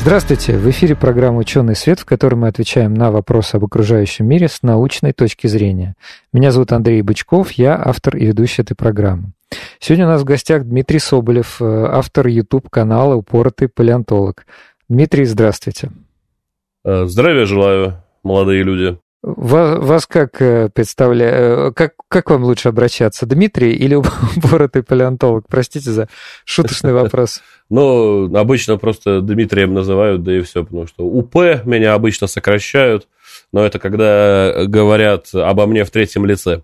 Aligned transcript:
Здравствуйте! 0.00 0.56
В 0.56 0.68
эфире 0.70 0.96
программа 0.96 1.40
«Ученый 1.40 1.76
свет», 1.76 2.00
в 2.00 2.06
которой 2.06 2.34
мы 2.34 2.48
отвечаем 2.48 2.94
на 2.94 3.10
вопросы 3.10 3.56
об 3.56 3.66
окружающем 3.66 4.26
мире 4.26 4.48
с 4.48 4.62
научной 4.62 5.12
точки 5.12 5.46
зрения. 5.46 5.94
Меня 6.32 6.52
зовут 6.52 6.72
Андрей 6.72 7.02
Бычков, 7.02 7.52
я 7.52 7.78
автор 7.78 8.16
и 8.16 8.24
ведущий 8.24 8.62
этой 8.62 8.74
программы. 8.74 9.32
Сегодня 9.78 10.06
у 10.06 10.08
нас 10.08 10.22
в 10.22 10.24
гостях 10.24 10.64
Дмитрий 10.64 11.00
Соболев, 11.00 11.60
э, 11.60 11.64
автор 11.66 12.28
YouTube-канала 12.28 13.14
«Упоротый 13.14 13.68
палеонтолог». 13.68 14.46
Дмитрий, 14.88 15.26
здравствуйте. 15.26 15.90
Э, 16.82 17.04
здравия 17.04 17.44
желаю, 17.44 18.02
молодые 18.22 18.62
люди. 18.62 18.98
Вас, 19.22 19.78
вас 19.78 20.06
как 20.06 20.40
э, 20.40 20.70
представляю, 20.72 21.68
э, 21.68 21.72
как, 21.72 21.92
как 22.08 22.30
вам 22.30 22.44
лучше 22.44 22.70
обращаться, 22.70 23.26
Дмитрий 23.26 23.72
или 23.72 23.94
упоротый 24.36 24.82
палеонтолог? 24.82 25.44
Простите 25.48 25.90
за 25.90 26.08
шуточный 26.46 26.92
вопрос. 26.94 27.42
Ну, 27.68 28.34
обычно 28.34 28.78
просто 28.78 29.20
Дмитрием 29.20 29.74
называют, 29.74 30.22
да 30.22 30.38
и 30.38 30.40
все, 30.40 30.64
потому 30.64 30.86
что 30.86 31.04
УП 31.04 31.64
меня 31.64 31.92
обычно 31.92 32.28
сокращают, 32.28 33.08
но 33.52 33.64
это 33.64 33.78
когда 33.78 34.64
говорят 34.66 35.26
обо 35.34 35.66
мне 35.66 35.84
в 35.84 35.90
третьем 35.90 36.24
лице. 36.24 36.62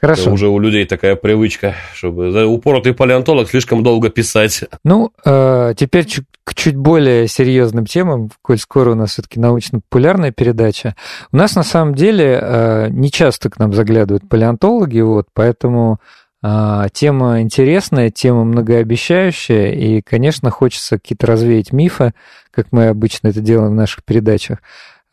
Хорошо. 0.00 0.32
Уже 0.32 0.48
у 0.48 0.58
людей 0.58 0.84
такая 0.84 1.16
привычка, 1.16 1.76
чтобы 1.94 2.44
упоротый 2.44 2.92
палеонтолог 2.92 3.48
слишком 3.48 3.82
долго 3.82 4.10
писать. 4.10 4.64
Ну, 4.84 5.12
э, 5.24 5.72
теперь 5.78 6.06
к 6.44 6.54
чуть 6.54 6.76
более 6.76 7.26
серьезным 7.26 7.86
темам, 7.86 8.30
коль 8.42 8.58
скоро 8.58 8.92
у 8.92 8.94
нас 8.94 9.12
все-таки 9.12 9.40
научно-популярная 9.40 10.30
передача. 10.30 10.94
У 11.32 11.36
нас 11.36 11.56
на 11.56 11.62
самом 11.62 11.94
деле 11.94 12.38
э, 12.40 12.88
не 12.90 13.10
часто 13.10 13.48
к 13.48 13.58
нам 13.58 13.72
заглядывают 13.72 14.28
палеонтологи, 14.28 15.00
вот, 15.00 15.28
поэтому 15.32 16.00
э, 16.42 16.86
тема 16.92 17.40
интересная, 17.40 18.10
тема 18.10 18.44
многообещающая, 18.44 19.72
и, 19.72 20.02
конечно, 20.02 20.50
хочется 20.50 20.98
какие-то 20.98 21.26
развеять 21.26 21.72
мифы, 21.72 22.12
как 22.50 22.66
мы 22.70 22.88
обычно 22.88 23.28
это 23.28 23.40
делаем 23.40 23.72
в 23.72 23.76
наших 23.76 24.04
передачах. 24.04 24.58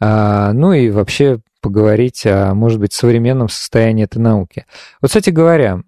А, 0.02 0.52
ну 0.52 0.74
и 0.74 0.90
вообще 0.90 1.40
поговорить 1.62 2.26
о, 2.26 2.54
может 2.56 2.80
быть, 2.80 2.92
современном 2.92 3.48
состоянии 3.48 4.04
этой 4.04 4.18
науки. 4.18 4.66
Вот, 5.00 5.10
кстати 5.10 5.30
говоря, 5.30 5.82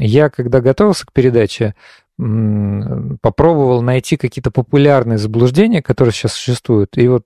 я, 0.00 0.30
когда 0.30 0.60
готовился 0.60 1.06
к 1.06 1.12
передаче, 1.12 1.74
попробовал 2.18 3.80
найти 3.80 4.16
какие-то 4.16 4.50
популярные 4.50 5.18
заблуждения, 5.18 5.82
которые 5.82 6.12
сейчас 6.12 6.32
существуют. 6.32 6.98
И 6.98 7.06
вот 7.06 7.24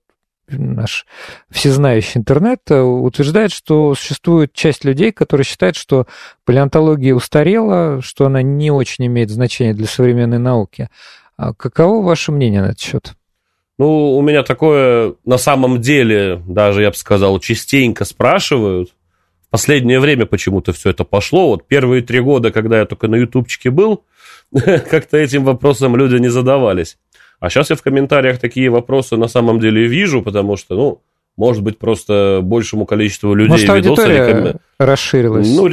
наш 0.49 1.07
всезнающий 1.51 2.19
интернет 2.19 2.61
э, 2.69 2.81
утверждает, 2.81 3.53
что 3.53 3.95
существует 3.95 4.53
часть 4.53 4.85
людей, 4.85 5.13
которые 5.13 5.45
считают, 5.45 5.77
что 5.77 6.07
палеонтология 6.45 7.15
устарела, 7.15 8.03
что 8.03 8.27
она 8.27 8.43
не 8.43 8.71
очень 8.71 9.07
имеет 9.07 9.31
значения 9.31 9.73
для 9.73 9.87
современной 9.87 10.39
науки. 10.39 10.89
А 11.37 11.55
каково 11.55 12.05
ваше 12.05 12.33
мнение 12.33 12.61
на 12.61 12.67
этот 12.67 12.81
счет? 12.81 13.15
Ну, 13.79 14.17
у 14.17 14.23
меня 14.23 14.43
такое 14.43 15.15
на 15.25 15.39
самом 15.39 15.81
деле, 15.81 16.43
даже 16.47 16.83
я 16.83 16.91
бы 16.91 16.97
сказал, 16.97 17.39
частенько 17.41 18.05
спрашивают. 18.05 18.91
В 19.47 19.51
последнее 19.51 20.01
время 20.01 20.27
почему-то 20.27 20.73
все 20.73 20.91
это 20.91 21.05
пошло. 21.05 21.49
Вот 21.49 21.67
первые 21.67 22.03
три 22.03 22.21
года, 22.21 22.51
когда 22.51 22.79
я 22.79 22.87
только 22.87 23.09
на 23.09 23.17
ютубчике 23.17 23.71
был, 23.71 24.05
как-то 24.91 25.17
этим 25.17 25.45
вопросом 25.45 25.97
люди 25.97 26.17
не 26.17 26.29
задавались. 26.29 26.99
А 27.41 27.51
сейчас 27.51 27.71
я 27.71 27.77
в 27.77 27.83
комментариях 27.83 28.39
такие 28.39 28.71
вопросы 28.71 29.17
на 29.17 29.29
самом 29.29 29.59
деле 29.59 29.87
вижу, 29.87 30.23
потому 30.23 30.57
что, 30.57 30.77
ну, 30.77 31.01
может 31.37 31.63
быть, 31.63 31.79
просто 31.79 32.41
большему 32.43 32.87
количеству 32.87 33.35
людей 33.35 33.51
Может, 33.51 33.71
аудитория 33.71 34.27
реком... 34.27 34.61
расширилась? 34.79 35.49
Ну, 35.49 35.69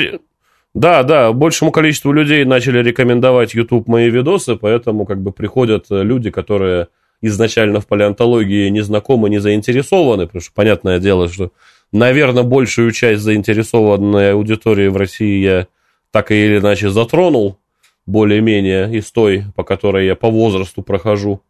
да, 0.74 1.04
да, 1.04 1.34
большему 1.34 1.72
количеству 1.72 2.12
людей 2.12 2.46
начали 2.46 2.81
рекомендовать 2.81 3.54
YouTube 3.54 3.88
мои 3.88 4.09
видосы, 4.09 4.56
поэтому 4.56 5.06
как 5.06 5.22
бы 5.22 5.31
приходят 5.31 5.86
люди, 5.90 6.30
которые 6.30 6.88
изначально 7.22 7.81
в 7.81 7.88
палеонтологии 7.88 8.70
не 8.70 8.81
знакомы, 8.81 9.30
не 9.30 9.40
заинтересованы, 9.40 10.28
потому 10.28 10.42
что 10.42 10.52
понятное 10.54 11.00
дело, 11.00 11.28
что, 11.28 11.52
наверное, 11.92 12.44
большую 12.44 12.92
часть 12.92 13.22
заинтересованной 13.22 14.34
аудитории 14.34 14.88
в 14.88 14.96
России 14.96 15.44
я 15.44 15.68
так 16.12 16.31
или 16.31 16.59
иначе 16.59 16.90
затронул, 16.90 17.58
более-менее 18.09 18.92
из 18.97 19.12
той, 19.12 19.46
по 19.56 19.64
которой 19.64 20.06
я 20.06 20.16
по 20.16 20.30
возрасту 20.30 20.81
прохожу. 20.81 21.42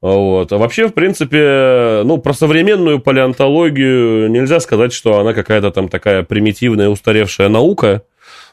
Вот. 0.00 0.52
А 0.52 0.58
вообще, 0.58 0.88
в 0.88 0.92
принципе, 0.92 2.02
ну, 2.04 2.18
про 2.18 2.34
современную 2.34 3.00
палеонтологию 3.00 4.30
нельзя 4.30 4.60
сказать, 4.60 4.92
что 4.92 5.18
она 5.18 5.32
какая-то 5.32 5.70
там 5.70 5.88
такая 5.88 6.22
примитивная, 6.22 6.90
устаревшая 6.90 7.48
наука. 7.48 8.02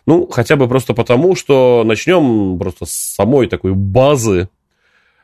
Ну, 0.05 0.27
хотя 0.27 0.55
бы 0.55 0.67
просто 0.67 0.93
потому, 0.93 1.35
что 1.35 1.83
начнем 1.85 2.57
просто 2.57 2.85
с 2.85 2.91
самой 2.91 3.47
такой 3.47 3.73
базы 3.73 4.49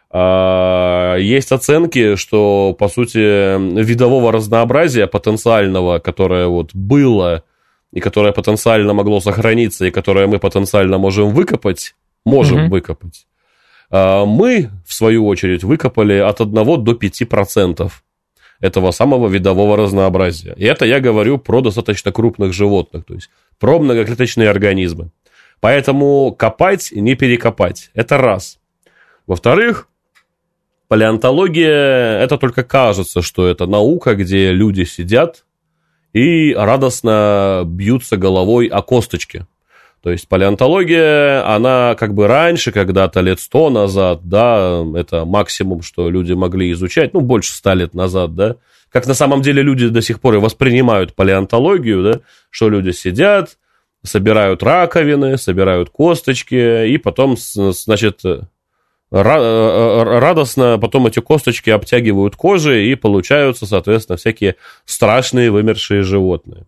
а, 0.10 1.16
есть 1.16 1.52
оценки, 1.52 2.16
что, 2.16 2.76
по 2.78 2.88
сути, 2.90 3.80
видового 3.82 4.32
разнообразия 4.32 5.08
потенциального, 5.08 6.00
которое 6.00 6.48
вот 6.48 6.72
было 6.74 7.44
и 7.92 8.00
которое 8.00 8.34
потенциально 8.34 8.94
могло 8.94 9.20
сохраниться, 9.20 9.86
и 9.86 9.92
которое 9.92 10.28
мы 10.28 10.40
потенциально 10.40 10.98
можем 10.98 11.30
выкопать, 11.30 11.96
можем 12.26 12.66
mm-hmm. 12.66 12.70
выкопать, 12.70 13.28
а, 13.90 14.26
мы, 14.26 14.70
в 14.86 14.94
свою 14.94 15.26
очередь, 15.28 15.64
выкопали 15.64 16.14
от 16.14 16.42
1 16.42 16.54
до 16.84 16.92
5% 16.92 17.92
этого 18.60 18.92
самого 18.92 19.28
видового 19.28 19.78
разнообразия. 19.78 20.54
И 20.58 20.66
это 20.66 20.86
я 20.86 21.00
говорю 21.00 21.38
про 21.38 21.62
достаточно 21.62 22.12
крупных 22.12 22.54
животных, 22.54 23.06
то 23.06 23.14
есть 23.14 23.30
про 23.60 23.80
многоклеточные 23.80 24.50
организмы. 24.50 25.12
Поэтому 25.60 26.36
копать, 26.38 26.92
не 26.92 27.16
перекопать. 27.16 27.90
Это 27.94 28.18
раз. 28.18 28.60
Во-вторых, 29.26 29.88
Палеонтология, 30.88 32.20
это 32.20 32.38
только 32.38 32.64
кажется, 32.64 33.22
что 33.22 33.48
это 33.48 33.66
наука, 33.66 34.16
где 34.16 34.54
люди 34.54 34.86
сидят 34.86 35.44
и 36.18 36.54
радостно 36.54 37.64
бьются 37.66 38.18
головой 38.18 38.68
о 38.68 38.82
косточки. 38.82 39.46
То 40.02 40.12
есть 40.12 40.28
палеонтология, 40.28 41.48
она 41.48 41.96
как 41.96 42.14
бы 42.14 42.28
раньше, 42.28 42.72
когда-то 42.72 43.20
лет 43.22 43.40
сто 43.40 43.70
назад, 43.70 44.22
да, 44.24 44.84
это 44.96 45.26
максимум, 45.26 45.82
что 45.82 46.10
люди 46.10 46.34
могли 46.34 46.72
изучать, 46.72 47.14
ну, 47.14 47.22
больше 47.22 47.52
ста 47.54 47.74
лет 47.74 47.94
назад, 47.94 48.36
да, 48.36 48.56
как 48.90 49.06
на 49.06 49.14
самом 49.14 49.42
деле 49.42 49.62
люди 49.62 49.90
до 49.90 50.02
сих 50.02 50.20
пор 50.20 50.36
и 50.36 50.40
воспринимают 50.40 51.14
палеонтологию, 51.14 52.04
да, 52.04 52.20
что 52.50 52.70
люди 52.70 52.92
сидят, 52.92 53.58
собирают 54.04 54.64
раковины, 54.64 55.38
собирают 55.38 55.90
косточки, 55.90 56.88
и 56.88 56.98
потом, 56.98 57.36
значит, 57.38 58.22
радостно 59.12 60.78
потом 60.82 61.08
эти 61.08 61.20
косточки 61.20 61.70
обтягивают 61.70 62.36
кожей 62.36 62.92
и 62.92 62.96
получаются, 62.96 63.66
соответственно, 63.66 64.18
всякие 64.18 64.56
страшные 64.86 65.50
вымершие 65.50 66.04
животные. 66.04 66.66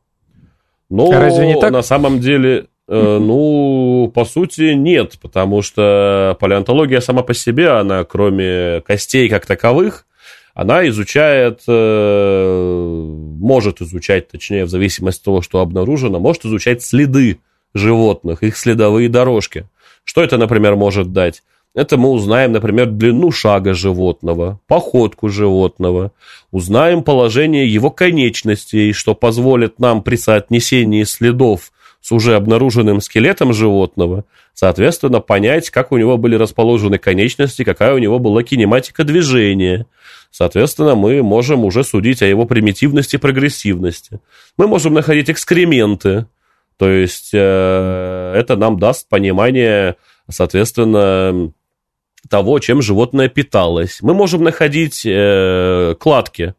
Но 0.90 1.12
а 1.12 1.20
разве 1.20 1.48
не 1.48 1.60
так? 1.60 1.72
на 1.72 1.82
самом 1.82 2.20
деле, 2.20 2.68
э, 2.88 3.18
ну, 3.20 4.12
по 4.14 4.26
сути, 4.26 4.74
нет, 4.74 5.18
потому 5.22 5.62
что 5.62 6.38
палеонтология 6.40 7.02
сама 7.02 7.24
по 7.24 7.34
себе, 7.34 7.70
она 7.70 8.04
кроме 8.06 8.82
костей 8.82 9.30
как 9.30 9.46
таковых, 9.46 10.06
она 10.56 10.88
изучает, 10.90 11.62
может 11.68 13.82
изучать, 13.82 14.28
точнее, 14.28 14.66
в 14.66 14.70
зависимости 14.70 15.22
от 15.22 15.26
того, 15.26 15.42
что 15.42 15.60
обнаружено, 15.60 16.20
может 16.20 16.44
изучать 16.44 16.84
следы 16.84 17.40
животных, 17.74 18.44
их 18.44 18.58
следовые 18.58 19.10
дорожки. 19.10 19.66
Что 20.04 20.24
это, 20.24 20.38
например, 20.38 20.76
может 20.76 21.14
дать? 21.14 21.44
Это 21.80 21.96
мы 21.96 22.10
узнаем, 22.10 22.52
например, 22.52 22.88
длину 22.88 23.32
шага 23.32 23.74
животного, 23.74 24.60
походку 24.68 25.30
животного, 25.30 26.12
узнаем 26.52 27.04
положение 27.04 27.74
его 27.74 27.90
конечностей, 27.90 28.92
что 28.92 29.16
позволит 29.16 29.80
нам 29.80 30.04
при 30.04 30.18
соотнесении 30.18 31.06
следов 31.06 31.72
с 32.02 32.12
уже 32.12 32.36
обнаруженным 32.36 33.00
скелетом 33.00 33.54
животного, 33.54 34.26
соответственно, 34.54 35.22
понять, 35.22 35.70
как 35.70 35.94
у 35.94 35.98
него 35.98 36.18
были 36.18 36.36
расположены 36.36 36.98
конечности, 36.98 37.64
какая 37.64 37.94
у 37.94 37.98
него 37.98 38.20
была 38.20 38.44
кинематика 38.44 39.06
движения. 39.06 39.86
Соответственно, 40.32 40.96
мы 40.96 41.24
можем 41.24 41.64
уже 41.64 41.86
судить 41.86 42.22
о 42.22 42.26
его 42.26 42.46
примитивности 42.46 43.16
и 43.16 43.20
прогрессивности. 43.20 44.20
Мы 44.58 44.68
можем 44.68 44.96
находить 44.96 45.30
экскременты, 45.30 46.26
то 46.76 46.90
есть 46.90 47.30
э, 47.32 48.34
это 48.36 48.58
нам 48.58 48.80
даст 48.80 49.08
понимание, 49.08 49.96
соответственно, 50.30 51.54
того, 52.30 52.60
чем 52.60 52.82
животное 52.82 53.28
питалось. 53.28 54.00
Мы 54.02 54.14
можем 54.14 54.44
находить 54.44 55.04
э, 55.06 55.96
кладки 56.00 56.54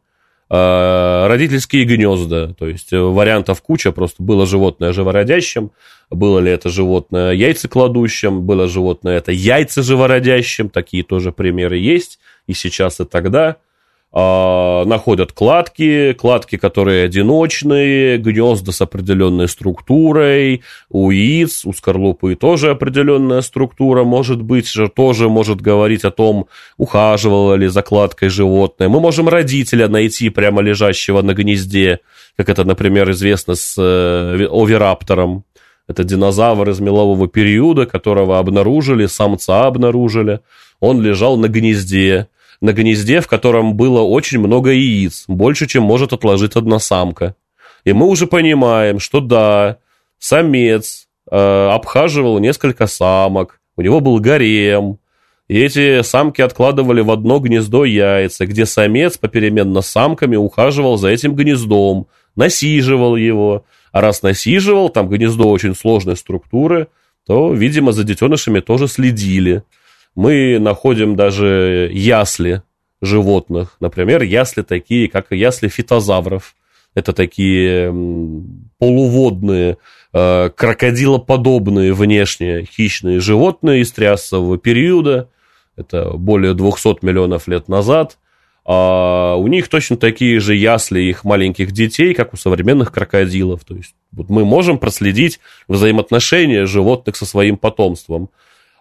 э, 0.49 1.27
родительские 1.27 1.85
гнезда, 1.85 2.53
то 2.53 2.67
есть 2.67 2.91
вариантов 2.91 3.61
куча, 3.61 3.91
просто 3.91 4.21
было 4.21 4.45
животное 4.45 4.91
живородящим, 4.91 5.71
было 6.09 6.39
ли 6.39 6.51
это 6.51 6.69
животное 6.69 7.31
яйцекладущим, 7.31 8.41
было 8.41 8.67
животное 8.67 9.17
это 9.17 9.31
яйца 9.31 9.81
живородящим, 9.81 10.69
такие 10.69 11.03
тоже 11.03 11.31
примеры 11.31 11.77
есть, 11.77 12.19
и 12.47 12.53
сейчас, 12.53 12.99
и 12.99 13.05
тогда– 13.05 13.55
а, 14.13 14.83
находят 14.83 15.31
кладки, 15.31 16.11
кладки, 16.13 16.57
которые 16.57 17.05
одиночные, 17.05 18.17
гнезда 18.17 18.73
с 18.73 18.81
определенной 18.81 19.47
структурой, 19.47 20.63
у 20.89 21.11
яиц, 21.11 21.65
у 21.65 21.71
скорлупы 21.71 22.35
тоже 22.35 22.71
определенная 22.71 23.39
структура, 23.39 24.03
может 24.03 24.41
быть, 24.41 24.67
же 24.67 24.89
тоже 24.89 25.29
может 25.29 25.61
говорить 25.61 26.03
о 26.03 26.11
том, 26.11 26.47
ухаживало 26.77 27.53
ли 27.53 27.67
за 27.67 27.83
кладкой 27.83 28.27
животное. 28.27 28.89
Мы 28.89 28.99
можем 28.99 29.29
родителя 29.29 29.87
найти 29.87 30.29
прямо 30.29 30.61
лежащего 30.61 31.21
на 31.21 31.33
гнезде, 31.33 32.01
как 32.35 32.49
это, 32.49 32.65
например, 32.65 33.09
известно 33.11 33.55
с 33.55 33.75
э, 33.77 34.45
овераптором. 34.51 35.45
Это 35.87 36.03
динозавр 36.03 36.69
из 36.69 36.81
мелового 36.81 37.29
периода, 37.29 37.85
которого 37.85 38.39
обнаружили, 38.39 39.05
самца 39.05 39.67
обнаружили. 39.67 40.41
Он 40.81 41.01
лежал 41.01 41.37
на 41.37 41.47
гнезде 41.47 42.27
на 42.61 42.73
гнезде, 42.73 43.21
в 43.21 43.27
котором 43.27 43.75
было 43.75 44.01
очень 44.01 44.39
много 44.39 44.71
яиц, 44.71 45.25
больше, 45.27 45.67
чем 45.67 45.83
может 45.83 46.13
отложить 46.13 46.55
одна 46.55 46.79
самка. 46.79 47.35
И 47.83 47.93
мы 47.93 48.07
уже 48.07 48.27
понимаем, 48.27 48.99
что 48.99 49.19
да, 49.19 49.77
самец 50.19 51.07
э, 51.29 51.69
обхаживал 51.71 52.39
несколько 52.39 52.85
самок, 52.85 53.59
у 53.75 53.81
него 53.81 53.99
был 53.99 54.19
гарем, 54.19 54.99
и 55.47 55.59
эти 55.59 56.01
самки 56.03 56.41
откладывали 56.41 57.01
в 57.01 57.11
одно 57.11 57.39
гнездо 57.39 57.83
яйца, 57.83 58.45
где 58.45 58.65
самец 58.65 59.17
попеременно 59.17 59.81
с 59.81 59.87
самками 59.87 60.35
ухаживал 60.35 60.97
за 60.97 61.09
этим 61.09 61.35
гнездом, 61.35 62.07
насиживал 62.35 63.17
его. 63.17 63.65
А 63.91 63.99
раз 63.99 64.21
насиживал, 64.21 64.87
там 64.87 65.09
гнездо 65.09 65.49
очень 65.49 65.75
сложной 65.75 66.15
структуры, 66.15 66.87
то, 67.27 67.51
видимо, 67.53 67.91
за 67.91 68.05
детенышами 68.05 68.61
тоже 68.61 68.87
следили 68.87 69.63
мы 70.15 70.59
находим 70.59 71.15
даже 71.15 71.89
ясли 71.93 72.63
животных. 73.01 73.77
Например, 73.79 74.21
ясли 74.21 74.61
такие, 74.61 75.07
как 75.07 75.31
ясли 75.31 75.67
фитозавров. 75.67 76.55
Это 76.93 77.13
такие 77.13 77.87
полуводные, 78.77 79.77
э, 80.13 80.49
крокодилоподобные 80.49 81.93
внешне 81.93 82.65
хищные 82.65 83.19
животные 83.19 83.81
из 83.81 83.91
триасового 83.91 84.57
периода. 84.57 85.29
Это 85.77 86.11
более 86.11 86.53
200 86.53 87.03
миллионов 87.03 87.47
лет 87.47 87.69
назад. 87.69 88.17
А 88.63 89.35
у 89.37 89.47
них 89.47 89.69
точно 89.69 89.97
такие 89.97 90.39
же 90.39 90.53
ясли 90.53 91.01
их 91.01 91.23
маленьких 91.23 91.71
детей, 91.71 92.13
как 92.13 92.33
у 92.33 92.37
современных 92.37 92.91
крокодилов. 92.91 93.63
То 93.63 93.75
есть 93.75 93.95
вот 94.11 94.29
мы 94.29 94.45
можем 94.45 94.77
проследить 94.77 95.39
взаимоотношения 95.67 96.65
животных 96.65 97.15
со 97.15 97.25
своим 97.25 97.57
потомством. 97.57 98.29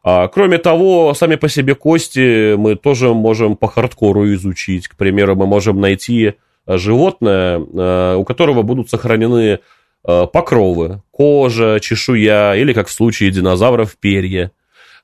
А, 0.02 0.28
кроме 0.28 0.58
того, 0.58 1.12
сами 1.14 1.36
по 1.36 1.48
себе 1.48 1.74
кости 1.74 2.54
мы 2.56 2.76
тоже 2.76 3.12
можем 3.12 3.56
по 3.56 3.68
хардкору 3.68 4.32
изучить. 4.34 4.88
К 4.88 4.96
примеру, 4.96 5.36
мы 5.36 5.46
можем 5.46 5.80
найти 5.80 6.34
а, 6.66 6.78
животное, 6.78 7.60
а, 7.60 8.16
у 8.16 8.24
которого 8.24 8.62
будут 8.62 8.90
сохранены 8.90 9.60
покровы, 10.02 11.02
кожа, 11.10 11.78
чешуя 11.78 12.54
или, 12.54 12.72
как 12.72 12.88
в 12.88 12.90
случае 12.90 13.30
динозавров, 13.30 13.98
перья. 13.98 14.50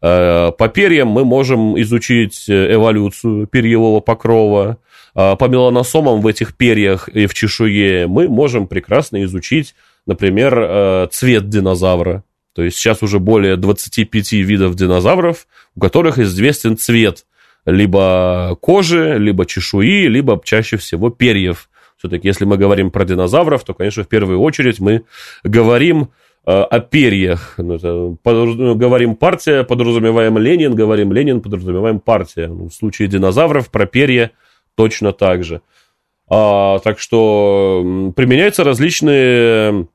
По 0.01 0.71
перьям 0.73 1.09
мы 1.09 1.23
можем 1.27 1.79
изучить 1.83 2.49
эволюцию 2.49 3.47
перьевого 3.47 4.01
покрова. 4.01 4.79
По 5.13 5.49
меланосомам 5.49 6.23
в 6.23 6.27
этих 6.27 6.57
перьях 6.57 7.11
и 7.11 7.27
в 7.27 7.35
чешуе 7.35 8.07
мы 8.07 8.27
можем 8.27 8.67
прекрасно 8.67 9.23
изучить, 9.25 9.75
например, 10.07 11.11
цвет 11.13 11.51
динозавра. 11.51 12.25
То 12.57 12.63
есть 12.63 12.79
сейчас 12.79 13.03
уже 13.03 13.19
более 13.19 13.57
25 13.57 14.33
видов 14.33 14.75
динозавров, 14.77 15.47
у 15.77 15.81
которых 15.81 16.19
известен 16.19 16.79
цвет 16.79 17.27
либо 17.67 18.57
кожи, 18.63 19.19
либо 19.19 19.45
чешуи, 19.45 20.07
либо 20.07 20.41
чаще 20.43 20.79
всего 20.79 21.11
перьев. 21.11 21.69
Все-таки, 21.99 22.27
если 22.27 22.47
мы 22.47 22.57
говорим 22.57 22.91
про 22.91 23.05
динозавров, 23.05 23.63
то, 23.63 23.75
конечно, 23.75 24.05
в 24.05 24.09
первую 24.09 24.41
очередь 24.41 24.81
мы 24.81 25.03
говорим 25.45 26.09
э, 26.47 26.51
о 26.51 26.81
перьях. 26.81 27.57
Ну, 27.59 28.17
ну, 28.25 28.75
говорим 28.75 29.17
партия, 29.17 29.63
подразумеваем 29.63 30.39
Ленин, 30.39 30.75
говорим 30.75 31.13
Ленин, 31.13 31.43
подразумеваем 31.43 32.01
партия. 32.01 32.49
Ну, 32.49 32.71
в 32.71 32.73
случае 32.73 33.09
динозавров 33.09 33.71
про 33.71 33.85
перья 33.85 34.31
точно 34.77 35.13
так 35.13 35.45
же. 35.45 35.61
А, 36.31 36.79
так 36.79 37.01
что 37.01 38.13
применяются 38.17 38.65
различные 38.65 39.89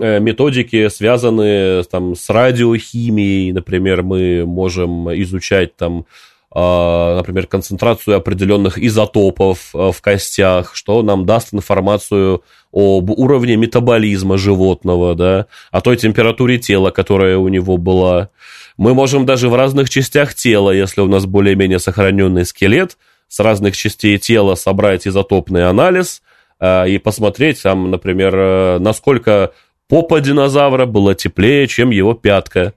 методики, 0.00 0.88
связанные 0.88 1.82
там, 1.84 2.14
с 2.14 2.28
радиохимией, 2.30 3.52
например, 3.52 4.02
мы 4.02 4.44
можем 4.46 5.12
изучать 5.14 5.76
там, 5.76 6.06
а, 6.54 7.16
например, 7.16 7.46
концентрацию 7.46 8.16
определенных 8.16 8.76
изотопов 8.78 9.70
э, 9.74 9.90
в 9.90 10.02
костях, 10.02 10.74
что 10.74 11.02
нам 11.02 11.24
даст 11.24 11.54
информацию 11.54 12.42
об 12.72 13.08
уровне 13.10 13.56
метаболизма 13.56 14.36
животного, 14.36 15.14
да, 15.14 15.46
о 15.70 15.80
той 15.80 15.96
температуре 15.96 16.58
тела, 16.58 16.90
которая 16.90 17.38
у 17.38 17.48
него 17.48 17.78
была. 17.78 18.28
Мы 18.76 18.92
можем 18.92 19.24
даже 19.24 19.48
в 19.48 19.54
разных 19.54 19.88
частях 19.88 20.34
тела, 20.34 20.72
если 20.72 21.00
у 21.00 21.08
нас 21.08 21.24
более-менее 21.24 21.78
сохраненный 21.78 22.44
скелет, 22.44 22.98
с 23.28 23.40
разных 23.40 23.74
частей 23.74 24.18
тела 24.18 24.54
собрать 24.54 25.08
изотопный 25.08 25.66
анализ 25.66 26.20
э, 26.60 26.90
и 26.90 26.98
посмотреть, 26.98 27.62
там, 27.62 27.90
например, 27.90 28.78
насколько 28.78 29.52
попа 29.88 30.20
динозавра 30.20 30.86
была 30.86 31.14
теплее, 31.14 31.66
чем 31.66 31.90
его 31.90 32.14
пятка. 32.14 32.74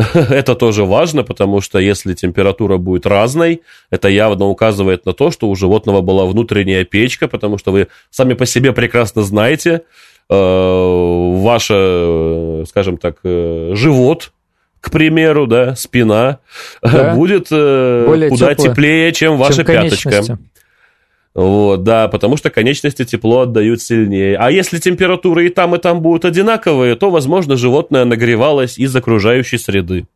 Это 0.14 0.54
тоже 0.54 0.84
важно, 0.84 1.22
потому 1.22 1.60
что 1.60 1.78
если 1.78 2.14
температура 2.14 2.78
будет 2.78 3.06
разной, 3.06 3.62
это 3.90 4.08
явно 4.08 4.46
указывает 4.46 5.04
на 5.04 5.12
то, 5.12 5.30
что 5.30 5.48
у 5.48 5.54
животного 5.54 6.00
была 6.00 6.24
внутренняя 6.26 6.84
печка, 6.84 7.28
потому 7.28 7.58
что 7.58 7.72
вы 7.72 7.88
сами 8.10 8.34
по 8.34 8.46
себе 8.46 8.72
прекрасно 8.72 9.22
знаете, 9.22 9.82
э, 10.30 10.34
ваш, 10.34 11.64
скажем 12.68 12.96
так, 12.96 13.18
э, 13.24 13.72
живот, 13.74 14.32
к 14.80 14.90
примеру, 14.90 15.46
да, 15.46 15.74
спина, 15.76 16.38
да. 16.82 17.14
будет 17.14 17.48
э, 17.50 18.04
Более 18.06 18.30
куда 18.30 18.54
тепло, 18.54 18.68
теплее, 18.68 19.12
чем 19.12 19.36
ваша 19.36 19.56
чем 19.56 19.66
пяточка. 19.66 20.38
Вот, 21.40 21.84
да, 21.84 22.06
потому 22.08 22.36
что 22.36 22.50
конечности 22.50 23.02
тепло 23.06 23.40
отдают 23.40 23.80
сильнее. 23.80 24.36
А 24.36 24.50
если 24.50 24.78
температуры 24.78 25.46
и 25.46 25.48
там, 25.48 25.74
и 25.74 25.78
там 25.78 26.02
будут 26.02 26.26
одинаковые, 26.26 26.96
то, 26.96 27.10
возможно, 27.10 27.56
животное 27.56 28.04
нагревалось 28.04 28.76
из 28.76 28.94
окружающей 28.94 29.56
среды. 29.56 30.06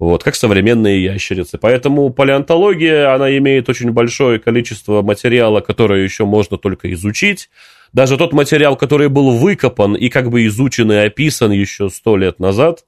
Вот, 0.00 0.24
как 0.24 0.34
современные 0.34 1.04
ящерицы. 1.04 1.58
Поэтому 1.58 2.10
палеонтология, 2.10 3.14
она 3.14 3.38
имеет 3.38 3.68
очень 3.68 3.92
большое 3.92 4.40
количество 4.40 5.00
материала, 5.02 5.60
которое 5.60 6.02
еще 6.02 6.24
можно 6.24 6.58
только 6.58 6.92
изучить. 6.92 7.50
Даже 7.92 8.16
тот 8.16 8.32
материал, 8.32 8.74
который 8.74 9.08
был 9.08 9.30
выкопан 9.30 9.94
и 9.94 10.08
как 10.08 10.28
бы 10.28 10.44
изучен 10.46 10.90
и 10.90 10.96
описан 10.96 11.52
еще 11.52 11.88
сто 11.88 12.16
лет 12.16 12.40
назад 12.40 12.84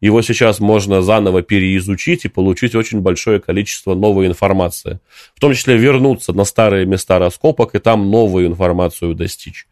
его 0.00 0.22
сейчас 0.22 0.60
можно 0.60 1.02
заново 1.02 1.42
переизучить 1.42 2.24
и 2.24 2.28
получить 2.28 2.74
очень 2.74 3.00
большое 3.00 3.40
количество 3.40 3.94
новой 3.94 4.26
информации. 4.26 5.00
В 5.34 5.40
том 5.40 5.54
числе 5.54 5.76
вернуться 5.76 6.32
на 6.32 6.44
старые 6.44 6.86
места 6.86 7.18
раскопок 7.18 7.74
и 7.74 7.78
там 7.78 8.10
новую 8.10 8.46
информацию 8.46 9.14
достичь 9.14 9.66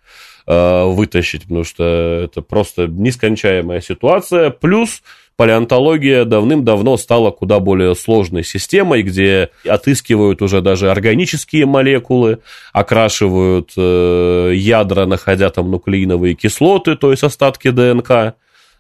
э, 0.46 0.84
вытащить, 0.84 1.42
потому 1.42 1.64
что 1.64 1.84
это 2.24 2.42
просто 2.42 2.88
нескончаемая 2.88 3.80
ситуация. 3.80 4.50
Плюс 4.50 5.02
палеонтология 5.36 6.24
давным-давно 6.24 6.96
стала 6.96 7.30
куда 7.30 7.60
более 7.60 7.94
сложной 7.94 8.42
системой, 8.42 9.02
где 9.02 9.50
отыскивают 9.64 10.42
уже 10.42 10.60
даже 10.60 10.90
органические 10.90 11.66
молекулы, 11.66 12.38
окрашивают 12.72 13.72
э, 13.76 14.52
ядра, 14.54 15.06
находя 15.06 15.50
там 15.50 15.70
нуклеиновые 15.70 16.34
кислоты, 16.34 16.96
то 16.96 17.12
есть 17.12 17.22
остатки 17.22 17.70
ДНК, 17.70 18.34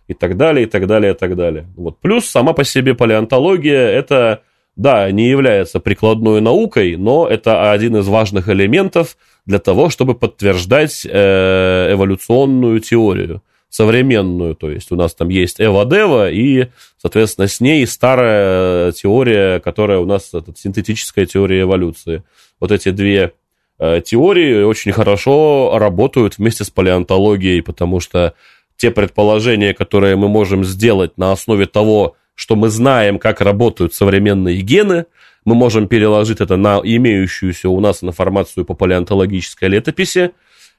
и 0.08 0.14
так 0.14 0.36
далее, 0.36 0.66
и 0.66 0.68
так 0.68 0.86
далее, 0.86 1.12
и 1.12 1.16
так 1.16 1.36
далее. 1.36 1.66
Вот. 1.76 1.98
Плюс 2.00 2.26
сама 2.26 2.52
по 2.52 2.64
себе 2.64 2.94
палеонтология– 2.94 3.88
это, 3.90 4.42
да, 4.76 5.10
не 5.10 5.28
является 5.28 5.80
прикладной 5.80 6.40
наукой, 6.40 6.96
но 6.96 7.26
это 7.26 7.72
один 7.72 7.96
из 7.96 8.06
важных 8.08 8.48
элементов 8.48 9.16
для 9.46 9.58
того, 9.58 9.90
чтобы 9.90 10.14
подтверждать 10.14 11.04
э, 11.04 11.92
эволюционную 11.92 12.80
теорию 12.80 13.42
современную, 13.68 14.54
то 14.54 14.70
есть 14.70 14.90
у 14.92 14.96
нас 14.96 15.14
там 15.14 15.28
есть 15.28 15.60
Эва-Дева, 15.60 16.30
и, 16.30 16.68
соответственно, 16.96 17.46
с 17.46 17.60
ней 17.60 17.86
старая 17.86 18.92
теория, 18.92 19.60
которая 19.60 19.98
у 19.98 20.06
нас, 20.06 20.32
это 20.32 20.54
синтетическая 20.56 21.26
теория 21.26 21.62
эволюции. 21.62 22.22
Вот 22.58 22.72
эти 22.72 22.90
две 22.90 23.32
э, 23.78 24.00
теории 24.02 24.62
очень 24.62 24.92
хорошо 24.92 25.76
работают 25.78 26.38
вместе 26.38 26.64
с 26.64 26.70
палеонтологией, 26.70 27.62
потому 27.62 28.00
что 28.00 28.34
те 28.76 28.90
предположения, 28.90 29.74
которые 29.74 30.16
мы 30.16 30.28
можем 30.28 30.64
сделать 30.64 31.16
на 31.18 31.32
основе 31.32 31.66
того, 31.66 32.16
что 32.34 32.56
мы 32.56 32.68
знаем, 32.68 33.18
как 33.18 33.40
работают 33.40 33.94
современные 33.94 34.60
гены, 34.60 35.06
мы 35.44 35.54
можем 35.54 35.88
переложить 35.88 36.40
это 36.40 36.56
на 36.56 36.80
имеющуюся 36.82 37.68
у 37.68 37.80
нас 37.80 38.02
информацию 38.02 38.64
по 38.64 38.74
палеонтологической 38.74 39.68
летописи 39.68 40.32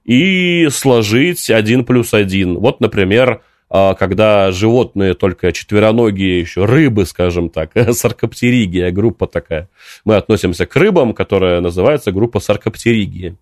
и 0.04 0.68
сложить 0.70 1.50
один 1.50 1.86
плюс 1.86 2.14
один. 2.14 2.60
Вот, 2.60 2.80
например, 2.80 3.42
а, 3.70 3.96
когда 3.96 4.52
животные 4.52 5.14
только 5.14 5.52
четвероногие, 5.52 6.40
еще 6.40 6.66
рыбы, 6.66 7.06
скажем 7.06 7.50
так, 7.50 7.72
саркоптеригия, 7.92 8.92
группа 8.92 9.28
такая. 9.28 9.70
Мы 10.06 10.16
относимся 10.16 10.66
к 10.66 10.76
рыбам, 10.76 11.14
которая 11.14 11.60
называется 11.62 12.12
группа 12.12 12.40
саркоптеригии. 12.40 13.36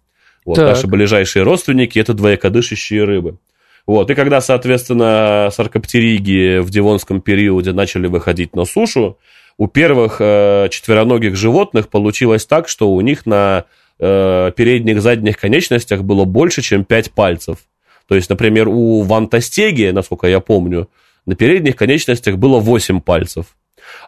Вот, 0.46 0.58
наши 0.58 0.86
ближайшие 0.86 1.44
родственники– 1.44 1.98
это 2.00 2.14
двоякодышащие 2.14 3.04
рыбы. 3.04 3.38
Вот, 3.88 4.10
и 4.10 4.16
когда, 4.16 4.42
соответственно, 4.42 5.50
саркоптериги 5.52 6.60
в 6.60 6.70
Девонском 6.72 7.22
периоде 7.22 7.72
начали 7.72 8.08
выходить 8.08 8.56
на 8.56 8.66
сушу, 8.66 9.18
у 9.58 9.68
первых 9.68 10.18
э, 10.20 10.68
четвероногих 10.72 11.36
животных 11.36 11.90
получилось 11.90 12.46
так, 12.46 12.68
что 12.68 12.92
у 12.92 13.00
них 13.02 13.26
на 13.26 13.66
э, 14.00 14.52
передних 14.56 15.02
задних 15.02 15.38
конечностях 15.38 16.04
было 16.04 16.26
больше, 16.26 16.62
чем 16.62 16.84
5 16.84 17.12
пальцев. 17.12 17.60
То 18.08 18.16
есть, 18.16 18.30
например, 18.30 18.68
у 18.68 19.02
вантастеги, 19.04 19.92
насколько 19.92 20.28
я 20.28 20.40
помню, 20.40 20.90
на 21.26 21.36
передних 21.36 21.76
конечностях 21.76 22.38
было 22.38 22.60
8 22.60 23.02
пальцев. 23.02 23.56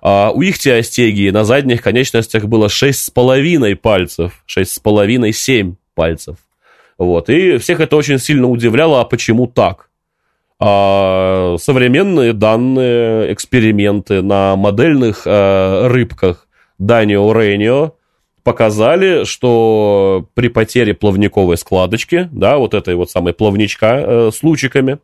А 0.01 0.31
у 0.31 0.41
ихтиостегии 0.41 1.29
на 1.29 1.43
задних 1.43 1.81
конечностях 1.81 2.45
было 2.45 2.67
6,5 2.67 3.75
пальцев. 3.75 4.43
6,5-7 4.47 5.75
пальцев. 5.95 6.37
Вот. 6.97 7.29
И 7.29 7.57
всех 7.57 7.79
это 7.79 7.95
очень 7.95 8.19
сильно 8.19 8.47
удивляло, 8.47 9.01
а 9.01 9.05
почему 9.05 9.47
так? 9.47 9.89
А 10.59 11.55
современные 11.59 12.33
данные, 12.33 13.31
эксперименты 13.31 14.23
на 14.23 14.55
модельных 14.55 15.23
э, 15.25 15.87
рыбках 15.87 16.47
Данио 16.79 17.31
Рейнио 17.31 17.93
показали, 18.43 19.25
что 19.25 20.25
при 20.33 20.47
потере 20.47 20.95
плавниковой 20.95 21.57
складочки, 21.57 22.27
да, 22.31 22.57
вот 22.57 22.73
этой 22.73 22.95
вот 22.95 23.11
самой 23.11 23.33
плавничка 23.33 23.99
э, 23.99 24.31
с 24.33 24.41
лучиками, 24.41 24.97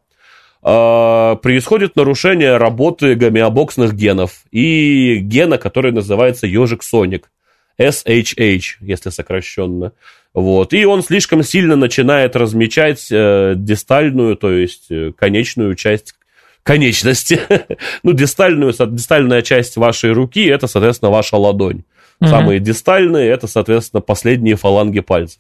э, 0.64 1.36
происходит 1.42 1.96
нарушение 1.96 2.58
работы 2.58 3.14
гомеобоксных 3.14 3.94
генов 3.94 4.46
и 4.50 5.18
гена, 5.18 5.60
который 5.60 5.92
называется 5.92 6.48
ежик 6.48 6.82
Соник, 6.82 7.30
SHH, 7.78 8.78
если 8.80 9.10
сокращенно. 9.12 9.92
Вот. 10.34 10.74
И 10.74 10.86
он 10.86 11.04
слишком 11.04 11.44
сильно 11.44 11.76
начинает 11.76 12.36
размечать 12.36 13.08
э, 13.12 13.54
дистальную, 13.56 14.36
то 14.36 14.52
есть 14.52 14.88
э, 14.90 15.12
конечную 15.16 15.76
часть 15.76 16.16
конечности. 16.64 17.40
ну, 18.04 18.14
дистальную, 18.14 18.74
дистальная 18.74 19.42
часть 19.42 19.78
вашей 19.78 20.12
руки, 20.12 20.46
это, 20.46 20.68
соответственно, 20.68 21.12
ваша 21.12 21.38
ладонь. 21.38 21.84
Mm-hmm. 22.20 22.28
Самые 22.28 22.60
дистальные 22.60 23.30
это, 23.30 23.48
соответственно, 23.48 24.02
последние 24.02 24.56
фаланги 24.56 25.02
пальцев. 25.02 25.40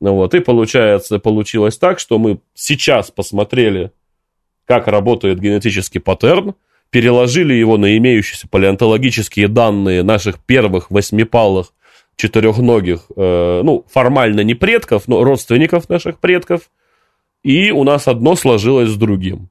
Ну 0.00 0.14
вот, 0.14 0.34
и 0.34 0.40
получается, 0.40 1.18
получилось 1.18 1.78
так, 1.78 1.98
что 1.98 2.18
мы 2.18 2.38
сейчас 2.54 3.10
посмотрели, 3.10 3.92
как 4.66 4.88
работает 4.88 5.40
генетический 5.40 6.00
паттерн, 6.00 6.54
переложили 6.90 7.54
его 7.54 7.78
на 7.78 7.96
имеющиеся 7.96 8.46
палеонтологические 8.48 9.48
данные 9.48 10.02
наших 10.02 10.38
первых 10.38 10.90
восьмипалых 10.90 11.72
четырехногих, 12.16 13.00
э, 13.14 13.60
ну, 13.62 13.84
формально 13.90 14.40
не 14.40 14.54
предков, 14.54 15.06
но 15.06 15.22
родственников 15.22 15.88
наших 15.88 16.18
предков, 16.18 16.70
и 17.42 17.70
у 17.70 17.84
нас 17.84 18.08
одно 18.08 18.34
сложилось 18.36 18.88
с 18.88 18.96
другим. 18.96 19.50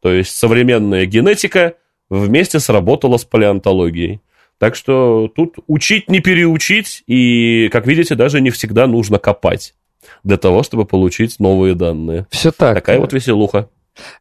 То 0.00 0.12
есть 0.12 0.36
современная 0.36 1.06
генетика 1.06 1.74
вместе 2.08 2.60
сработала 2.60 3.16
с 3.16 3.24
палеонтологией. 3.24 4.20
Так 4.58 4.76
что 4.76 5.30
тут 5.34 5.56
учить 5.66 6.08
не 6.08 6.20
переучить, 6.20 7.02
и, 7.06 7.68
как 7.72 7.86
видите, 7.86 8.14
даже 8.14 8.40
не 8.40 8.50
всегда 8.50 8.86
нужно 8.86 9.18
копать 9.18 9.74
для 10.22 10.36
того, 10.36 10.62
чтобы 10.62 10.84
получить 10.84 11.40
новые 11.40 11.74
данные. 11.74 12.26
Все 12.30 12.52
так. 12.52 12.74
Такая 12.74 13.00
вот 13.00 13.12
веселуха. 13.12 13.68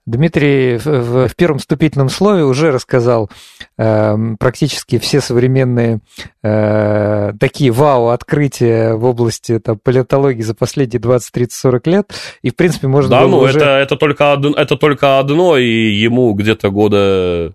Дмитрий 0.06 0.77
в, 0.77 1.27
в 1.27 1.36
первом 1.36 1.60
вступительном 1.60 2.10
слове 2.10 2.44
уже 2.44 2.72
рассказал 2.72 3.30
э, 3.77 4.15
практически 4.39 5.00
все 5.00 5.22
современные 5.22 6.00
э, 6.44 7.34
такие 7.39 7.72
вау-открытия 7.72 8.94
в 8.94 9.06
области 9.06 9.60
там, 9.60 9.80
палеонтологии 9.80 10.42
за 10.42 10.56
последние 10.56 11.00
20, 11.00 11.32
30, 11.32 11.53
40 11.53 11.88
лет. 11.88 12.13
И, 12.42 12.50
в 12.50 12.56
принципе, 12.56 12.88
можно 12.88 13.10
да, 13.12 13.27
ну, 13.27 13.39
уже... 13.39 13.60
это, 13.60 13.77
это, 13.77 13.96
только, 13.96 14.39
это 14.58 14.77
только 14.77 15.20
одно, 15.20 15.58
и 15.58 15.92
ему 15.92 16.34
где-то 16.34 16.70
года 16.70 17.53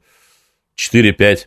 4-5. 0.79 1.39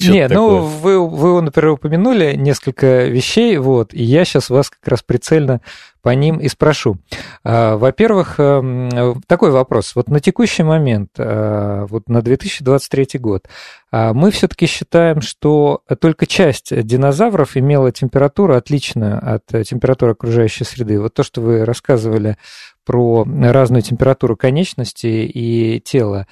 Не, 0.10 0.28
ну 0.28 0.58
вы, 0.58 1.08
вы, 1.08 1.40
например, 1.40 1.72
упомянули 1.72 2.34
несколько 2.34 3.04
вещей, 3.04 3.56
вот, 3.58 3.94
и 3.94 4.02
я 4.02 4.24
сейчас 4.24 4.50
вас 4.50 4.70
как 4.70 4.86
раз 4.88 5.02
прицельно 5.02 5.60
по 6.02 6.10
ним 6.10 6.38
и 6.38 6.48
спрошу. 6.48 6.98
А, 7.42 7.76
во-первых, 7.76 8.38
эм, 8.38 9.20
такой 9.26 9.50
вопрос. 9.50 9.94
Вот 9.94 10.08
на 10.08 10.20
текущий 10.20 10.62
момент, 10.62 11.10
э, 11.18 11.86
вот 11.88 12.08
на 12.08 12.22
2023 12.22 13.18
год, 13.18 13.48
а, 13.90 14.12
мы 14.12 14.30
все-таки 14.30 14.66
считаем, 14.66 15.20
что 15.20 15.82
только 16.00 16.26
часть 16.26 16.72
динозавров 16.84 17.56
имела 17.56 17.90
температуру 17.90 18.54
отличную 18.54 19.18
от 19.20 19.46
температуры 19.66 20.12
окружающей 20.12 20.64
среды. 20.64 21.00
Вот 21.00 21.14
то, 21.14 21.22
что 21.22 21.40
вы 21.40 21.64
рассказывали 21.64 22.36
про 22.84 23.26
разную 23.26 23.82
температуру 23.82 24.36
конечности 24.36 25.06
и 25.06 25.80
тела. 25.80 26.26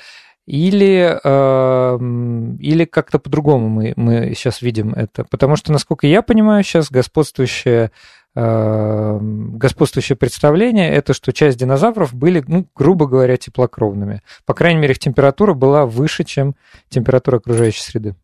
Или, 0.46 1.18
э, 1.24 1.98
или 2.60 2.84
как-то 2.84 3.18
по-другому 3.18 3.68
мы, 3.68 3.94
мы 3.96 4.34
сейчас 4.34 4.60
видим 4.60 4.92
это. 4.92 5.24
Потому 5.24 5.56
что, 5.56 5.72
насколько 5.72 6.06
я 6.06 6.20
понимаю, 6.20 6.62
сейчас 6.62 6.90
господствующее, 6.90 7.90
э, 8.34 9.18
господствующее 9.20 10.16
представление 10.16 10.92
это, 10.92 11.14
что 11.14 11.32
часть 11.32 11.58
динозавров 11.58 12.12
были, 12.12 12.44
ну, 12.46 12.66
грубо 12.74 13.06
говоря, 13.06 13.38
теплокровными. 13.38 14.20
По 14.44 14.52
крайней 14.52 14.80
мере, 14.80 14.92
их 14.92 14.98
температура 14.98 15.54
была 15.54 15.86
выше, 15.86 16.24
чем 16.24 16.54
температура 16.90 17.38
окружающей 17.38 17.80
среды. 17.80 18.14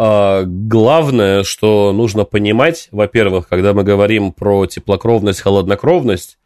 А, 0.00 0.44
главное, 0.46 1.42
что 1.42 1.92
нужно 1.92 2.24
понимать, 2.24 2.88
во-первых, 2.92 3.48
когда 3.48 3.72
мы 3.72 3.82
говорим 3.82 4.32
про 4.32 4.66
теплокровность, 4.66 5.40
холоднокровность, 5.40 6.38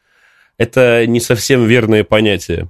это 0.57 1.07
не 1.07 1.21
совсем 1.21 1.67
верные 1.67 2.03
понятия. 2.03 2.69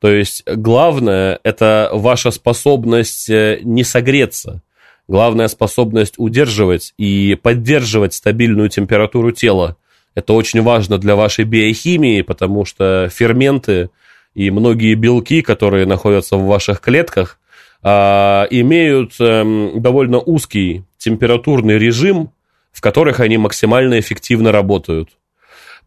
То 0.00 0.10
есть 0.10 0.44
главное– 0.46 1.40
это 1.42 1.90
ваша 1.92 2.30
способность 2.30 3.28
э, 3.28 3.60
не 3.62 3.84
согреться. 3.84 4.62
Главная 5.08 5.48
способность 5.48 6.14
удерживать 6.18 6.94
и 6.98 7.36
поддерживать 7.40 8.14
стабильную 8.14 8.68
температуру 8.68 9.32
тела. 9.32 9.76
Это 10.14 10.34
очень 10.34 10.62
важно 10.62 10.98
для 10.98 11.16
вашей 11.16 11.44
биохимии, 11.44 12.22
потому 12.22 12.64
что 12.64 13.08
ферменты 13.12 13.90
и 14.34 14.50
многие 14.50 14.94
белки, 14.94 15.42
которые 15.42 15.86
находятся 15.86 16.36
в 16.36 16.46
ваших 16.46 16.80
клетках, 16.80 17.38
а, 17.82 18.46
имеют 18.50 19.14
эм, 19.20 19.80
довольно 19.80 20.18
узкий 20.18 20.84
температурный 20.98 21.78
режим, 21.78 22.30
в 22.72 22.80
которых 22.80 23.20
они 23.20 23.38
максимально 23.38 23.98
эффективно 23.98 24.52
работают. 24.52 25.10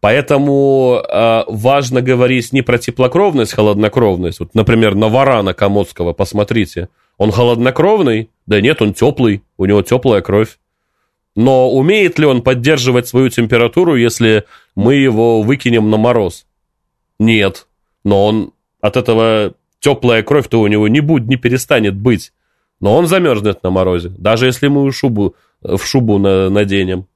Поэтому 0.02 1.00
э, 1.00 1.44
важно 1.46 2.02
говорить 2.02 2.52
не 2.52 2.62
про 2.62 2.76
теплокровность, 2.76 3.52
холоднокровность. 3.52 4.40
Вот, 4.40 4.52
например, 4.52 4.96
на 4.96 5.08
варана 5.08 5.54
Комодского, 5.54 6.12
посмотрите. 6.12 6.88
Он 7.18 7.30
холоднокровный? 7.30 8.28
Да 8.46 8.60
нет, 8.60 8.82
он 8.82 8.94
теплый, 8.94 9.44
у 9.58 9.64
него 9.64 9.80
теплая 9.82 10.20
кровь. 10.20 10.58
Но 11.36 11.70
умеет 11.70 12.18
ли 12.18 12.26
он 12.26 12.42
поддерживать 12.42 13.06
свою 13.06 13.28
температуру, 13.28 13.94
если 13.94 14.42
мы 14.74 14.96
его 14.96 15.40
выкинем 15.40 15.88
на 15.88 15.98
мороз? 15.98 16.46
Нет. 17.20 17.68
Но 18.02 18.26
он 18.26 18.52
от 18.80 18.96
этого 18.96 19.54
теплая 19.78 20.24
кровь-то 20.24 20.60
у 20.60 20.66
него 20.66 20.88
не 20.88 20.98
будет, 20.98 21.28
не 21.28 21.36
перестанет 21.36 21.94
быть. 21.94 22.32
Но 22.80 22.96
он 22.96 23.06
замерзнет 23.06 23.62
на 23.62 23.70
морозе, 23.70 24.08
даже 24.08 24.46
если 24.46 24.66
мы 24.66 24.90
шубу, 24.90 25.36
в 25.60 25.84
шубу 25.84 26.18
наденем. 26.18 27.06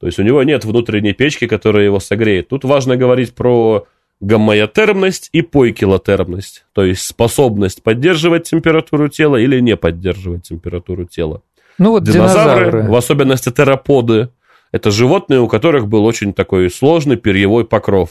То 0.00 0.06
есть 0.06 0.18
у 0.18 0.22
него 0.22 0.42
нет 0.42 0.64
внутренней 0.64 1.12
печки, 1.12 1.46
которая 1.46 1.84
его 1.84 2.00
согреет. 2.00 2.48
Тут 2.48 2.64
важно 2.64 2.96
говорить 2.96 3.34
про 3.34 3.86
гомоятермность 4.20 5.28
и 5.32 5.42
пойкилотермность, 5.42 6.64
то 6.72 6.84
есть 6.84 7.02
способность 7.02 7.82
поддерживать 7.82 8.48
температуру 8.50 9.08
тела 9.08 9.36
или 9.36 9.60
не 9.60 9.76
поддерживать 9.76 10.44
температуру 10.44 11.04
тела. 11.04 11.42
Ну 11.78 11.92
вот 11.92 12.02
динозавры, 12.02 12.66
динозавры. 12.66 12.90
в 12.90 12.96
особенности 12.96 13.50
тераподы, 13.50 14.30
это 14.72 14.90
животные, 14.90 15.40
у 15.40 15.48
которых 15.48 15.86
был 15.86 16.04
очень 16.04 16.32
такой 16.32 16.70
сложный 16.70 17.16
перьевой 17.16 17.64
покров. 17.64 18.10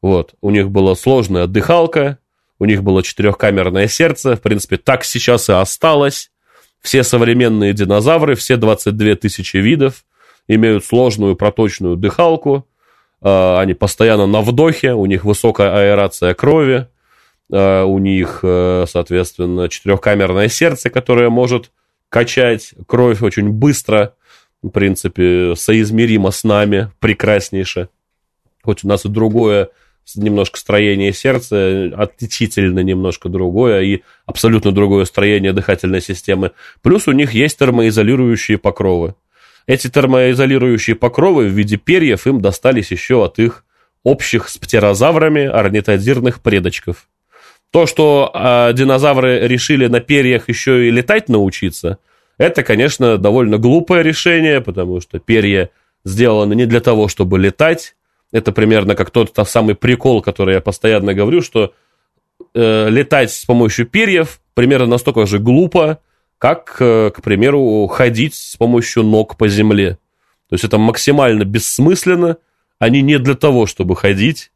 Вот, 0.00 0.34
у 0.40 0.50
них 0.50 0.70
была 0.70 0.94
сложная 0.94 1.44
отдыхалка, 1.44 2.18
у 2.58 2.64
них 2.64 2.82
было 2.82 3.02
четырехкамерное 3.02 3.88
сердце, 3.88 4.36
в 4.36 4.40
принципе, 4.40 4.76
так 4.76 5.04
сейчас 5.04 5.48
и 5.48 5.52
осталось. 5.52 6.30
Все 6.80 7.04
современные 7.04 7.72
динозавры, 7.72 8.34
все 8.34 8.56
22 8.56 9.16
тысячи 9.16 9.56
видов, 9.56 10.04
имеют 10.48 10.84
сложную 10.84 11.36
проточную 11.36 11.96
дыхалку, 11.96 12.66
а, 13.20 13.60
они 13.60 13.74
постоянно 13.74 14.26
на 14.26 14.42
вдохе, 14.42 14.94
у 14.94 15.06
них 15.06 15.24
высокая 15.24 15.74
аэрация 15.74 16.34
крови, 16.34 16.88
а, 17.52 17.84
у 17.84 17.98
них, 17.98 18.40
э, 18.42 18.84
соответственно, 18.88 19.68
четырехкамерное 19.68 20.48
сердце, 20.48 20.90
которое 20.90 21.30
может 21.30 21.70
качать 22.08 22.74
кровь 22.86 23.22
очень 23.22 23.50
быстро, 23.50 24.14
в 24.62 24.68
принципе, 24.70 25.54
соизмеримо 25.56 26.30
с 26.30 26.44
нами, 26.44 26.90
прекраснейше. 26.98 27.88
Хоть 28.62 28.84
у 28.84 28.88
нас 28.88 29.04
и 29.04 29.08
другое 29.08 29.70
немножко 30.16 30.58
строение 30.58 31.12
сердца, 31.12 31.90
отличительно 31.96 32.80
немножко 32.80 33.28
другое 33.28 33.82
и 33.82 34.02
абсолютно 34.26 34.72
другое 34.72 35.04
строение 35.04 35.52
дыхательной 35.52 36.00
системы. 36.00 36.52
Плюс 36.82 37.06
у 37.08 37.12
них 37.12 37.32
есть 37.32 37.58
термоизолирующие 37.58 38.58
покровы. 38.58 39.14
Эти 39.66 39.88
термоизолирующие 39.88 40.96
покровы 40.96 41.46
в 41.46 41.52
виде 41.52 41.76
перьев 41.76 42.26
им 42.26 42.40
достались 42.40 42.90
еще 42.90 43.24
от 43.24 43.38
их 43.38 43.64
общих 44.02 44.48
с 44.48 44.58
птерозаврами 44.58 45.44
орнитодирных 45.44 46.40
предочков. 46.40 47.08
То, 47.70 47.86
что 47.86 48.30
э, 48.34 48.72
динозавры 48.74 49.46
решили 49.46 49.86
на 49.86 50.00
перьях 50.00 50.48
еще 50.48 50.88
и 50.88 50.90
летать 50.90 51.28
научиться, 51.28 51.98
это, 52.36 52.62
конечно, 52.62 53.18
довольно 53.18 53.58
глупое 53.58 54.02
решение, 54.02 54.60
потому 54.60 55.00
что 55.00 55.18
перья 55.18 55.70
сделаны 56.04 56.54
не 56.54 56.66
для 56.66 56.80
того, 56.80 57.08
чтобы 57.08 57.38
летать, 57.38 57.94
это 58.32 58.52
примерно 58.52 58.94
как 58.94 59.10
тот, 59.10 59.32
тот 59.32 59.48
самый 59.48 59.74
прикол, 59.74 60.22
который 60.22 60.54
я 60.54 60.60
постоянно 60.60 61.14
говорю, 61.14 61.40
что 61.40 61.72
э, 62.54 62.88
летать 62.90 63.30
с 63.30 63.44
помощью 63.44 63.86
перьев 63.86 64.40
примерно 64.54 64.86
настолько 64.86 65.24
же 65.26 65.38
глупо, 65.38 66.00
как, 66.42 66.78
э, 66.80 67.12
к 67.14 67.22
примеру, 67.22 67.86
ходить 67.86 68.34
с 68.34 68.56
помощью 68.56 69.04
ног 69.04 69.36
по 69.36 69.46
земле. 69.46 69.92
То 70.48 70.54
есть 70.54 70.64
это 70.64 70.76
максимально 70.76 71.44
бессмысленно. 71.44 72.36
Они 72.80 73.00
не 73.00 73.20
для 73.20 73.36
того, 73.36 73.66
чтобы 73.66 73.94
ходить. 73.94 74.50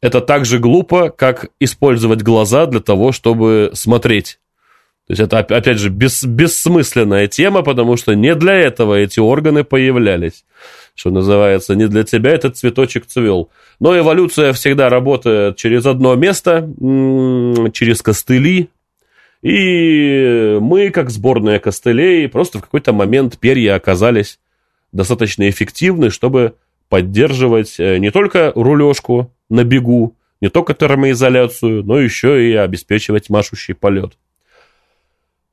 Это 0.00 0.20
так 0.20 0.44
же 0.44 0.58
глупо, 0.58 1.10
как 1.10 1.46
использовать 1.60 2.22
глаза 2.22 2.66
для 2.66 2.80
того, 2.80 3.12
чтобы 3.12 3.70
смотреть. 3.74 4.40
То 5.06 5.12
есть 5.12 5.20
это, 5.20 5.38
опять 5.38 5.78
же, 5.78 5.90
бес, 5.90 6.24
бессмысленная 6.24 7.28
тема, 7.28 7.62
потому 7.62 7.96
что 7.96 8.14
не 8.14 8.34
для 8.34 8.54
этого 8.54 8.96
эти 8.96 9.20
органы 9.20 9.62
появлялись 9.62 10.44
что 10.96 11.10
называется, 11.10 11.76
не 11.76 11.86
для 11.86 12.02
тебя 12.02 12.32
этот 12.32 12.56
цветочек 12.56 13.06
цвел. 13.06 13.50
Но 13.78 13.96
эволюция 13.96 14.52
всегда 14.52 14.88
работает 14.88 15.54
через 15.54 15.86
одно 15.86 16.16
место, 16.16 16.68
через 17.72 18.02
костыли, 18.02 18.68
и 19.42 20.58
мы, 20.60 20.90
как 20.90 21.10
сборная 21.10 21.58
костылей, 21.58 22.28
просто 22.28 22.58
в 22.58 22.62
какой-то 22.62 22.92
момент 22.92 23.38
перья 23.38 23.76
оказались 23.76 24.40
достаточно 24.92 25.48
эффективны, 25.48 26.10
чтобы 26.10 26.54
поддерживать 26.88 27.78
э, 27.78 27.98
не 27.98 28.10
только 28.10 28.52
рулежку 28.54 29.32
на 29.48 29.64
бегу, 29.64 30.16
не 30.40 30.48
только 30.48 30.74
термоизоляцию, 30.74 31.84
но 31.84 32.00
еще 32.00 32.50
и 32.50 32.54
обеспечивать 32.54 33.30
машущий 33.30 33.74
полет. 33.74 34.14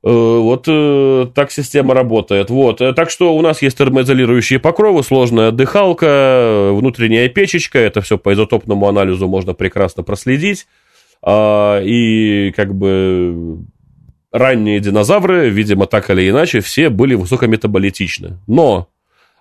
Э, 0.02 0.08
вот 0.08 0.64
э, 0.66 1.26
так 1.34 1.52
система 1.52 1.94
работает. 1.94 2.50
Вот. 2.50 2.78
Так 2.78 3.10
что 3.10 3.36
у 3.36 3.42
нас 3.42 3.62
есть 3.62 3.78
термоизолирующие 3.78 4.58
покровы, 4.58 5.02
сложная 5.02 5.52
дыхалка, 5.52 6.70
внутренняя 6.72 7.28
печечка. 7.28 7.78
Это 7.78 8.00
все 8.00 8.18
по 8.18 8.32
изотопному 8.32 8.88
анализу 8.88 9.28
можно 9.28 9.52
прекрасно 9.54 10.02
проследить. 10.02 10.66
А, 11.22 11.80
и 11.82 12.52
как 12.52 12.74
бы 12.74 13.58
ранние 14.38 14.80
динозавры, 14.80 15.48
видимо, 15.48 15.86
так 15.86 16.10
или 16.10 16.28
иначе, 16.28 16.60
все 16.60 16.90
были 16.90 17.14
высокометаболитичны. 17.14 18.38
Но 18.46 18.88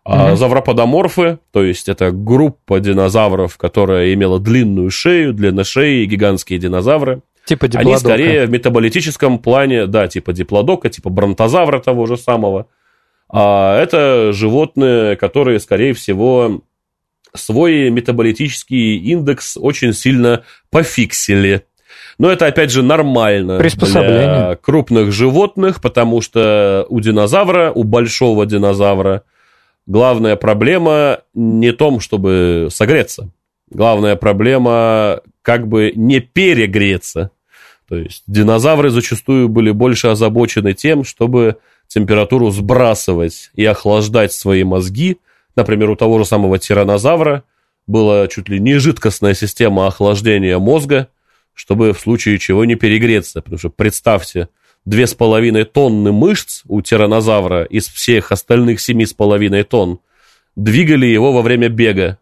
mm-hmm. 0.06 0.36
завроподоморфы, 0.36 1.40
то 1.52 1.64
есть 1.64 1.90
это 1.90 2.12
группа 2.12 2.80
динозавров, 2.80 3.58
которая 3.58 4.14
имела 4.14 4.40
длинную 4.40 4.90
шею, 4.92 5.34
длинношеи, 5.34 6.06
гигантские 6.06 6.60
динозавры– 6.60 7.22
Типа 7.46 7.68
диплодока. 7.68 7.92
Они 7.92 8.00
скорее 8.00 8.46
в 8.48 8.50
метаболитическом 8.50 9.38
плане, 9.38 9.86
да, 9.86 10.08
типа 10.08 10.34
диплодока, 10.34 10.90
типа 10.90 11.10
бронтозавра 11.10 11.80
того 11.80 12.08
же 12.08 12.18
самого. 12.18 12.68
А 13.30 13.80
это 13.80 14.34
животные, 14.34 15.16
которые, 15.16 15.60
скорее 15.60 15.94
всего, 15.94 16.64
свой 17.36 17.92
метаболитический 17.92 18.98
индекс 18.98 19.58
очень 19.58 19.94
сильно 19.94 20.44
пофиксили. 20.72 21.66
Но 22.18 22.32
это, 22.32 22.48
опять 22.48 22.72
же, 22.72 22.82
нормально 22.82 23.58
для 23.60 24.56
крупных 24.62 25.12
животных, 25.12 25.82
потому 25.82 26.22
что 26.22 26.86
у 26.90 27.00
динозавра, 27.00 27.72
у 27.72 27.84
большого 27.84 28.46
динозавра, 28.46 29.24
главная 29.86 30.36
проблема 30.36 31.20
не 31.34 31.72
том, 31.72 32.00
чтобы 32.00 32.70
согреться. 32.72 33.30
Главная 33.70 34.16
проблема 34.16 35.22
как 35.42 35.68
бы 35.68 35.92
не 35.96 36.20
перегреться. 36.20 37.32
То 37.88 37.98
есть 37.98 38.24
динозавры 38.28 38.90
зачастую 38.90 39.50
были 39.50 39.72
больше 39.72 40.08
озабочены 40.08 40.74
тем, 40.74 41.04
чтобы 41.04 41.58
температуру 41.88 42.50
сбрасывать 42.50 43.52
и 43.56 43.66
охлаждать 43.66 44.34
свои 44.34 44.64
мозги. 44.64 45.18
Например, 45.56 45.92
у 45.92 45.96
того 45.96 46.18
же 46.20 46.26
самого 46.26 46.58
тиранозавра 46.58 47.44
была 47.88 48.28
чуть 48.28 48.50
ли 48.50 48.60
не 48.60 48.76
жидкостная 48.76 49.36
система 49.36 49.88
охлаждения 49.88 50.58
мозга, 50.58 51.10
чтобы 51.56 51.94
в 51.94 52.00
случае 52.00 52.38
чего 52.38 52.66
не 52.66 52.76
перегреться. 52.76 53.42
Потому 53.42 53.58
что 53.58 53.70
представьте, 53.70 54.50
две 54.86 55.08
с 55.08 55.16
половиной 55.16 55.64
тонны 55.64 56.12
мышц 56.12 56.62
у 56.68 56.82
тиранозавра 56.82 57.64
из 57.64 57.88
всех 57.88 58.32
остальных 58.32 58.80
семи 58.80 59.06
с 59.06 59.14
половиной 59.14 59.64
тонн 59.64 60.00
двигали 60.56 61.08
его 61.08 61.32
во 61.34 61.42
время 61.42 61.70
бега. 61.70 62.20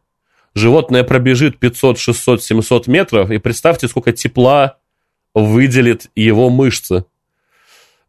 Животное 0.56 1.04
пробежит 1.04 1.58
500, 1.58 2.00
600, 2.00 2.44
700 2.44 2.88
метров, 2.88 3.32
и 3.32 3.40
представьте, 3.40 3.88
сколько 3.88 4.14
тепла 4.14 4.78
выделит 5.34 6.10
его 6.16 6.50
мышцы. 6.50 7.06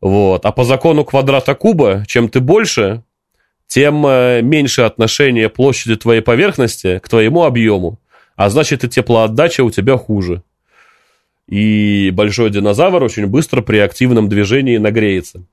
Вот. 0.00 0.44
А 0.44 0.52
по 0.52 0.64
закону 0.64 1.04
квадрата 1.04 1.54
куба, 1.54 2.04
чем 2.06 2.28
ты 2.28 2.40
больше, 2.40 3.02
тем 3.66 4.06
э, 4.06 4.42
меньше 4.42 4.82
отношение 4.82 5.48
площади 5.48 5.96
твоей 5.96 6.20
поверхности 6.20 6.98
к 6.98 7.08
твоему 7.08 7.44
объему. 7.44 7.98
А 8.36 8.50
значит, 8.50 8.84
и 8.84 8.88
теплоотдача 8.88 9.64
у 9.64 9.70
тебя 9.70 9.96
хуже. 9.96 10.42
И 11.48 12.10
большой 12.10 12.50
динозавр 12.50 13.02
очень 13.02 13.26
быстро 13.26 13.60
при 13.60 13.78
активном 13.78 14.28
движении 14.28 14.78
нагреется. 14.78 15.44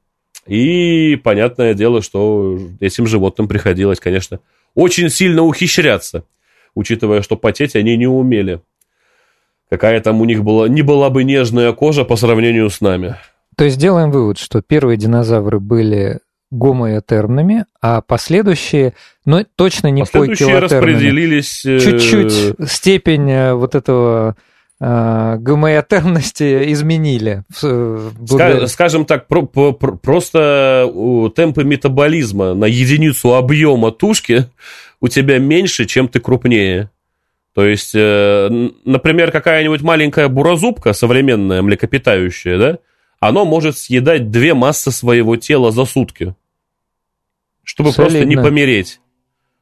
И 0.47 1.19
понятное 1.23 1.73
дело, 1.73 2.01
что 2.01 2.57
этим 2.79 3.07
животным 3.07 3.47
приходилось, 3.47 3.99
конечно, 3.99 4.39
очень 4.73 5.09
сильно 5.09 5.43
ухищряться, 5.43 6.23
учитывая, 6.73 7.21
что 7.21 7.35
потеть 7.35 7.75
они 7.75 7.97
не 7.97 8.07
умели 8.07 8.61
какая 9.71 10.01
там 10.01 10.21
у 10.21 10.25
них 10.25 10.43
была, 10.43 10.67
не 10.67 10.81
была 10.81 11.09
бы 11.09 11.23
нежная 11.23 11.71
кожа 11.71 12.03
по 12.03 12.17
сравнению 12.17 12.69
с 12.69 12.81
нами. 12.81 13.15
То 13.55 13.63
есть 13.63 13.77
делаем 13.77 14.11
вывод, 14.11 14.37
что 14.37 14.61
первые 14.61 14.97
динозавры 14.97 15.59
были 15.59 16.19
гомоэтермными, 16.51 17.65
а 17.81 18.01
последующие, 18.01 18.93
ну, 19.25 19.45
точно 19.55 19.87
не 19.87 20.01
последующие 20.01 20.59
распределились... 20.59 21.65
Э, 21.65 21.79
Чуть-чуть 21.79 22.69
степень 22.69 23.31
э, 23.31 23.53
вот 23.53 23.73
этого 23.73 24.35
э, 24.81 25.37
гомоэтермности 25.37 26.71
изменили. 26.73 27.43
Скажем 28.67 29.05
так, 29.05 29.27
про, 29.27 29.43
про, 29.43 29.73
просто 29.73 30.91
темпы 31.35 31.63
метаболизма 31.63 32.53
на 32.53 32.65
единицу 32.65 33.35
объема 33.35 33.91
тушки 33.91 34.47
у 34.99 35.07
тебя 35.07 35.39
меньше, 35.39 35.85
чем 35.85 36.07
ты 36.07 36.19
крупнее. 36.19 36.89
То 37.53 37.65
есть, 37.65 37.91
э, 37.93 38.49
например, 38.85 39.31
какая-нибудь 39.31 39.81
маленькая 39.81 40.29
буразубка, 40.29 40.93
современная, 40.93 41.61
млекопитающая, 41.61 42.57
да, 42.57 42.79
оно 43.19 43.43
может 43.45 43.77
съедать 43.77 44.31
две 44.31 44.53
массы 44.53 44.91
своего 44.91 45.35
тела 45.35 45.71
за 45.71 45.83
сутки, 45.83 46.33
чтобы 47.63 47.91
Солидно. 47.91 48.19
просто 48.19 48.25
не 48.25 48.35
помереть. 48.37 49.01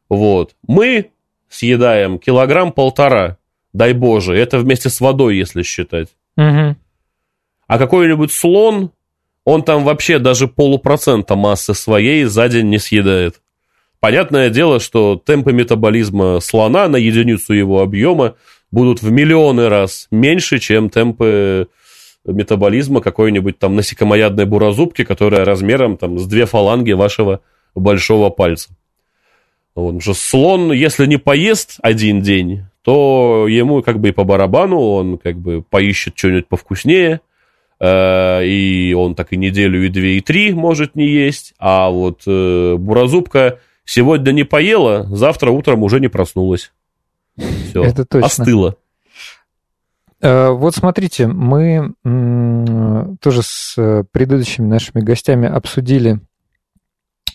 Вот. 0.08 0.56
Мы 0.68 1.10
съедаем 1.50 2.20
килограмм-полтора, 2.20 3.39
дай 3.74 3.94
боже, 3.94 4.36
это 4.36 4.60
вместе 4.60 4.90
с 4.90 5.02
водой, 5.02 5.38
если 5.38 5.64
считать. 5.64 6.10
Угу. 6.38 6.76
А 7.68 7.78
какой-нибудь 7.78 8.32
слон, 8.32 8.92
он 9.46 9.64
там 9.64 9.84
вообще 9.84 10.20
даже 10.20 10.48
полупроцента 10.48 11.36
массы 11.36 11.74
своей 11.74 12.24
за 12.26 12.50
день 12.50 12.70
не 12.70 12.80
съедает. 12.80 13.42
Понятное 14.00 14.50
дело, 14.50 14.80
что 14.80 15.22
темпы 15.24 15.52
метаболизма 15.52 16.40
слона 16.40 16.88
на 16.88 16.96
единицу 16.96 17.54
его 17.54 17.82
объема 17.82 18.36
будут 18.72 19.02
в 19.02 19.12
миллионы 19.12 19.68
раз 19.68 20.08
меньше, 20.10 20.60
чем 20.60 20.90
темпы 20.90 21.68
метаболизма 22.26 23.02
какой-нибудь 23.02 23.60
там 23.60 23.76
насекомоядной 23.76 24.46
буразубки, 24.46 25.04
которая 25.04 25.46
размером 25.46 25.98
там 25.98 26.18
с 26.18 26.26
две 26.26 26.46
фаланги 26.46 26.92
вашего 26.92 27.42
большого 27.76 28.30
пальца. 28.30 28.70
Вот, 29.76 29.98
потому 29.98 30.02
что 30.02 30.14
слон, 30.14 30.72
если 30.72 31.06
не 31.06 31.18
поест 31.18 31.78
один 31.82 32.22
день, 32.22 32.66
то 32.82 33.48
ему 33.48 33.82
как 33.82 34.00
бы 34.00 34.10
и 34.10 34.12
по 34.12 34.24
барабану, 34.24 34.80
он 34.80 35.18
как 35.18 35.38
бы 35.38 35.62
поищет 35.62 36.18
что-нибудь 36.18 36.48
повкуснее, 36.48 37.22
э, 37.80 38.46
и 38.46 38.94
он 38.94 39.16
так 39.16 39.34
и 39.34 39.38
неделю, 39.38 39.86
и 39.86 39.90
две, 39.90 40.18
и 40.18 40.22
три 40.22 40.54
может 40.54 40.96
не 40.96 41.08
есть, 41.08 41.54
а 41.60 41.90
вот 41.90 42.24
э, 42.26 42.76
буразубка 42.78 43.60
Сегодня 43.92 44.34
не 44.34 44.44
поела, 44.44 45.08
завтра 45.10 45.50
утром 45.50 45.82
уже 45.82 46.00
не 46.00 46.10
проснулась. 46.10 46.72
Все, 47.36 47.84
Это 47.84 48.06
точно. 48.06 48.28
остыла. 48.28 48.76
Э, 50.22 50.50
вот 50.50 50.76
смотрите, 50.76 51.26
мы 51.26 51.96
тоже 53.20 53.42
с 53.42 54.06
предыдущими 54.12 54.68
нашими 54.68 55.02
гостями 55.02 55.48
обсудили 55.48 56.20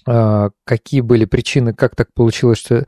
какие 0.05 1.01
были 1.01 1.25
причины, 1.25 1.73
как 1.73 1.97
так 1.97 2.13
получилось, 2.13 2.59
что 2.59 2.87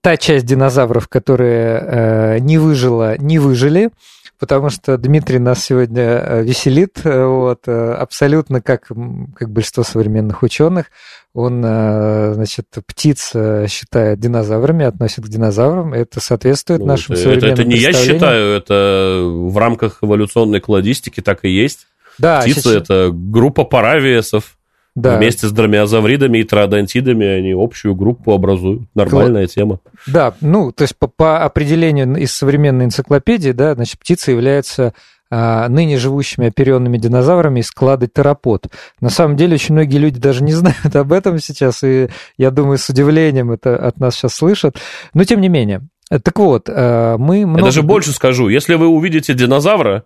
та 0.00 0.16
часть 0.16 0.46
динозавров, 0.46 1.08
которая 1.08 2.36
э, 2.36 2.38
не 2.40 2.58
выжила, 2.58 3.16
не 3.18 3.38
выжили, 3.38 3.90
потому 4.38 4.70
что 4.70 4.96
Дмитрий 4.96 5.38
нас 5.38 5.64
сегодня 5.64 6.02
э, 6.02 6.42
веселит, 6.42 7.00
э, 7.04 7.24
вот, 7.24 7.66
абсолютно 7.68 8.60
как, 8.60 8.88
как 9.34 9.50
большинство 9.50 9.84
современных 9.84 10.42
ученых. 10.42 10.86
Он, 11.34 11.60
значит, 11.60 12.66
птиц 12.86 13.32
считает 13.68 14.18
динозаврами, 14.18 14.86
относит 14.86 15.24
к 15.24 15.28
динозаврам. 15.28 15.92
Это 15.92 16.20
соответствует 16.20 16.80
ну, 16.80 16.86
нашим 16.86 17.12
это, 17.12 17.22
современным 17.22 17.52
это, 17.52 17.62
это 17.62 17.70
не 17.70 17.76
я 17.76 17.92
считаю, 17.92 18.56
это 18.56 19.20
в 19.22 19.56
рамках 19.56 19.98
эволюционной 20.02 20.60
кладистики 20.60 21.20
так 21.20 21.44
и 21.44 21.50
есть. 21.50 21.86
Да, 22.18 22.40
Птицы 22.40 22.60
сейчас... 22.60 22.82
это 22.82 23.10
группа 23.12 23.62
паравиесов 23.62 24.57
да. 25.00 25.16
Вместе 25.16 25.46
с 25.46 25.52
дромеозавридами 25.52 26.38
и 26.38 26.44
троодонтидами 26.44 27.26
они 27.26 27.52
общую 27.52 27.94
группу 27.94 28.32
образуют. 28.32 28.82
Нормальная 28.94 29.46
Кла... 29.46 29.54
тема. 29.54 29.80
Да, 30.06 30.34
ну, 30.40 30.72
то 30.72 30.82
есть 30.82 30.96
по, 30.96 31.06
по 31.06 31.44
определению 31.44 32.16
из 32.16 32.32
современной 32.32 32.86
энциклопедии, 32.86 33.52
да, 33.52 33.74
значит, 33.74 33.98
птица 33.98 34.32
является 34.32 34.94
а, 35.30 35.68
ныне 35.68 35.98
живущими 35.98 36.48
оперенными 36.48 36.98
динозаврами 36.98 37.60
из 37.60 37.70
клада 37.70 38.08
терапод. 38.08 38.66
На 39.00 39.10
самом 39.10 39.36
деле 39.36 39.54
очень 39.54 39.74
многие 39.74 39.98
люди 39.98 40.18
даже 40.18 40.42
не 40.42 40.52
знают 40.52 40.94
об 40.96 41.12
этом 41.12 41.38
сейчас, 41.38 41.84
и 41.84 42.08
я 42.36 42.50
думаю, 42.50 42.78
с 42.78 42.88
удивлением 42.88 43.52
это 43.52 43.76
от 43.76 43.98
нас 43.98 44.16
сейчас 44.16 44.34
слышат. 44.34 44.76
Но 45.14 45.24
тем 45.24 45.40
не 45.40 45.48
менее. 45.48 45.82
Так 46.10 46.38
вот, 46.38 46.68
а, 46.68 47.18
мы 47.18 47.46
много... 47.46 47.60
Я 47.60 47.64
даже 47.66 47.82
больше 47.82 48.12
скажу. 48.12 48.48
Если 48.48 48.74
вы 48.74 48.88
увидите 48.88 49.34
динозавра, 49.34 50.04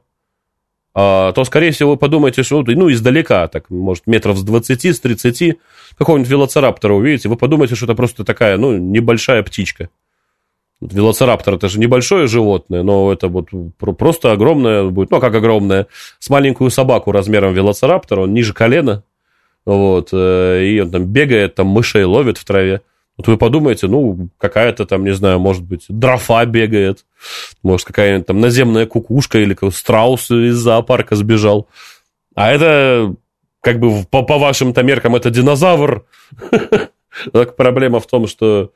то, 0.95 1.45
скорее 1.47 1.71
всего, 1.71 1.93
вы 1.93 1.97
подумаете, 1.97 2.43
что, 2.43 2.63
ну, 2.67 2.93
издалека, 2.93 3.49
так, 3.49 3.71
может, 3.71 4.07
метров 4.07 4.37
с 4.37 4.43
20, 4.43 4.85
с 4.85 5.01
30, 5.01 5.57
какого-нибудь 5.97 6.31
велоцираптора 6.31 6.93
увидите, 6.93 7.29
вы 7.29 7.37
подумаете, 7.37 7.75
что 7.75 7.87
это 7.87 7.95
просто 7.95 8.25
такая, 8.25 8.59
ну, 8.59 8.77
небольшая 8.77 9.43
птичка. 9.43 9.89
Велоцираптор 10.83 11.55
это 11.55 11.69
же 11.69 11.79
небольшое 11.79 12.27
животное, 12.27 12.83
но 12.83 13.13
это 13.13 13.29
вот 13.29 13.51
просто 13.79 14.33
огромное 14.33 14.85
будет, 14.89 15.11
ну, 15.11 15.21
как 15.21 15.35
огромное, 15.35 15.87
с 16.19 16.29
маленькую 16.29 16.71
собаку 16.71 17.13
размером 17.13 17.55
велоцираптора, 17.55 18.23
он 18.23 18.35
ниже 18.35 18.53
колена, 18.53 19.05
вот, 19.65 20.09
э, 20.13 20.65
и 20.65 20.81
он 20.81 20.91
там 20.91 21.05
бегает, 21.05 21.55
там 21.55 21.69
мышей 21.69 22.05
ловит 22.05 22.37
в 22.37 22.45
траве. 22.45 22.83
Вот 23.19 23.29
вы 23.29 23.37
подумаете, 23.37 23.89
ну, 23.89 24.29
какая-то 24.39 24.87
там, 24.87 25.05
не 25.05 25.13
знаю, 25.13 25.39
может 25.39 25.63
быть, 25.63 25.85
дрофа 25.89 26.45
бегает, 26.47 27.05
может, 27.63 27.87
какая-нибудь 27.87 28.27
там 28.27 28.41
наземная 28.41 28.87
кукушка 28.87 29.39
или 29.39 29.57
страус 29.71 30.31
из 30.31 30.57
зоопарка 30.57 31.15
сбежал. 31.15 31.69
А 32.35 32.51
это, 32.51 33.15
как 33.61 33.81
бы, 33.81 34.05
по, 34.05 34.23
по 34.23 34.39
вашим-то 34.39 34.83
меркам, 34.83 35.17
это 35.17 35.31
динозавр. 35.31 36.05
Так 37.31 37.57
проблема 37.57 38.01
в 38.01 38.07
том, 38.07 38.27
что 38.27 38.73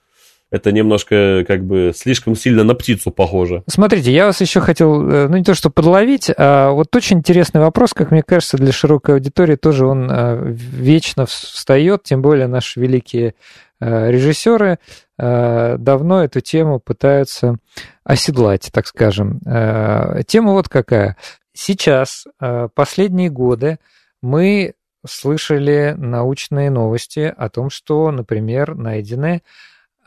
это 0.51 0.71
немножко 0.71 1.45
как 1.47 1.65
бы 1.65 1.93
слишком 1.95 2.37
сильно 2.37 2.63
на 2.63 2.75
птицу 2.75 3.11
похоже. 3.11 3.65
Смотрите, 3.67 4.13
я 4.13 4.27
вас 4.27 4.41
еще 4.41 4.61
хотел, 4.61 5.09
э, 5.09 5.29
ну 5.29 5.37
не 5.37 5.45
то 5.45 5.55
что 5.55 5.71
подловить, 5.71 6.31
а 6.37 6.71
вот 6.71 6.95
очень 6.95 7.19
интересный 7.19 7.61
вопрос, 7.61 7.95
как 7.95 8.13
мне 8.13 8.23
кажется, 8.23 8.57
для 8.57 8.73
широкой 8.73 9.17
аудитории 9.17 9.57
тоже 9.57 9.87
он 9.87 10.09
э, 10.11 10.53
вечно 10.53 11.27
встает, 11.27 12.05
тем 12.05 12.23
более 12.23 12.47
наши 12.47 12.79
великие 12.79 13.35
режиссеры 13.81 14.79
э, 15.19 15.77
давно 15.79 16.25
эту 16.25 16.41
тему 16.41 16.81
пытаются 16.81 17.57
оседлать, 18.05 18.71
так 18.73 18.87
скажем. 18.87 19.41
Э, 19.47 20.23
тема 20.27 20.53
вот 20.53 20.69
какая. 20.69 21.17
Сейчас, 21.53 22.27
последние 22.75 23.31
годы, 23.31 23.79
мы 24.23 24.75
слышали 25.07 25.95
научные 25.97 26.69
новости 26.69 27.33
о 27.35 27.49
том, 27.49 27.71
что, 27.71 28.11
например, 28.11 28.75
найдены 28.75 29.43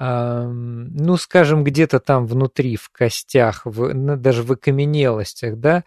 ну, 0.02 1.18
скажем, 1.18 1.66
где-то 1.66 2.00
там 2.00 2.26
внутри, 2.26 2.78
в 2.78 2.90
костях, 2.90 3.64
в, 3.66 3.94
ну, 3.94 4.16
даже 4.16 4.44
в 4.44 4.52
окаменелостях, 4.54 5.58
да, 5.58 5.84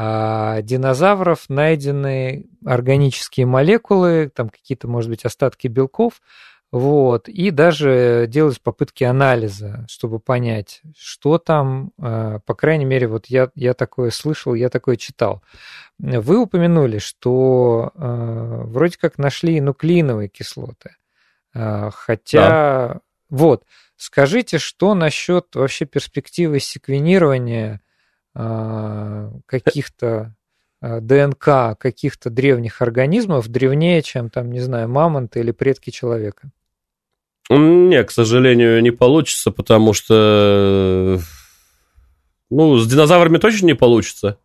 а, 0.00 0.62
динозавров 0.62 1.46
найдены 1.48 2.46
органические 2.64 3.46
молекулы, 3.46 4.30
там 4.32 4.48
какие-то, 4.48 4.86
может 4.86 5.10
быть, 5.10 5.24
остатки 5.24 5.66
белков, 5.66 6.22
вот, 6.70 7.30
и 7.30 7.50
даже 7.50 8.26
делать 8.28 8.60
попытки 8.60 9.02
анализа, 9.02 9.86
чтобы 9.88 10.20
понять, 10.20 10.82
что 10.94 11.38
там, 11.38 11.92
э, 11.98 12.40
по 12.44 12.54
крайней 12.54 12.84
мере, 12.84 13.08
вот 13.08 13.26
я, 13.26 13.50
я 13.54 13.72
такое 13.72 14.10
слышал, 14.10 14.52
я 14.52 14.68
такое 14.68 14.96
читал. 14.96 15.42
Вы 15.98 16.38
упомянули, 16.38 16.98
что 16.98 17.92
э, 17.94 18.62
вроде 18.66 18.98
как 18.98 19.16
нашли 19.16 19.62
нуклеиновые 19.62 20.28
кислоты, 20.28 20.96
э, 21.54 21.90
хотя, 21.90 22.48
да. 22.48 23.00
вот, 23.30 23.64
скажите, 23.96 24.58
что 24.58 24.94
насчет 24.94 25.54
вообще 25.54 25.86
перспективы 25.86 26.60
секвенирования 26.60 27.80
каких-то 28.34 30.36
ДНК 30.80 31.76
каких-то 31.76 32.30
древних 32.30 32.82
организмов 32.82 33.48
древнее, 33.48 34.00
чем 34.02 34.30
там, 34.30 34.52
не 34.52 34.60
знаю, 34.60 34.88
мамонты 34.88 35.40
или 35.40 35.50
предки 35.50 35.90
человека? 35.90 36.52
Не, 37.50 38.04
к 38.04 38.10
сожалению, 38.10 38.82
не 38.82 38.90
получится, 38.90 39.50
потому 39.50 39.92
что... 39.92 41.20
Ну, 42.50 42.76
с 42.76 42.86
динозаврами 42.86 43.38
точно 43.38 43.66
не 43.66 43.74
получится. 43.74 44.38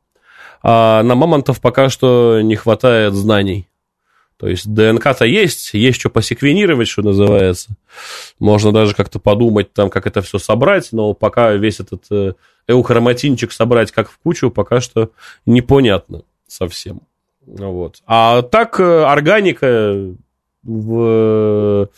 А 0.61 1.03
на 1.03 1.15
мамонтов 1.15 1.59
пока 1.61 1.89
что 1.89 2.39
не 2.41 2.55
хватает 2.55 3.13
знаний. 3.13 3.67
То 4.37 4.47
есть 4.47 4.67
ДНК-то 4.73 5.25
есть, 5.25 5.73
есть 5.73 5.99
что 5.99 6.09
посеквенировать, 6.09 6.87
что 6.87 7.01
называется. 7.01 7.75
Можно 8.39 8.71
даже 8.71 8.93
как-то 8.93 9.19
подумать, 9.19 9.71
там, 9.73 9.89
как 9.89 10.07
это 10.07 10.21
все 10.21 10.37
собрать, 10.37 10.89
но 10.91 11.13
пока 11.13 11.53
весь 11.53 11.79
этот 11.79 12.05
э, 12.11 12.33
эухроматинчик 12.67 13.51
собрать 13.51 13.91
как 13.91 14.09
в 14.09 14.17
кучу, 14.17 14.51
пока 14.51 14.81
что 14.81 15.11
непонятно 15.45 16.23
совсем. 16.47 17.01
Вот. 17.45 18.01
А 18.05 18.41
так 18.41 18.79
э, 18.79 19.03
органика 19.03 20.13
в 20.63 21.89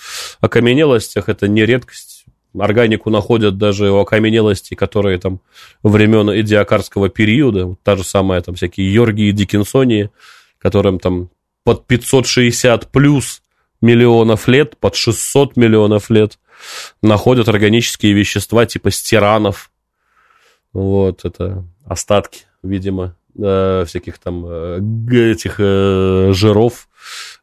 окаменелостях 0.41 1.30
это 1.30 1.47
не 1.47 1.65
редкость. 1.65 2.25
Органику 2.58 3.10
находят 3.10 3.58
даже 3.58 3.91
у 3.91 3.99
окаменелостей, 3.99 4.75
которые 4.78 5.17
там 5.19 5.41
времен 5.84 6.30
идиокарского 6.39 7.10
периода. 7.10 7.65
Вот 7.65 7.80
та 7.84 7.95
же 7.95 8.04
самая 8.04 8.41
там 8.41 8.56
всякие 8.56 8.93
Йорги 8.93 9.23
и 9.23 9.32
Диккенсонии, 9.32 10.10
которым 10.58 10.99
там 10.99 11.30
под 11.63 11.86
560 11.86 12.91
плюс 12.91 13.41
миллионов 13.82 14.47
лет, 14.47 14.78
под 14.78 14.95
600 14.95 15.58
миллионов 15.58 16.10
лет 16.10 16.39
находят 17.01 17.49
органические 17.49 18.13
вещества 18.13 18.65
типа 18.65 18.91
стиранов. 18.91 19.71
Вот, 20.71 21.25
это 21.25 21.65
остатки, 21.86 22.43
видимо, 22.63 23.15
э, 23.38 23.86
всяких 23.88 24.17
там 24.19 24.45
э, 24.47 25.32
этих 25.32 25.56
э, 25.60 26.32
жиров 26.34 26.88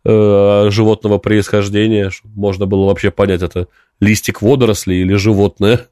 э, 0.05 0.69
животного 0.71 1.19
происхождения, 1.19 2.11
чтобы 2.11 2.39
можно 2.39 2.67
было 2.67 2.87
вообще 2.87 3.11
понять, 3.11 3.43
это 3.43 3.69
листик 4.01 4.43
водорослей 4.43 5.03
или 5.03 5.15
животное. 5.15 5.87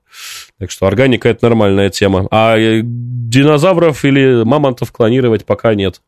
Так 0.58 0.70
что 0.70 0.86
органика 0.86 1.28
это 1.28 1.46
нормальная 1.46 1.90
тема. 1.90 2.26
А 2.30 2.56
э, 2.58 2.82
динозавров 2.82 4.04
или 4.04 4.42
мамонтов 4.44 4.92
клонировать 4.92 5.44
пока 5.44 5.74
нет. 5.74 6.00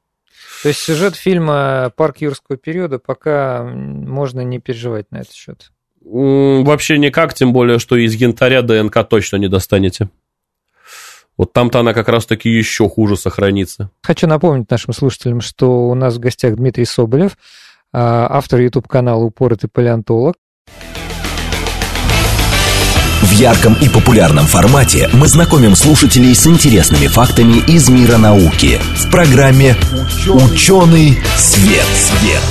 То 0.63 0.69
есть 0.69 0.81
сюжет 0.81 1.17
фильма 1.17 1.93
«Парк 1.97 2.19
юрского 2.19 2.57
периода» 2.57 2.99
пока 2.99 3.65
можно 3.65 4.43
не 4.43 4.61
переживать 4.61 5.11
на 5.11 5.19
этот 5.19 5.33
счет? 5.33 5.73
Вообще 6.05 6.99
никак, 6.99 7.35
тем 7.35 7.53
более, 7.53 7.79
что 7.79 7.97
из 7.97 8.15
янтаря 8.15 8.63
ДНК 8.63 9.09
точно 9.09 9.37
не 9.37 9.49
достанете. 9.49 10.09
Вот 11.37 11.53
там-то 11.53 11.81
она 11.81 11.95
как 11.95 12.09
раз-таки 12.09 12.51
еще 12.51 12.89
хуже 12.89 13.17
сохранится. 13.17 13.91
Хочу 14.03 14.27
напомнить 14.27 14.71
нашим 14.71 14.93
слушателям, 14.93 15.41
что 15.41 15.89
у 15.89 15.95
нас 15.95 16.17
в 16.17 16.19
гостях 16.21 16.57
Дмитрий 16.57 16.85
Соболев, 16.85 17.37
а, 17.93 18.27
автор 18.31 18.61
YouTube-канала 18.61 19.25
«Упоротый 19.25 19.71
палеонтолог». 19.73 20.37
В 23.23 23.35
ярком 23.35 23.75
и 23.81 23.89
популярном 23.89 24.45
формате 24.45 25.09
мы 25.15 25.27
знакомим 25.27 25.75
слушателей 25.75 26.35
с 26.35 26.47
интересными 26.47 27.07
фактами 27.07 27.65
из 27.67 27.89
мира 27.89 28.19
науки 28.19 28.79
в 28.97 29.11
программе 29.11 29.75
«Ученый 30.29 31.17
свет». 31.37 31.87
свет. 31.87 32.43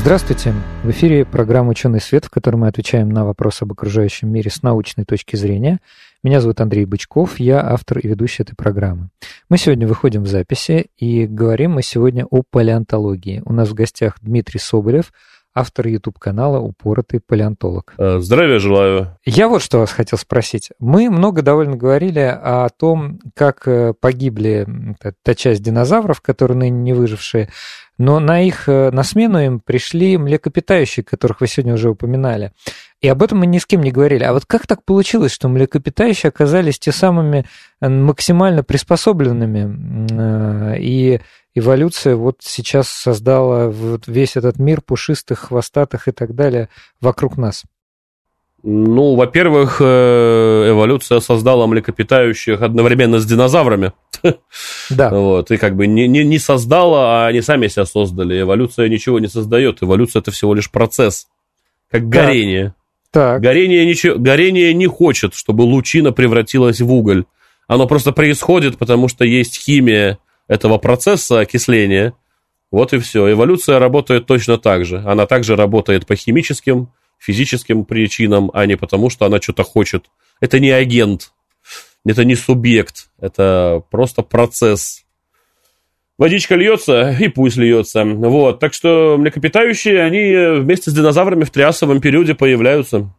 Здравствуйте! 0.00 0.54
В 0.82 0.90
эфире 0.90 1.26
программа 1.26 1.72
«Ученый 1.72 2.00
свет», 2.00 2.24
в 2.24 2.30
которой 2.30 2.56
мы 2.56 2.68
отвечаем 2.68 3.10
на 3.10 3.26
вопросы 3.26 3.64
об 3.64 3.72
окружающем 3.72 4.32
мире 4.32 4.50
с 4.50 4.62
научной 4.62 5.04
точки 5.04 5.36
зрения. 5.36 5.78
Меня 6.22 6.42
зовут 6.42 6.60
Андрей 6.60 6.84
Бычков, 6.84 7.40
я 7.40 7.66
автор 7.66 7.98
и 7.98 8.06
ведущий 8.06 8.42
этой 8.42 8.54
программы. 8.54 9.08
Мы 9.48 9.56
сегодня 9.56 9.86
выходим 9.86 10.24
в 10.24 10.26
записи 10.26 10.88
и 10.98 11.26
говорим 11.26 11.72
мы 11.72 11.82
сегодня 11.82 12.26
о 12.26 12.42
палеонтологии. 12.42 13.40
У 13.46 13.54
нас 13.54 13.70
в 13.70 13.74
гостях 13.74 14.16
Дмитрий 14.20 14.60
Соболев, 14.60 15.14
автор 15.54 15.86
YouTube-канала 15.86 16.58
«Упоротый 16.58 17.20
палеонтолог». 17.26 17.94
Э, 17.96 18.18
здравия 18.18 18.58
желаю. 18.58 19.16
Я 19.24 19.48
вот 19.48 19.62
что 19.62 19.78
вас 19.78 19.92
хотел 19.92 20.18
спросить. 20.18 20.68
Мы 20.78 21.08
много 21.08 21.40
довольно 21.40 21.76
говорили 21.76 22.18
о 22.20 22.68
том, 22.68 23.18
как 23.34 23.66
э, 23.66 23.94
погибли 23.98 24.66
та 25.22 25.34
часть 25.34 25.62
динозавров, 25.62 26.20
которые 26.20 26.58
ныне 26.58 26.78
не 26.78 26.92
выжившие, 26.92 27.48
но 27.96 28.20
на 28.20 28.42
их, 28.42 28.68
э, 28.68 28.90
на 28.90 29.02
смену 29.04 29.38
им 29.38 29.60
пришли 29.60 30.18
млекопитающие, 30.18 31.02
которых 31.02 31.40
вы 31.40 31.46
сегодня 31.46 31.74
уже 31.74 31.88
упоминали. 31.88 32.52
И 33.00 33.08
об 33.08 33.22
этом 33.22 33.38
мы 33.38 33.46
ни 33.46 33.58
с 33.58 33.64
кем 33.64 33.82
не 33.82 33.90
говорили. 33.90 34.24
А 34.24 34.34
вот 34.34 34.44
как 34.44 34.66
так 34.66 34.84
получилось, 34.84 35.32
что 35.32 35.48
млекопитающие 35.48 36.28
оказались 36.28 36.78
те 36.78 36.92
самыми 36.92 37.46
максимально 37.80 38.62
приспособленными, 38.62 40.76
и 40.78 41.20
эволюция 41.54 42.16
вот 42.16 42.36
сейчас 42.40 42.88
создала 42.88 43.70
вот 43.70 44.06
весь 44.06 44.36
этот 44.36 44.58
мир 44.58 44.82
пушистых, 44.82 45.38
хвостатых 45.40 46.08
и 46.08 46.12
так 46.12 46.34
далее 46.34 46.68
вокруг 47.00 47.38
нас? 47.38 47.64
Ну, 48.62 49.14
во-первых, 49.14 49.78
э, 49.80 50.70
эволюция 50.70 51.20
создала 51.20 51.66
млекопитающих 51.66 52.60
одновременно 52.60 53.18
с 53.18 53.26
динозаврами. 53.26 53.92
Да. 54.90 55.08
Вот, 55.10 55.52
и 55.52 55.56
как 55.56 55.76
бы 55.76 55.86
не, 55.86 56.08
не, 56.08 56.24
не 56.24 56.38
создала, 56.38 57.24
а 57.24 57.26
они 57.28 57.42
сами 57.42 57.68
себя 57.68 57.86
создали. 57.86 58.40
Эволюция 58.40 58.88
ничего 58.88 59.20
не 59.20 59.28
создает. 59.28 59.82
Эволюция 59.82 60.20
это 60.20 60.32
всего 60.32 60.52
лишь 60.52 60.70
процесс. 60.70 61.28
Как 61.90 62.08
горение. 62.08 62.74
Так. 63.12 63.40
Горение, 63.40 63.84
ничего, 63.84 64.18
горение 64.18 64.72
не 64.72 64.86
хочет, 64.86 65.34
чтобы 65.34 65.62
лучина 65.62 66.12
превратилась 66.12 66.80
в 66.80 66.92
уголь. 66.92 67.24
Оно 67.66 67.86
просто 67.86 68.12
происходит, 68.12 68.78
потому 68.78 69.08
что 69.08 69.24
есть 69.24 69.56
химия 69.56 70.18
этого 70.48 70.78
процесса 70.78 71.40
окисления. 71.40 72.14
Вот 72.70 72.92
и 72.92 72.98
все. 72.98 73.30
Эволюция 73.32 73.78
работает 73.78 74.26
точно 74.26 74.58
так 74.58 74.84
же. 74.84 75.02
Она 75.06 75.26
также 75.26 75.56
работает 75.56 76.06
по 76.06 76.14
химическим, 76.14 76.92
физическим 77.18 77.84
причинам, 77.84 78.50
а 78.54 78.66
не 78.66 78.76
потому, 78.76 79.10
что 79.10 79.26
она 79.26 79.40
что-то 79.40 79.64
хочет. 79.64 80.06
Это 80.40 80.58
не 80.60 80.70
агент, 80.70 81.32
это 82.04 82.24
не 82.24 82.34
субъект, 82.34 83.10
это 83.20 83.82
просто 83.90 84.22
процесс. 84.22 85.04
Водичка 86.20 86.54
льется, 86.54 87.16
и 87.18 87.28
пусть 87.28 87.56
льется. 87.56 88.04
Вот. 88.04 88.60
Так 88.60 88.74
что 88.74 89.16
млекопитающие, 89.18 90.02
они 90.02 90.60
вместе 90.60 90.90
с 90.90 90.94
динозаврами 90.94 91.44
в 91.44 91.50
триасовом 91.50 92.02
периоде 92.02 92.34
появляются. 92.34 93.10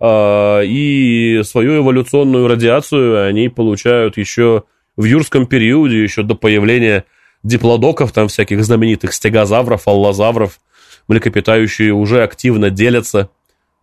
А, 0.00 0.60
и 0.60 1.42
свою 1.42 1.78
эволюционную 1.78 2.46
радиацию 2.46 3.26
они 3.26 3.48
получают 3.48 4.16
еще 4.16 4.62
в 4.96 5.02
юрском 5.02 5.46
периоде, 5.46 6.00
еще 6.00 6.22
до 6.22 6.36
появления 6.36 7.04
диплодоков, 7.42 8.12
там 8.12 8.28
всяких 8.28 8.64
знаменитых 8.64 9.14
стегозавров, 9.14 9.88
аллозавров, 9.88 10.60
млекопитающие 11.08 11.92
уже 11.92 12.22
активно 12.22 12.70
делятся, 12.70 13.30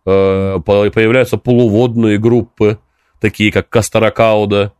э, 0.06 0.60
появляются 0.64 1.36
полуводные 1.36 2.16
группы, 2.16 2.78
такие 3.20 3.52
как 3.52 3.68
кастаракауда, 3.68 4.72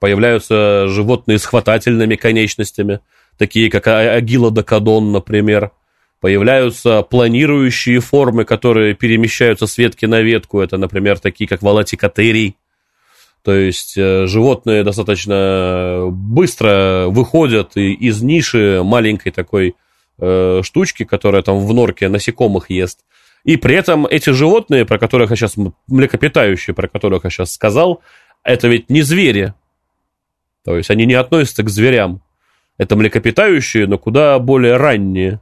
появляются 0.00 0.86
животные 0.88 1.38
с 1.38 1.44
хватательными 1.44 2.16
конечностями, 2.16 3.00
такие 3.36 3.70
как 3.70 3.86
а-, 3.86 4.14
агилодокадон, 4.14 5.12
например, 5.12 5.72
появляются 6.20 7.02
планирующие 7.02 8.00
формы, 8.00 8.44
которые 8.44 8.94
перемещаются 8.94 9.66
с 9.66 9.78
ветки 9.78 10.06
на 10.06 10.20
ветку, 10.20 10.60
это, 10.60 10.76
например, 10.76 11.18
такие 11.18 11.48
как 11.48 11.62
волатикотерий, 11.62 12.56
то 13.44 13.54
есть 13.54 13.96
э, 13.96 14.26
животные 14.26 14.82
достаточно 14.82 16.08
быстро 16.10 17.06
выходят 17.08 17.76
из 17.76 18.20
ниши 18.20 18.82
маленькой 18.84 19.30
такой 19.30 19.74
э, 20.18 20.60
штучки, 20.62 21.04
которая 21.04 21.42
там 21.42 21.64
в 21.64 21.72
норке 21.72 22.08
насекомых 22.08 22.68
ест. 22.70 23.00
И 23.44 23.56
при 23.56 23.76
этом 23.76 24.06
эти 24.06 24.30
животные, 24.30 24.84
про 24.84 24.98
которых 24.98 25.30
я 25.30 25.36
сейчас, 25.36 25.54
млекопитающие, 25.86 26.74
про 26.74 26.88
которых 26.88 27.24
я 27.24 27.30
сейчас 27.30 27.52
сказал, 27.52 28.02
это 28.42 28.68
ведь 28.68 28.90
не 28.90 29.02
звери. 29.02 29.54
То 30.68 30.76
есть 30.76 30.90
они 30.90 31.06
не 31.06 31.14
относятся 31.14 31.62
к 31.62 31.70
зверям. 31.70 32.20
Это 32.76 32.94
млекопитающие, 32.94 33.86
но 33.86 33.96
куда 33.96 34.38
более 34.38 34.76
ранние. 34.76 35.40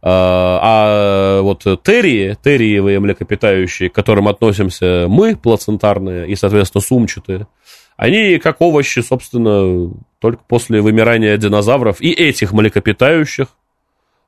А, 0.00 0.60
а 0.62 1.42
вот 1.42 1.64
терии, 1.82 2.38
териевые 2.44 3.00
млекопитающие, 3.00 3.90
к 3.90 3.94
которым 3.94 4.28
относимся 4.28 5.06
мы, 5.08 5.34
плацентарные 5.34 6.28
и, 6.28 6.36
соответственно, 6.36 6.82
сумчатые, 6.82 7.48
они, 7.96 8.38
как 8.38 8.60
овощи, 8.60 9.00
собственно, 9.00 9.92
только 10.20 10.40
после 10.46 10.82
вымирания 10.82 11.36
динозавров 11.36 12.00
и 12.00 12.12
этих 12.12 12.52
млекопитающих 12.52 13.48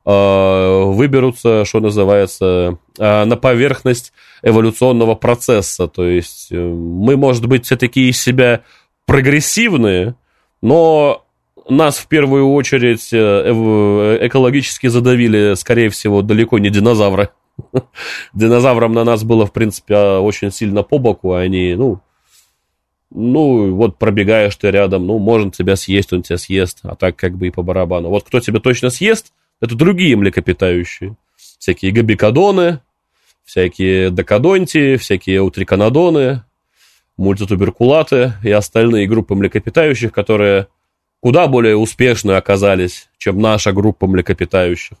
а, 0.03 0.87
выберутся, 0.87 1.63
что 1.63 1.79
называется, 1.79 2.79
а, 2.99 3.23
на 3.23 3.37
поверхность 3.37 4.11
эволюционного 4.43 5.15
процесса. 5.15 5.87
То 5.87 6.05
есть 6.05 6.51
э, 6.51 6.57
мы, 6.57 7.15
может 7.15 7.45
быть, 7.45 7.65
все-таки 7.65 8.09
из 8.09 8.21
себя 8.21 8.63
прогрессивные, 9.11 10.15
но 10.61 11.25
нас 11.67 11.97
в 11.97 12.07
первую 12.07 12.49
очередь 12.53 13.11
э, 13.11 13.17
э, 13.17 14.27
экологически 14.27 14.87
задавили, 14.87 15.55
скорее 15.55 15.89
всего, 15.89 16.21
далеко 16.21 16.59
не 16.59 16.69
динозавры. 16.69 17.29
Динозаврам 18.33 18.93
на 18.93 19.03
нас 19.03 19.25
было, 19.25 19.45
в 19.45 19.51
принципе, 19.51 19.97
очень 19.97 20.49
сильно 20.49 20.83
по 20.83 20.97
боку, 20.97 21.33
а 21.33 21.41
они, 21.41 21.75
ну, 21.75 21.99
ну, 23.09 23.75
вот 23.75 23.97
пробегаешь 23.97 24.55
ты 24.55 24.71
рядом, 24.71 25.05
ну, 25.07 25.19
можно 25.19 25.51
тебя 25.51 25.75
съесть, 25.75 26.13
он 26.13 26.23
тебя 26.23 26.37
съест, 26.37 26.79
а 26.83 26.95
так 26.95 27.17
как 27.17 27.35
бы 27.35 27.47
и 27.47 27.51
по 27.51 27.63
барабану. 27.63 28.07
Вот 28.07 28.23
кто 28.23 28.39
тебя 28.39 28.61
точно 28.61 28.91
съест, 28.91 29.33
это 29.59 29.75
другие 29.75 30.15
млекопитающие. 30.15 31.17
Всякие 31.59 31.91
габикадоны, 31.91 32.79
всякие 33.43 34.09
докадонти, 34.09 34.95
всякие 34.95 35.41
утриканодоны, 35.41 36.43
мультитуберкулаты 37.21 38.33
и 38.43 38.51
остальные 38.51 39.07
группы 39.07 39.35
млекопитающих, 39.35 40.11
которые 40.11 40.67
куда 41.21 41.47
более 41.47 41.77
успешны 41.77 42.31
оказались, 42.31 43.09
чем 43.17 43.39
наша 43.39 43.71
группа 43.71 44.07
млекопитающих, 44.07 44.97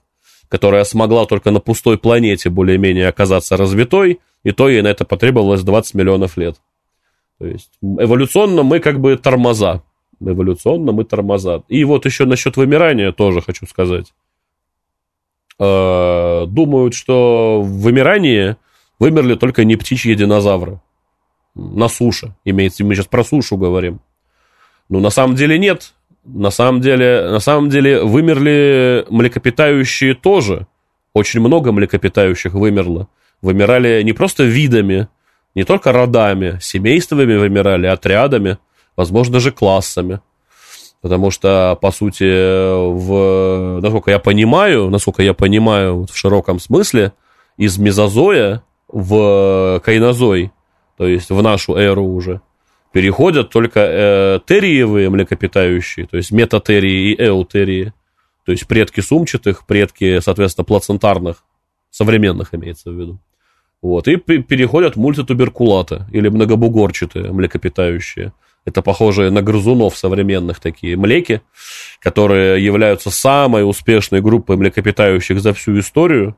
которая 0.47 0.83
смогла 0.83 1.25
только 1.25 1.51
на 1.51 1.59
пустой 1.59 1.97
планете 1.97 2.49
более-менее 2.49 3.07
оказаться 3.07 3.57
развитой, 3.57 4.19
и 4.43 4.51
то 4.51 4.69
ей 4.69 4.81
на 4.81 4.87
это 4.87 5.03
потребовалось 5.03 5.63
20 5.63 5.95
миллионов 5.95 6.37
лет. 6.37 6.57
То 7.39 7.47
есть 7.47 7.71
эволюционно 7.81 8.63
мы 8.63 8.79
как 8.79 8.99
бы 8.99 9.17
тормоза. 9.17 9.81
Эволюционно 10.19 10.91
мы 10.91 11.05
тормоза. 11.05 11.63
И 11.67 11.83
вот 11.83 12.05
еще 12.05 12.25
насчет 12.25 12.55
вымирания 12.55 13.11
тоже 13.11 13.41
хочу 13.41 13.65
сказать. 13.65 14.13
Э, 15.57 16.45
думают, 16.47 16.93
что 16.93 17.61
в 17.63 17.81
вымирании 17.81 18.57
вымерли 18.99 19.35
только 19.35 19.63
не 19.63 19.75
птичьи 19.75 20.13
динозавры. 20.13 20.79
На 21.55 21.89
суше, 21.89 22.33
имеется, 22.45 22.83
мы 22.83 22.95
сейчас 22.95 23.07
про 23.07 23.23
сушу 23.23 23.57
говорим. 23.57 23.99
Но 24.89 24.99
на 24.99 25.09
самом 25.09 25.35
деле 25.35 25.57
нет. 25.57 25.93
На 26.23 26.51
самом 26.51 26.81
деле, 26.81 27.29
на 27.29 27.39
самом 27.39 27.69
деле 27.69 28.03
вымерли 28.03 29.05
млекопитающие 29.09 30.13
тоже. 30.13 30.67
Очень 31.13 31.41
много 31.41 31.71
млекопитающих 31.71 32.53
вымерло. 32.53 33.07
Вымирали 33.41 34.01
не 34.03 34.13
просто 34.13 34.43
видами, 34.43 35.07
не 35.55 35.63
только 35.63 35.91
родами, 35.91 36.57
семействами 36.61 37.35
вымирали, 37.35 37.87
отрядами, 37.87 38.57
возможно, 38.95 39.33
даже 39.33 39.51
классами. 39.51 40.21
Потому 41.01 41.31
что, 41.31 41.77
по 41.81 41.91
сути, 41.91 42.23
в, 42.23 43.81
насколько 43.81 44.11
я 44.11 44.19
понимаю, 44.19 44.89
насколько 44.89 45.23
я 45.23 45.33
понимаю 45.33 46.05
в 46.05 46.15
широком 46.15 46.59
смысле, 46.59 47.13
из 47.57 47.77
мезозоя 47.77 48.63
в 48.87 49.81
кайнозой, 49.83 50.51
то 51.01 51.07
есть 51.07 51.31
в 51.31 51.41
нашу 51.41 51.77
эру 51.77 52.03
уже, 52.03 52.41
переходят 52.91 53.49
только 53.49 53.79
э, 53.79 54.39
териевые 54.45 55.09
млекопитающие, 55.09 56.05
то 56.05 56.15
есть 56.15 56.29
метатерии 56.29 57.11
и 57.11 57.25
эутерии, 57.25 57.91
то 58.45 58.51
есть 58.51 58.67
предки 58.67 58.99
сумчатых, 58.99 59.65
предки, 59.65 60.19
соответственно, 60.19 60.63
плацентарных, 60.63 61.43
современных 61.89 62.53
имеется 62.53 62.91
в 62.91 62.99
виду. 62.99 63.19
Вот, 63.81 64.07
и 64.07 64.17
переходят 64.17 64.95
мультитуберкулаты 64.95 66.05
или 66.11 66.29
многобугорчатые 66.29 67.31
млекопитающие. 67.31 68.33
Это 68.65 68.83
похожие 68.83 69.31
на 69.31 69.41
грызунов 69.41 69.97
современных 69.97 70.59
такие 70.59 70.97
млеки, 70.97 71.41
которые 71.99 72.63
являются 72.63 73.09
самой 73.09 73.67
успешной 73.67 74.21
группой 74.21 74.55
млекопитающих 74.55 75.41
за 75.41 75.53
всю 75.53 75.79
историю 75.79 76.37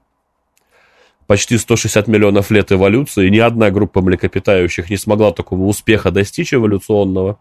почти 1.33 1.57
160 1.57 2.07
миллионов 2.07 2.51
лет 2.51 2.71
эволюции, 2.71 3.27
ни 3.29 3.39
одна 3.39 3.71
группа 3.71 4.03
млекопитающих 4.03 4.91
не 4.91 4.97
смогла 4.97 5.31
такого 5.31 5.63
успеха 5.63 6.11
достичь 6.11 6.53
эволюционного. 6.53 7.39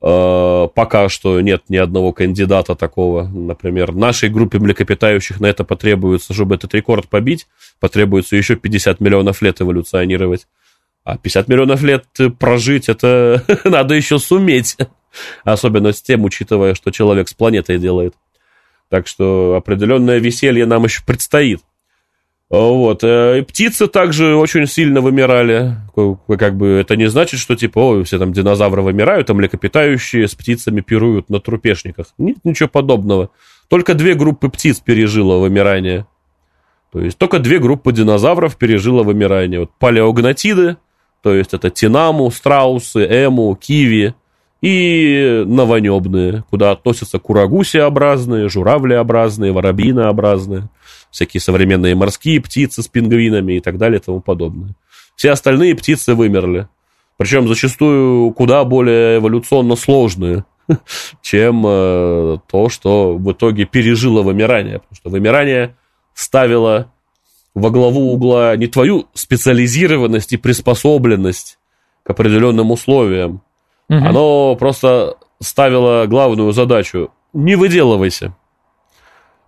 Э, 0.00 0.66
пока 0.74 1.10
что 1.10 1.38
нет 1.42 1.64
ни 1.68 1.76
одного 1.76 2.14
кандидата 2.14 2.74
такого. 2.74 3.24
Например, 3.28 3.92
нашей 3.92 4.30
группе 4.30 4.58
млекопитающих 4.58 5.40
на 5.40 5.46
это 5.46 5.62
потребуется, 5.62 6.32
чтобы 6.32 6.54
этот 6.54 6.72
рекорд 6.72 7.06
побить, 7.06 7.48
потребуется 7.80 8.34
еще 8.34 8.56
50 8.56 9.00
миллионов 9.00 9.42
лет 9.42 9.60
эволюционировать. 9.60 10.46
А 11.04 11.18
50 11.18 11.48
миллионов 11.48 11.82
лет 11.82 12.06
прожить, 12.38 12.88
это 12.88 13.44
надо 13.64 13.94
еще 13.94 14.18
суметь. 14.18 14.78
Особенно 15.44 15.92
с 15.92 16.00
тем, 16.00 16.24
учитывая, 16.24 16.74
что 16.74 16.90
человек 16.90 17.28
с 17.28 17.34
планетой 17.34 17.78
делает. 17.78 18.14
Так 18.88 19.06
что 19.06 19.54
определенное 19.54 20.16
веселье 20.16 20.64
нам 20.64 20.84
еще 20.84 21.02
предстоит. 21.04 21.60
Вот. 22.52 23.02
Э, 23.02 23.38
и 23.38 23.42
птицы 23.42 23.88
также 23.88 24.36
очень 24.36 24.66
сильно 24.66 25.00
вымирали. 25.00 25.76
Как 26.38 26.54
бы 26.54 26.68
это 26.68 26.96
не 26.96 27.06
значит, 27.06 27.40
что 27.40 27.56
типа, 27.56 27.78
ой, 27.78 28.04
все 28.04 28.18
там 28.18 28.34
динозавры 28.34 28.82
вымирают, 28.82 29.30
а 29.30 29.34
млекопитающие 29.34 30.28
с 30.28 30.34
птицами 30.34 30.82
пируют 30.82 31.30
на 31.30 31.40
трупешниках. 31.40 32.08
Нет 32.18 32.36
ничего 32.44 32.68
подобного. 32.68 33.30
Только 33.68 33.94
две 33.94 34.12
группы 34.12 34.50
птиц 34.50 34.80
пережило 34.80 35.38
вымирание. 35.38 36.06
То 36.92 37.00
есть 37.00 37.16
только 37.16 37.38
две 37.38 37.58
группы 37.58 37.90
динозавров 37.90 38.56
пережило 38.56 39.02
вымирание. 39.02 39.60
Вот 39.60 39.70
палеогнатиды, 39.78 40.76
то 41.22 41.34
есть 41.34 41.54
это 41.54 41.70
тинаму, 41.70 42.30
страусы, 42.30 43.00
эму, 43.00 43.56
киви 43.56 44.14
и 44.60 45.42
новонебные, 45.46 46.44
куда 46.50 46.72
относятся 46.72 47.18
курагусиобразные, 47.18 48.50
журавлеобразные, 48.50 49.52
воробьинообразные 49.52 50.68
всякие 51.12 51.40
современные 51.40 51.94
морские 51.94 52.40
птицы 52.40 52.82
с 52.82 52.88
пингвинами 52.88 53.54
и 53.54 53.60
так 53.60 53.78
далее 53.78 54.00
и 54.00 54.02
тому 54.02 54.20
подобное. 54.20 54.74
Все 55.14 55.30
остальные 55.30 55.76
птицы 55.76 56.14
вымерли. 56.14 56.68
Причем 57.18 57.46
зачастую 57.46 58.32
куда 58.32 58.64
более 58.64 59.18
эволюционно 59.18 59.76
сложные, 59.76 60.44
чем 61.22 61.64
э, 61.64 62.38
то, 62.50 62.68
что 62.68 63.14
в 63.16 63.30
итоге 63.30 63.66
пережило 63.66 64.22
вымирание. 64.22 64.80
Потому 64.80 64.96
что 64.96 65.10
вымирание 65.10 65.76
ставило 66.14 66.90
во 67.54 67.70
главу 67.70 68.12
угла 68.12 68.56
не 68.56 68.66
твою 68.66 69.06
специализированность 69.12 70.32
и 70.32 70.38
приспособленность 70.38 71.58
к 72.02 72.10
определенным 72.10 72.70
условиям. 72.70 73.42
Угу. 73.90 73.98
Оно 73.98 74.56
просто 74.56 75.18
ставило 75.40 76.06
главную 76.06 76.52
задачу– 76.52 77.10
не 77.32 77.54
выделывайся. 77.54 78.34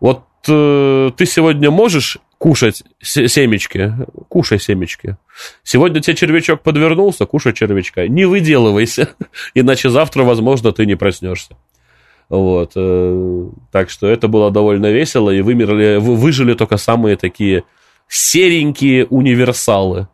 Вот 0.00 0.24
э, 0.48 1.10
ты 1.16 1.26
сегодня 1.26 1.70
можешь 1.70 2.18
кушать 2.38 2.82
семечки, 3.00 3.94
кушай 4.28 4.58
семечки. 4.58 5.16
Сегодня 5.62 6.00
тебе 6.00 6.16
червячок 6.16 6.62
подвернулся, 6.62 7.26
кушай 7.26 7.52
червячка. 7.52 8.06
Не 8.08 8.26
выделывайся, 8.26 9.10
иначе 9.54 9.90
завтра, 9.90 10.24
возможно, 10.24 10.72
ты 10.72 10.86
не 10.86 10.94
проснешься. 10.94 11.56
Вот. 12.28 12.72
Э, 12.76 13.48
так 13.70 13.90
что 13.90 14.06
это 14.06 14.28
было 14.28 14.50
довольно 14.50 14.90
весело, 14.90 15.30
и 15.30 15.40
вымерли, 15.40 15.98
выжили 15.98 16.54
только 16.54 16.76
самые 16.76 17.16
такие 17.16 17.64
серенькие 18.08 19.06
универсалы. 19.06 20.08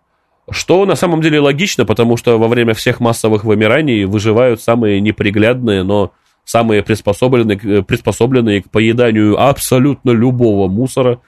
Что 0.51 0.85
на 0.85 0.97
самом 0.97 1.21
деле 1.21 1.39
логично, 1.39 1.85
потому 1.85 2.17
что 2.17 2.39
во 2.39 2.49
время 2.49 2.75
всех 2.75 2.99
массовых 2.99 3.45
вымираний 3.45 4.05
выживают 4.05 4.61
самые 4.61 5.01
неприглядные, 5.01 5.85
но 5.85 6.13
самые 6.51 6.83
приспособленные, 6.83 7.59
э, 7.63 7.83
приспособленные 7.83 8.63
к 8.63 8.71
поеданию 8.71 9.41
абсолютно 9.41 10.11
любого 10.11 10.69
мусора 10.69 11.21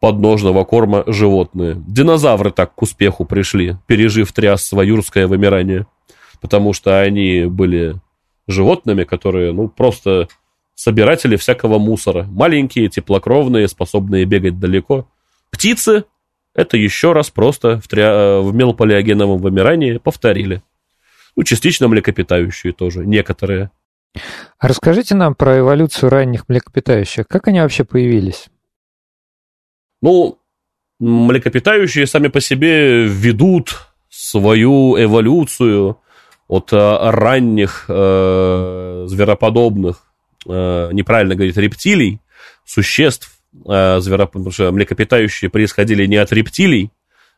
подножного 0.00 0.64
корма 0.64 1.04
животные. 1.06 1.76
Динозавры 1.86 2.50
так 2.50 2.74
к 2.74 2.82
успеху 2.82 3.24
пришли, 3.24 3.76
пережив 3.86 4.32
трясство 4.32 4.80
юрское 4.82 5.28
вымирание, 5.28 5.86
потому 6.40 6.72
что 6.72 7.00
они 7.00 7.44
были 7.44 7.94
животными, 8.48 9.04
которые, 9.04 9.52
ну, 9.52 9.68
просто 9.68 10.26
собиратели 10.74 11.36
всякого 11.36 11.78
мусора. 11.78 12.24
Маленькие, 12.24 12.88
теплокровные, 12.88 13.68
способные 13.68 14.24
бегать 14.24 14.58
далеко. 14.58 15.06
Птицы– 15.50 16.04
это 16.54 16.76
еще 16.76 17.12
раз 17.12 17.30
просто 17.30 17.78
в, 17.80 17.86
тря... 17.86 18.10
Э, 18.10 18.40
в 18.40 18.52
мелполиогеновом 18.52 19.38
вымирании 19.38 19.98
повторили. 19.98 20.62
Ну, 21.36 21.44
частично 21.44 21.86
млекопитающие 21.86 22.72
тоже, 22.72 23.06
некоторые. 23.06 23.70
Расскажите 24.58 25.14
нам 25.14 25.34
про 25.34 25.58
эволюцию 25.58 26.10
ранних 26.10 26.48
млекопитающих. 26.48 27.26
Как 27.26 27.48
они 27.48 27.60
вообще 27.60 27.84
появились? 27.84 28.48
Ну, 30.02 30.38
млекопитающие 30.98 32.06
сами 32.06 32.28
по 32.28 32.40
себе 32.40 33.04
ведут 33.06 33.86
свою 34.08 35.02
эволюцию 35.02 35.98
от 36.48 36.72
э, 36.72 37.10
ранних 37.10 37.84
э, 37.88 39.04
звероподобных, 39.06 40.12
э, 40.48 40.90
неправильно 40.92 41.36
говорить, 41.36 41.56
рептилий, 41.56 42.20
существ, 42.64 43.40
э, 43.66 44.00
звероп... 44.00 44.32
потому 44.32 44.50
что 44.50 44.72
млекопитающие 44.72 45.48
происходили 45.48 46.06
не 46.06 46.16
от 46.16 46.32
рептилий, 46.32 46.90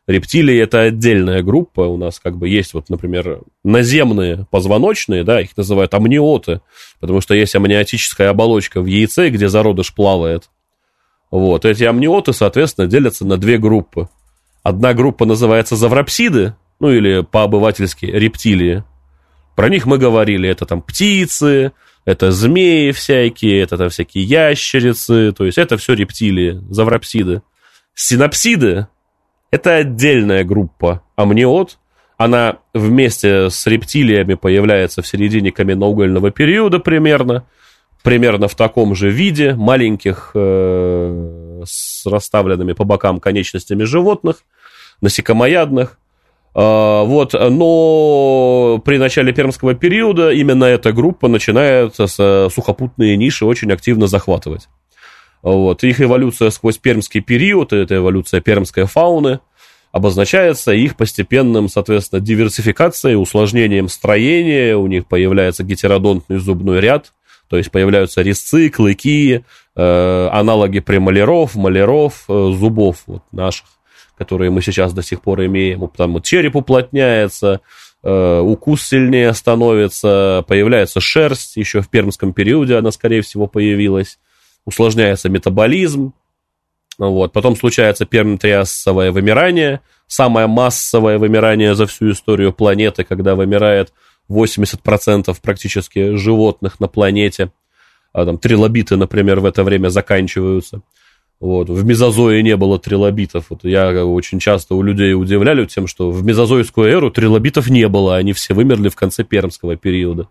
Рептилии 0.05 0.59
это 0.59 0.81
отдельная 0.81 1.41
группа. 1.43 1.81
У 1.81 1.95
нас 1.95 2.19
как 2.19 2.37
бы 2.37 2.49
есть 2.49 2.73
вот, 2.73 2.89
например, 2.89 3.39
наземные 3.63 4.45
позвоночные, 4.51 5.23
да, 5.23 5.39
их 5.39 5.55
называют 5.55 5.93
амниоты, 5.93 6.61
потому 6.99 7.21
что 7.21 7.33
есть 7.35 7.55
амниотическая 7.55 8.29
оболочка 8.29 8.81
в 8.81 8.85
яйце, 8.85 9.29
где 9.29 9.47
зародыш 9.47 9.93
плавает. 9.93 10.49
Вот, 11.31 11.63
эти 11.63 11.85
амниоты, 11.85 12.33
соответственно, 12.33 12.87
делятся 12.87 13.25
на 13.25 13.37
две 13.37 13.57
группы. 13.57 14.09
Одна 14.61 14.93
группа 14.93 15.25
называется 15.25 15.77
заврапсиды, 15.77 16.55
ну 16.79 16.91
или 16.91 17.21
по-обывательски 17.21 18.05
рептилии. 18.05 18.83
Про 19.55 19.69
них 19.69 19.85
мы 19.85 19.97
говорили, 19.97 20.49
это 20.49 20.65
там 20.65 20.81
птицы, 20.81 21.71
это 22.03 22.31
змеи 22.33 22.91
всякие, 22.91 23.61
это 23.61 23.77
там 23.77 23.89
всякие 23.89 24.25
ящерицы, 24.25 25.31
то 25.31 25.45
есть 25.45 25.57
это 25.57 25.77
все 25.77 25.93
рептилии, 25.93 26.61
заврапсиды. 26.69 27.41
Синапсиды 27.95 28.87
это 29.53 29.75
отдельная 29.75 30.43
группа 30.43 31.03
амниот. 31.15 31.77
Она 32.17 32.57
вместе 32.73 33.51
с 33.51 33.67
рептилиями 33.67 34.33
появляется 34.33 35.03
в 35.03 35.07
середине 35.07 35.51
каменноугольного 35.51 36.31
периода 36.31 36.79
примерно. 36.79 37.45
Примерно 38.01 38.47
в 38.47 38.55
таком 38.55 38.95
же 38.95 39.11
виде, 39.11 39.53
маленьких, 39.53 40.31
э, 40.33 41.61
с 41.65 42.05
расставленными 42.07 42.73
по 42.73 42.83
бокам 42.83 43.19
конечностями 43.19 43.83
животных, 43.83 44.37
насекомоядных. 45.01 45.99
Э, 46.55 47.03
вот, 47.05 47.33
но 47.33 48.81
при 48.83 48.97
начале 48.97 49.33
пермского 49.33 49.75
периода 49.75 50.31
именно 50.31 50.65
эта 50.65 50.91
группа 50.93 51.27
начинает 51.27 51.95
с, 51.99 52.49
сухопутные 52.49 53.15
ниши 53.17 53.45
очень 53.45 53.71
активно 53.71 54.07
захватывать. 54.07 54.67
Вот. 55.43 55.83
Их 55.83 56.01
эволюция 56.01 56.49
сквозь 56.49 56.77
пермский 56.77 57.21
период, 57.21 57.73
это 57.73 57.97
эволюция 57.97 58.39
пермской 58.41 58.85
фауны, 58.85 59.41
обозначается 59.91 60.71
их 60.71 60.95
постепенным, 60.95 61.69
соответственно, 61.69 62.21
диверсификацией, 62.21 63.21
усложнением 63.21 63.89
строения, 63.89 64.75
у 64.75 64.87
них 64.87 65.05
появляется 65.05 65.63
гетеродонтный 65.63 66.39
зубной 66.39 66.79
ряд, 66.79 67.13
то 67.49 67.57
есть 67.57 67.69
появляются 67.69 68.21
резцы, 68.21 68.69
клыки, 68.69 69.43
э, 69.75 70.29
аналоги 70.31 70.79
премоляров, 70.79 71.55
маляров, 71.55 72.23
э, 72.27 72.51
зубов 72.55 73.03
вот, 73.05 73.21
наших, 73.31 73.67
которые 74.17 74.49
мы 74.49 74.61
сейчас 74.61 74.93
до 74.93 75.03
сих 75.03 75.21
пор 75.21 75.45
имеем. 75.45 75.87
Там 75.89 76.19
череп 76.21 76.55
уплотняется, 76.55 77.59
э, 78.01 78.39
укус 78.39 78.81
сильнее 78.81 79.33
становится, 79.33 80.43
появляется 80.47 81.01
шерсть, 81.01 81.57
еще 81.57 81.81
в 81.81 81.89
пермском 81.89 82.33
периоде 82.33 82.77
она, 82.77 82.91
скорее 82.91 83.21
всего, 83.21 83.45
появилась 83.45 84.17
усложняется 84.65 85.29
метаболизм, 85.29 86.13
вот. 86.97 87.33
Потом 87.33 87.55
случается 87.55 88.05
пермитриасовое 88.05 89.11
вымирание, 89.11 89.81
самое 90.07 90.47
массовое 90.47 91.17
вымирание 91.17 91.75
за 91.75 91.87
всю 91.87 92.11
историю 92.11 92.53
планеты, 92.53 93.03
когда 93.03 93.35
вымирает 93.35 93.93
80% 94.29 95.35
практически 95.41 96.15
животных 96.15 96.79
на 96.79 96.87
планете. 96.87 97.51
А 98.13 98.25
там 98.25 98.37
трилобиты, 98.37 98.95
например, 98.95 99.39
в 99.39 99.45
это 99.45 99.63
время 99.63 99.89
заканчиваются. 99.89 100.81
Вот. 101.39 101.67
В 101.67 101.83
мезозое 101.83 102.43
не 102.43 102.55
было 102.55 102.79
трилобитов. 102.79 103.47
Вот 103.49 103.63
я 103.63 104.05
очень 104.05 104.39
часто 104.39 104.75
у 104.75 104.83
людей 104.83 105.15
удивляли 105.15 105.65
тем, 105.65 105.87
что 105.87 106.11
в 106.11 106.23
мезозойскую 106.23 106.89
эру 106.89 107.09
трилобитов 107.09 107.69
не 107.69 107.87
было, 107.87 108.15
они 108.15 108.33
все 108.33 108.53
вымерли 108.53 108.89
в 108.89 108.95
конце 108.95 109.23
пермского 109.23 109.75
периода. 109.75 110.27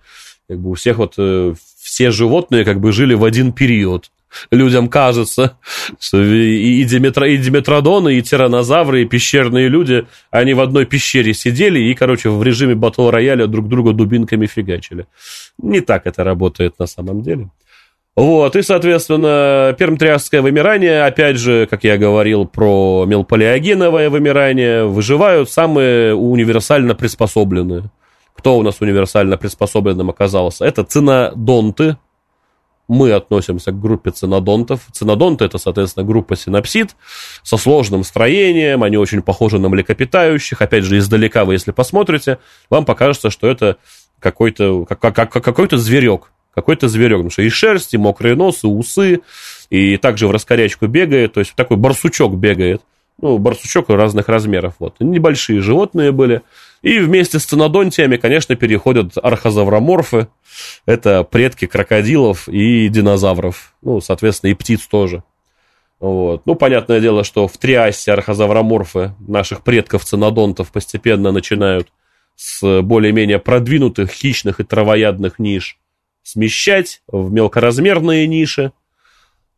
Как 0.49 0.61
бы 0.61 0.71
у 0.71 0.75
всех 0.75 0.99
вот 0.99 1.15
э, 1.19 1.55
все 1.81 2.13
животные 2.13 2.65
как 2.65 2.81
бы 2.81 2.93
жили 2.93 3.15
в 3.15 3.25
один 3.25 3.53
период 3.53 4.11
людям 4.51 4.89
кажется, 4.89 5.59
что 6.01 6.23
и, 6.23 6.83
Диметро, 6.85 7.29
и 7.29 7.37
Диметродоны, 7.37 8.17
и 8.17 8.23
тиранозавры, 8.23 9.03
и 9.03 9.05
пещерные 9.05 9.69
люди, 9.69 10.07
они 10.31 10.55
в 10.55 10.61
одной 10.61 10.87
пещере 10.87 11.35
сидели 11.35 11.81
и, 11.81 11.95
короче, 11.95 12.31
в 12.31 12.43
режиме 12.43 12.75
батл 12.75 13.11
рояля 13.11 13.47
друг 13.47 13.69
друга 13.69 13.93
дубинками 13.93 14.47
фигачили. 14.47 15.07
Не 15.59 15.81
так 15.81 16.07
это 16.07 16.25
работает 16.25 16.79
на 16.79 16.87
самом 16.87 17.23
деле. 17.23 17.51
Вот, 18.15 18.57
и, 18.57 18.63
соответственно, 18.63 19.75
пермтриасское 19.79 20.43
вымирание, 20.43 21.05
опять 21.05 21.39
же, 21.39 21.67
как 21.67 21.83
я 21.85 21.97
говорил 21.97 22.45
про 22.45 23.07
мелполиогеновое 23.07 24.11
вымирание, 24.11 24.85
выживают 24.85 25.49
самые 25.49 26.15
универсально 26.15 26.95
приспособленные. 26.95 27.85
Кто 28.35 28.59
у 28.59 28.63
нас 28.63 28.81
универсально 28.81 29.39
приспособленным 29.39 30.11
оказался? 30.11 30.67
Это 30.67 30.85
цинодонты, 30.85 31.97
мы 32.89 33.13
относимся 33.13 33.71
к 33.71 33.81
группе 33.81 34.11
цинодонтов. 34.11 34.81
Цинодонты– 34.93 35.45
это, 35.47 35.59
соответственно, 35.59 36.05
группа 36.05 36.37
синапсид 36.37 36.97
со 37.43 37.57
сложным 37.57 38.05
строением, 38.05 38.83
они 38.83 38.97
очень 38.97 39.23
похожи 39.23 39.59
на 39.59 39.69
млекопитающих. 39.69 40.61
Опять 40.61 40.85
же, 40.85 40.99
издалека 40.99 41.45
вы, 41.45 41.55
если 41.55 41.71
посмотрите, 41.71 42.39
вам 42.71 42.85
покажется, 42.85 43.31
что 43.31 43.49
это 43.49 43.77
какой-то 44.19 44.85
как, 44.85 45.01
как, 45.01 45.31
какой-то 45.31 45.79
зверек. 45.79 46.33
Какой-то 46.55 46.87
зверек, 46.89 47.19
потому 47.19 47.31
что 47.31 47.43
и 47.43 47.49
шерсть, 47.49 47.95
и 47.95 47.99
мокрые 47.99 48.35
носы, 48.35 48.69
усы, 48.69 49.23
и 49.71 49.97
также 49.97 50.29
в 50.29 50.33
раскорячку 50.33 50.87
бегает, 50.87 51.33
то 51.33 51.41
есть 51.41 51.55
такой 51.55 51.79
барсучок 51.79 52.37
бегает. 52.37 52.83
Ну, 53.23 53.39
барсучок 53.39 53.89
разных 53.89 54.29
размеров. 54.29 54.75
Вот. 54.81 54.97
Небольшие 54.99 55.63
животные 55.63 56.11
были. 56.13 56.43
И 56.83 56.99
вместе 56.99 57.39
с 57.39 57.45
цинодонтиями, 57.45 58.17
конечно, 58.17 58.57
переходят 58.57 59.13
архозавроморфы. 59.17 60.29
Это 60.85 61.23
предки 61.23 61.67
крокодилов 61.67 62.49
и 62.49 62.89
динозавров. 62.89 63.75
Ну, 63.81 64.01
соответственно, 64.01 64.51
и 64.51 64.55
птиц 64.55 64.89
тоже. 64.89 65.23
Вот. 66.01 66.43
Ну, 66.47 66.57
понятное 66.57 67.01
дело, 67.01 67.23
что 67.23 67.47
в 67.47 67.57
триасе 67.59 68.13
архозавроморфы 68.13 69.15
наших 69.21 69.63
предков 69.63 70.05
цинодонтов 70.05 70.73
постепенно 70.73 71.31
начинают 71.31 71.89
с 72.35 72.83
более-менее 72.83 73.39
продвинутых 73.39 74.11
хищных 74.11 74.59
и 74.59 74.65
травоядных 74.65 75.39
ниш 75.39 75.79
смещать 76.25 77.03
в 77.07 77.33
мелкоразмерные 77.33 78.27
ниши 78.27 78.73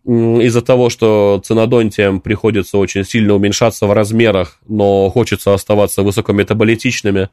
из-за 0.05 0.61
того, 0.61 0.91
что 0.91 1.41
цинодонтиям 1.45 2.21
приходится 2.21 2.77
очень 2.79 3.05
сильно 3.05 3.35
уменьшаться 3.35 3.87
в 3.87 3.93
размерах, 3.93 4.59
но 4.69 5.09
хочется 5.09 5.55
оставаться 5.55 6.03
высокометаболитичными, 6.03 7.31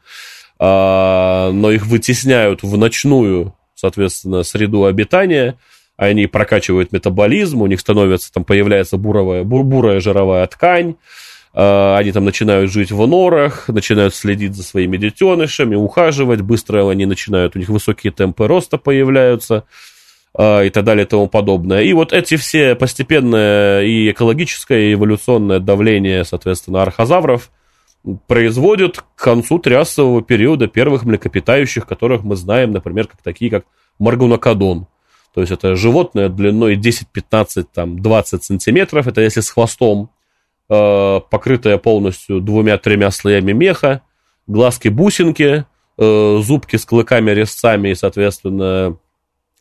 а, 0.57 1.51
но 1.51 1.71
их 1.71 1.85
вытесняют 1.85 2.63
в 2.63 2.77
ночную, 2.77 3.53
соответственно, 3.75 4.43
среду 4.43 4.85
обитания, 4.85 5.57
они 5.97 6.27
прокачивают 6.27 6.93
метаболизм, 6.93 7.61
у 7.61 7.67
них 7.67 7.79
становится, 7.79 8.31
там 8.31 8.45
появляется 8.45 8.97
буровая, 8.97 9.43
бур, 9.43 9.63
бурая 9.63 9.99
жировая 9.99 10.47
ткань, 10.47 10.95
а, 11.53 11.97
они 11.97 12.13
там 12.13 12.23
начинают 12.23 12.71
жить 12.71 12.91
в 12.91 13.05
норах, 13.05 13.67
начинают 13.67 14.15
следить 14.15 14.55
за 14.55 14.63
своими 14.63 14.95
детенышами, 14.95 15.75
ухаживать, 15.75 16.39
быстро 16.39 16.89
они 16.89 17.05
начинают, 17.05 17.57
у 17.57 17.59
них 17.59 17.67
высокие 17.67 18.13
темпы 18.13 18.47
роста 18.47 18.77
появляются, 18.77 19.65
и 20.37 20.69
так 20.69 20.85
далее 20.85 21.05
и 21.05 21.07
тому 21.07 21.27
подобное. 21.27 21.81
И 21.81 21.91
вот 21.93 22.13
эти 22.13 22.37
все 22.37 22.75
постепенное 22.75 23.83
и 23.83 24.11
экологическое, 24.11 24.79
и 24.79 24.93
эволюционное 24.93 25.59
давление, 25.59 26.23
соответственно, 26.23 26.81
архозавров 26.81 27.51
производят 28.27 29.01
к 29.15 29.23
концу 29.23 29.59
триасового 29.59 30.21
периода 30.21 30.67
первых 30.67 31.03
млекопитающих, 31.03 31.85
которых 31.85 32.23
мы 32.23 32.35
знаем, 32.35 32.71
например, 32.71 33.07
как 33.07 33.21
такие, 33.21 33.51
как 33.51 33.65
маргунокодон. 33.99 34.87
То 35.33 35.41
есть 35.41 35.51
это 35.51 35.75
животное 35.75 36.27
длиной 36.29 36.75
10, 36.75 37.07
15, 37.09 37.71
там, 37.71 38.01
20 38.01 38.43
сантиметров, 38.43 39.07
это 39.07 39.21
если 39.21 39.41
с 39.41 39.49
хвостом, 39.49 40.09
э, 40.69 41.19
покрытое 41.29 41.77
полностью 41.77 42.41
двумя-тремя 42.41 43.11
слоями 43.11 43.53
меха, 43.53 44.01
глазки-бусинки, 44.47 45.65
э, 45.97 46.39
зубки 46.41 46.75
с 46.75 46.85
клыками-резцами 46.85 47.89
и, 47.89 47.95
соответственно, 47.95 48.97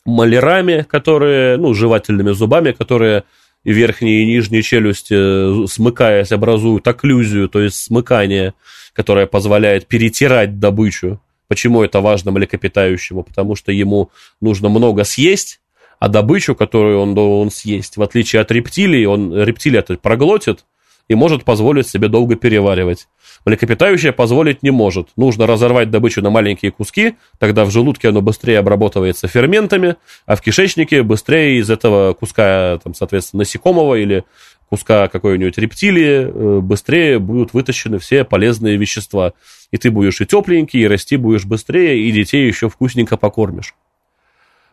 малярами, 0.05 0.85
которые, 0.89 1.57
ну, 1.57 1.73
жевательными 1.73 2.31
зубами, 2.31 2.71
которые 2.71 3.23
и 3.63 3.71
верхние 3.71 4.23
и 4.23 4.25
нижние 4.25 4.63
челюсти, 4.63 5.67
смыкаясь, 5.67 6.31
образуют 6.31 6.87
окклюзию, 6.87 7.47
то 7.47 7.61
есть 7.61 7.77
смыкание, 7.77 8.53
которое 8.93 9.27
позволяет 9.27 9.87
перетирать 9.87 10.59
добычу. 10.59 11.21
Почему 11.47 11.83
это 11.83 12.01
важно 12.01 12.31
млекопитающему? 12.31 13.23
Потому 13.23 13.55
что 13.55 13.71
ему 13.71 14.09
нужно 14.39 14.69
много 14.69 15.03
съесть, 15.03 15.59
а 15.99 16.07
добычу, 16.07 16.55
которую 16.55 16.99
он 16.99 17.13
должен 17.13 17.51
съесть, 17.51 17.97
в 17.97 18.01
отличие 18.01 18.41
от 18.41 18.51
рептилий, 18.51 19.05
он 19.05 19.35
рептилия 19.35 19.81
это 19.81 19.95
проглотит 19.97 20.65
и 21.07 21.13
может 21.13 21.43
позволить 21.43 21.87
себе 21.87 22.07
долго 22.07 22.35
переваривать. 22.35 23.07
Млекопитающее 23.45 24.11
позволить 24.11 24.61
не 24.61 24.69
может. 24.69 25.09
Нужно 25.17 25.47
разорвать 25.47 25.89
добычу 25.89 26.21
на 26.21 26.29
маленькие 26.29 26.71
куски, 26.71 27.15
тогда 27.39 27.65
в 27.65 27.71
желудке 27.71 28.09
оно 28.09 28.21
быстрее 28.21 28.59
обработывается 28.59 29.27
ферментами, 29.27 29.95
а 30.27 30.35
в 30.35 30.41
кишечнике 30.41 31.01
быстрее 31.01 31.57
из 31.57 31.69
этого 31.69 32.13
куска, 32.13 32.79
там, 32.83 32.93
соответственно, 32.93 33.39
насекомого 33.39 33.95
или 33.95 34.25
куска 34.69 35.07
какой-нибудь 35.07 35.57
рептилии 35.57 36.21
э, 36.21 36.59
быстрее 36.59 37.17
будут 37.17 37.53
вытащены 37.53 37.97
все 37.97 38.23
полезные 38.23 38.77
вещества. 38.77 39.33
И 39.71 39.77
ты 39.77 39.89
будешь 39.89 40.21
и 40.21 40.25
тепленький, 40.27 40.81
и 40.81 40.87
расти 40.87 41.17
будешь 41.17 41.45
быстрее, 41.45 41.99
и 41.99 42.11
детей 42.11 42.47
еще 42.47 42.69
вкусненько 42.69 43.17
покормишь. 43.17 43.73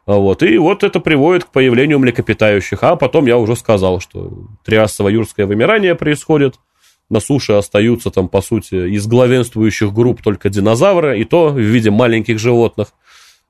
Вот. 0.04 0.42
И 0.42 0.58
вот 0.58 0.84
это 0.84 1.00
приводит 1.00 1.44
к 1.44 1.48
появлению 1.48 1.98
млекопитающих. 1.98 2.82
А 2.82 2.96
потом 2.96 3.26
я 3.26 3.38
уже 3.38 3.56
сказал, 3.56 4.00
что 4.00 4.46
триасово-юрское 4.64 5.46
вымирание 5.46 5.94
происходит– 5.94 6.56
на 7.10 7.20
суше 7.20 7.54
остаются 7.54 8.10
там, 8.10 8.28
по 8.28 8.42
сути, 8.42 8.74
из 8.74 9.06
главенствующих 9.06 9.92
групп 9.92 10.22
только 10.22 10.50
динозавры, 10.50 11.20
и 11.20 11.24
то 11.24 11.48
в 11.48 11.58
виде 11.58 11.90
маленьких 11.90 12.38
животных. 12.38 12.88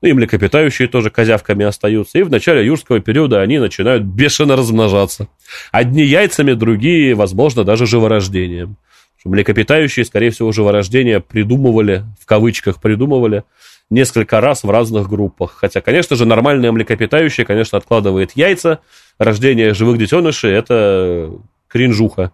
Ну 0.01 0.07
и 0.07 0.13
млекопитающие 0.13 0.87
тоже 0.87 1.09
козявками 1.09 1.65
остаются. 1.65 2.19
И 2.19 2.23
в 2.23 2.29
начале 2.29 2.65
юрского 2.65 3.01
периода 3.01 3.41
они 3.41 3.59
начинают 3.59 4.03
бешено 4.03 4.55
размножаться. 4.55 5.27
Одни 5.71 6.03
яйцами, 6.03 6.53
другие, 6.53 7.15
возможно, 7.15 7.65
даже 7.65 7.85
живорождением. 7.85 8.77
Млекопитающие, 9.25 10.05
скорее 10.05 10.29
всего, 10.29 10.53
живорождение 10.53 11.19
придумывали, 11.19 12.05
в 12.21 12.25
кавычках 12.25 12.79
придумывали, 12.79 13.43
несколько 13.89 14.39
раз 14.39 14.63
в 14.63 14.69
разных 14.69 15.09
группах. 15.09 15.57
Хотя, 15.59 15.81
конечно 15.81 16.15
же, 16.15 16.25
нормальное 16.25 16.71
млекопитающее, 16.71 17.45
конечно, 17.45 17.77
откладывает 17.77 18.31
яйца. 18.35 18.79
Рождение 19.17 19.73
живых 19.73 19.97
детенышей– 19.97 20.51
это 20.53 21.33
кринжуха 21.67 22.31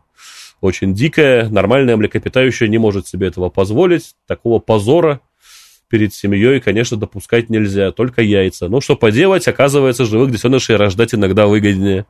очень 0.62 0.94
дикая, 0.94 1.50
нормальная 1.50 1.98
млекопитающая 1.98 2.68
не 2.68 2.78
может 2.78 3.08
себе 3.08 3.28
этого 3.28 3.50
позволить, 3.50 4.16
такого 4.28 4.60
позора 4.60 5.22
перед 5.90 6.14
семьей, 6.14 6.60
конечно, 6.60 6.98
допускать 6.98 7.50
нельзя, 7.50 7.92
только 7.92 8.22
яйца. 8.22 8.68
Ну, 8.68 8.82
что 8.82 8.96
поделать, 8.96 9.48
оказывается, 9.48 10.06
живых 10.06 10.32
детенышей 10.32 10.76
рождать 10.76 11.14
иногда 11.14 11.48
выгоднее. 11.48 12.06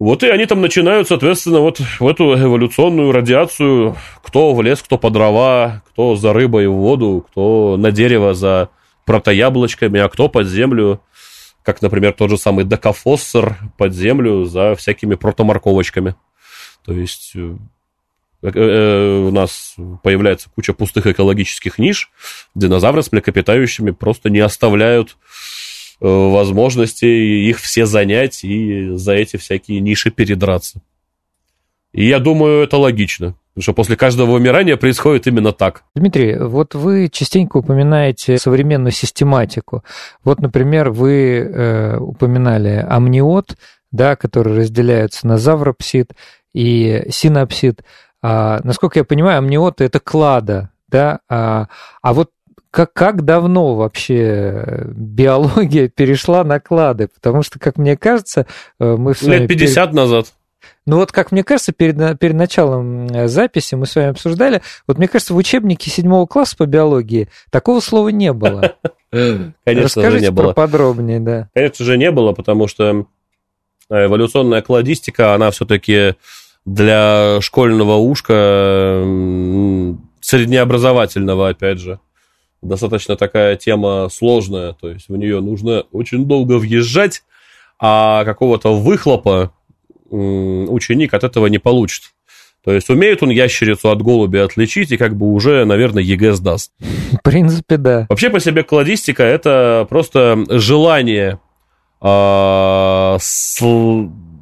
Вот 0.00 0.22
и 0.22 0.28
они 0.28 0.46
там 0.46 0.62
начинают, 0.62 1.08
соответственно, 1.08 1.60
вот 1.60 1.78
в 1.78 2.06
эту 2.06 2.34
эволюционную 2.34 3.12
радиацию, 3.12 3.96
кто 4.22 4.54
в 4.54 4.62
лес, 4.62 4.80
кто 4.82 4.96
по 4.96 5.10
дрова, 5.10 5.82
кто 5.90 6.16
за 6.16 6.32
рыбой 6.32 6.68
в 6.68 6.72
воду, 6.72 7.26
кто 7.30 7.76
на 7.76 7.92
дерево 7.92 8.32
за 8.32 8.70
протояблочками, 9.04 10.00
а 10.00 10.08
кто 10.08 10.30
под 10.30 10.46
землю, 10.46 11.02
как, 11.62 11.82
например, 11.82 12.14
тот 12.14 12.30
же 12.30 12.38
самый 12.38 12.64
докофоссор 12.64 13.58
под 13.76 13.92
землю 13.92 14.44
за 14.44 14.74
всякими 14.74 15.16
протоморковочками. 15.16 16.14
То 16.84 16.92
есть 16.92 17.32
э, 17.34 17.56
э, 18.42 18.50
э, 18.52 19.18
у 19.26 19.30
нас 19.30 19.76
появляется 20.02 20.48
куча 20.54 20.72
пустых 20.72 21.06
экологических 21.06 21.78
ниш, 21.78 22.10
динозавры 22.54 23.02
с 23.02 23.12
млекопитающими 23.12 23.90
просто 23.90 24.30
не 24.30 24.40
оставляют 24.40 25.16
возможности 26.00 27.04
их 27.04 27.60
все 27.60 27.84
занять 27.84 28.42
и 28.42 28.96
за 28.96 29.12
эти 29.12 29.36
всякие 29.36 29.80
ниши 29.80 30.10
передраться. 30.10 30.80
И 31.92 32.06
я 32.06 32.20
думаю, 32.20 32.62
это 32.62 32.78
логично. 32.78 33.34
Потому 33.52 33.62
что 33.62 33.72
после 33.74 33.96
каждого 33.96 34.32
вымирания 34.32 34.76
происходит 34.76 35.26
именно 35.26 35.52
так. 35.52 35.82
Дмитрий, 35.96 36.38
вот 36.38 36.74
вы 36.74 37.08
частенько 37.08 37.56
упоминаете 37.58 38.38
современную 38.38 38.92
систематику. 38.92 39.82
Вот, 40.22 40.38
например, 40.38 40.90
вы 40.90 41.38
э, 41.40 41.98
упоминали 41.98 42.84
амниот, 42.88 43.56
да, 43.90 44.14
который 44.14 44.56
разделяются 44.56 45.26
на 45.26 45.36
завропсид 45.36 46.12
и 46.52 47.06
синапсид. 47.10 47.82
А, 48.22 48.60
насколько 48.64 48.98
я 48.98 49.04
понимаю, 49.04 49.38
амниоты– 49.38 49.84
это 49.86 50.00
клада, 50.00 50.70
да? 50.88 51.20
А, 51.28 51.68
а 52.02 52.12
вот 52.12 52.30
как, 52.70 52.92
как 52.92 53.24
давно 53.24 53.74
вообще 53.74 54.84
биология 54.86 55.88
перешла 55.94 56.44
на 56.44 56.60
клады? 56.60 57.08
Потому 57.08 57.42
что, 57.42 57.58
как 57.58 57.78
мне 57.78 57.96
кажется, 57.96 58.46
э, 58.78 58.96
мы 58.96 59.14
с. 59.14 59.22
Лет 59.22 59.48
50 59.48 59.74
перед... 59.74 59.94
назад. 59.94 60.26
Ну 60.86 60.96
вот, 60.96 61.12
как 61.12 61.32
мне 61.32 61.42
кажется, 61.42 61.72
перед, 61.72 62.18
перед 62.18 62.34
началом 62.34 63.06
э, 63.06 63.28
записи 63.28 63.74
мы 63.74 63.86
с 63.86 63.94
вами 63.94 64.08
обсуждали, 64.08 64.62
вот 64.86 64.98
мне 64.98 65.08
кажется, 65.08 65.34
в 65.34 65.36
учебнике 65.36 65.90
седьмого 65.90 66.26
класса 66.26 66.56
по 66.56 66.66
биологии 66.66 67.28
такого 67.50 67.80
слова 67.80 68.08
не 68.08 68.32
было. 68.32 68.74
Конечно 69.64 70.10
же 70.10 70.20
не 70.20 70.30
было. 70.30 70.52
подробнее, 70.52 71.20
да. 71.20 71.48
Конечно 71.54 71.84
же 71.84 71.98
не 71.98 72.10
было, 72.10 72.32
потому 72.32 72.68
что 72.68 73.06
эволюционная 73.90 74.62
кладистика, 74.62 75.34
она 75.34 75.50
все-таки 75.50 76.14
для 76.64 77.40
школьного 77.40 77.96
ушка 77.96 79.02
среднеобразовательного, 80.20 81.48
опять 81.48 81.78
же. 81.78 81.98
Достаточно 82.62 83.16
такая 83.16 83.56
тема 83.56 84.08
сложная, 84.10 84.74
то 84.74 84.90
есть 84.90 85.08
в 85.08 85.16
нее 85.16 85.40
нужно 85.40 85.84
очень 85.92 86.26
долго 86.26 86.58
въезжать, 86.58 87.22
а 87.78 88.24
какого-то 88.24 88.74
выхлопа 88.74 89.52
ученик 90.10 91.14
от 91.14 91.24
этого 91.24 91.46
не 91.46 91.58
получит. 91.58 92.12
То 92.62 92.72
есть 92.72 92.90
умеет 92.90 93.22
он 93.22 93.30
ящерицу 93.30 93.90
от 93.90 94.02
голубя 94.02 94.44
отличить 94.44 94.92
и 94.92 94.98
как 94.98 95.16
бы 95.16 95.32
уже, 95.32 95.64
наверное, 95.64 96.02
ЕГЭ 96.02 96.34
сдаст. 96.34 96.72
В 96.78 97.22
принципе, 97.22 97.78
да. 97.78 98.06
Вообще 98.10 98.28
по 98.28 98.38
себе 98.38 98.62
кладистика 98.62 99.22
это 99.22 99.86
просто 99.88 100.44
желание 100.50 101.38
э, 101.38 101.49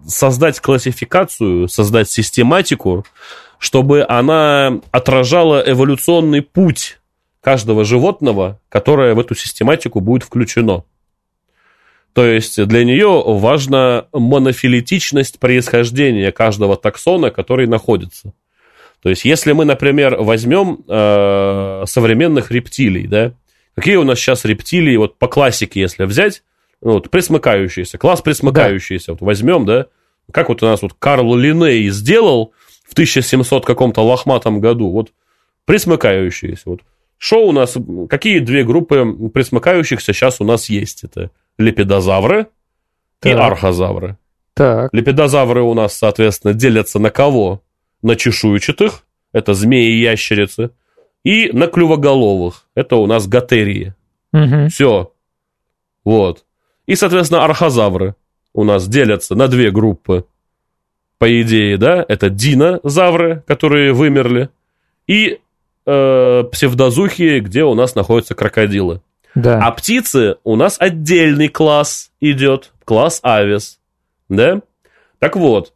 создать 0.09 0.61
классификацию, 0.61 1.69
создать 1.69 2.09
систематику, 2.09 3.05
чтобы 3.59 4.07
она 4.09 4.81
отражала 4.93 5.63
эволюционный 5.67 6.43
путь 6.43 6.99
каждого 7.41 7.85
животного, 7.85 8.61
которое 8.69 9.15
в 9.15 9.21
эту 9.21 9.35
систематику 9.35 10.01
будет 10.01 10.23
включено. 10.23 10.85
То 12.13 12.27
есть 12.27 12.65
для 12.67 12.85
нее 12.85 13.23
важна 13.27 14.07
монофилетичность 14.13 15.39
происхождения 15.39 16.33
каждого 16.33 16.77
таксона, 16.77 17.31
который 17.31 17.67
находится. 17.67 18.33
То 19.03 19.09
есть 19.11 19.25
если 19.25 19.53
мы, 19.53 19.65
например, 19.65 20.17
возьмем 20.17 20.85
э, 20.89 21.85
современных 21.87 22.51
рептилий, 22.51 23.07
да, 23.07 23.33
какие 23.75 23.97
у 23.97 24.05
нас 24.05 24.19
сейчас 24.19 24.45
рептилии, 24.45 24.97
вот 24.97 25.19
по 25.19 25.29
классике, 25.29 25.81
если 25.81 26.05
взять, 26.05 26.43
вот, 26.81 27.11
присмыкающиеся, 27.11 27.99
класс 27.99 28.23
присмыкающиеся, 28.23 29.09
да. 29.09 29.13
вот 29.15 29.23
возьмем, 29.23 29.65
да, 29.67 29.87
как 30.33 30.49
вот 30.49 30.63
у 30.63 30.67
нас 30.67 30.83
вот 30.83 30.95
Карл 30.99 31.35
Линней 31.35 31.89
сделал 31.91 32.53
в 32.87 32.93
1700 32.93 33.65
каком-то 33.65 34.03
лохматом 34.03 34.61
году, 34.61 34.91
вот 34.91 35.13
присмыкающиеся, 35.65 36.63
вот. 36.67 36.81
Что 37.21 37.49
у 37.49 37.53
нас, 37.53 37.77
какие 38.09 38.39
две 38.39 38.63
группы 38.63 39.05
присмыкающихся 39.35 40.13
сейчас 40.13 40.41
у 40.41 40.45
нас 40.45 40.69
есть? 40.69 41.03
Это 41.03 41.33
лепидозавры 41.59 42.47
так. 43.19 43.33
и 43.33 43.35
архозавры. 43.35 44.17
Так. 44.55 44.93
Лепидозавры 44.93 45.63
у 45.63 45.75
нас, 45.75 45.95
соответственно, 45.95 46.55
делятся 46.55 47.01
на 47.01 47.11
кого? 47.11 47.61
На 48.03 48.15
чешуйчатых, 48.15 49.03
это 49.33 49.55
змеи 49.55 49.91
и 49.91 50.01
ящерицы, 50.01 50.71
и 51.25 51.51
на 51.53 51.67
клювоголовых, 51.67 52.67
это 52.77 52.95
у 52.97 53.07
нас 53.07 53.27
готерии. 53.27 53.95
Угу. 54.33 54.69
Все. 54.69 55.13
Вот. 56.05 56.45
И, 56.89 56.97
соответственно, 56.97 57.45
архозавры 57.45 58.15
у 58.55 58.65
нас 58.65 58.89
делятся 58.89 59.35
на 59.35 59.47
две 59.47 59.71
группы. 59.71 60.25
По 61.19 61.43
идее, 61.43 61.77
да, 61.77 62.03
это 62.09 62.31
динозавры, 62.31 63.45
которые 63.47 63.93
вымерли, 63.93 64.49
и 65.07 65.39
э, 65.85 66.45
псевдозухи, 66.51 67.41
где 67.41 67.65
у 67.65 67.75
нас 67.75 67.95
находятся 67.95 68.35
крокодилы. 68.35 69.03
Да. 69.35 69.61
А 69.63 69.71
птицы 69.73 70.37
у 70.45 70.57
нас 70.57 70.77
отдельный 70.81 71.49
класс 71.49 72.11
идет, 72.21 72.73
класс 72.87 73.21
авис. 73.23 73.81
Да? 74.31 74.63
Так 75.19 75.37
вот, 75.37 75.75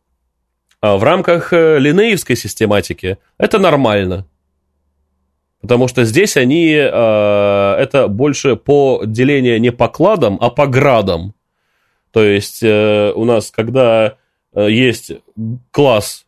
а 0.81 0.97
в 0.97 1.05
рамках 1.05 1.53
э, 1.53 1.79
линеевской 1.79 2.37
систематики 2.37 3.19
это 3.37 3.59
нормально. 3.59 4.27
Потому 5.63 5.89
что 5.89 6.05
здесь 6.05 6.37
они, 6.37 6.75
э, 6.75 7.77
это 7.79 8.09
больше 8.09 8.57
по 8.57 9.03
делению 9.07 9.61
не 9.61 9.73
по 9.73 9.89
кладам, 9.89 10.37
а 10.41 10.51
по 10.51 10.67
градам. 10.67 11.35
То 12.11 12.23
есть 12.23 12.63
э, 12.63 13.13
у 13.15 13.25
нас, 13.25 13.51
когда 13.51 14.17
есть 14.55 15.13
класс 15.71 16.27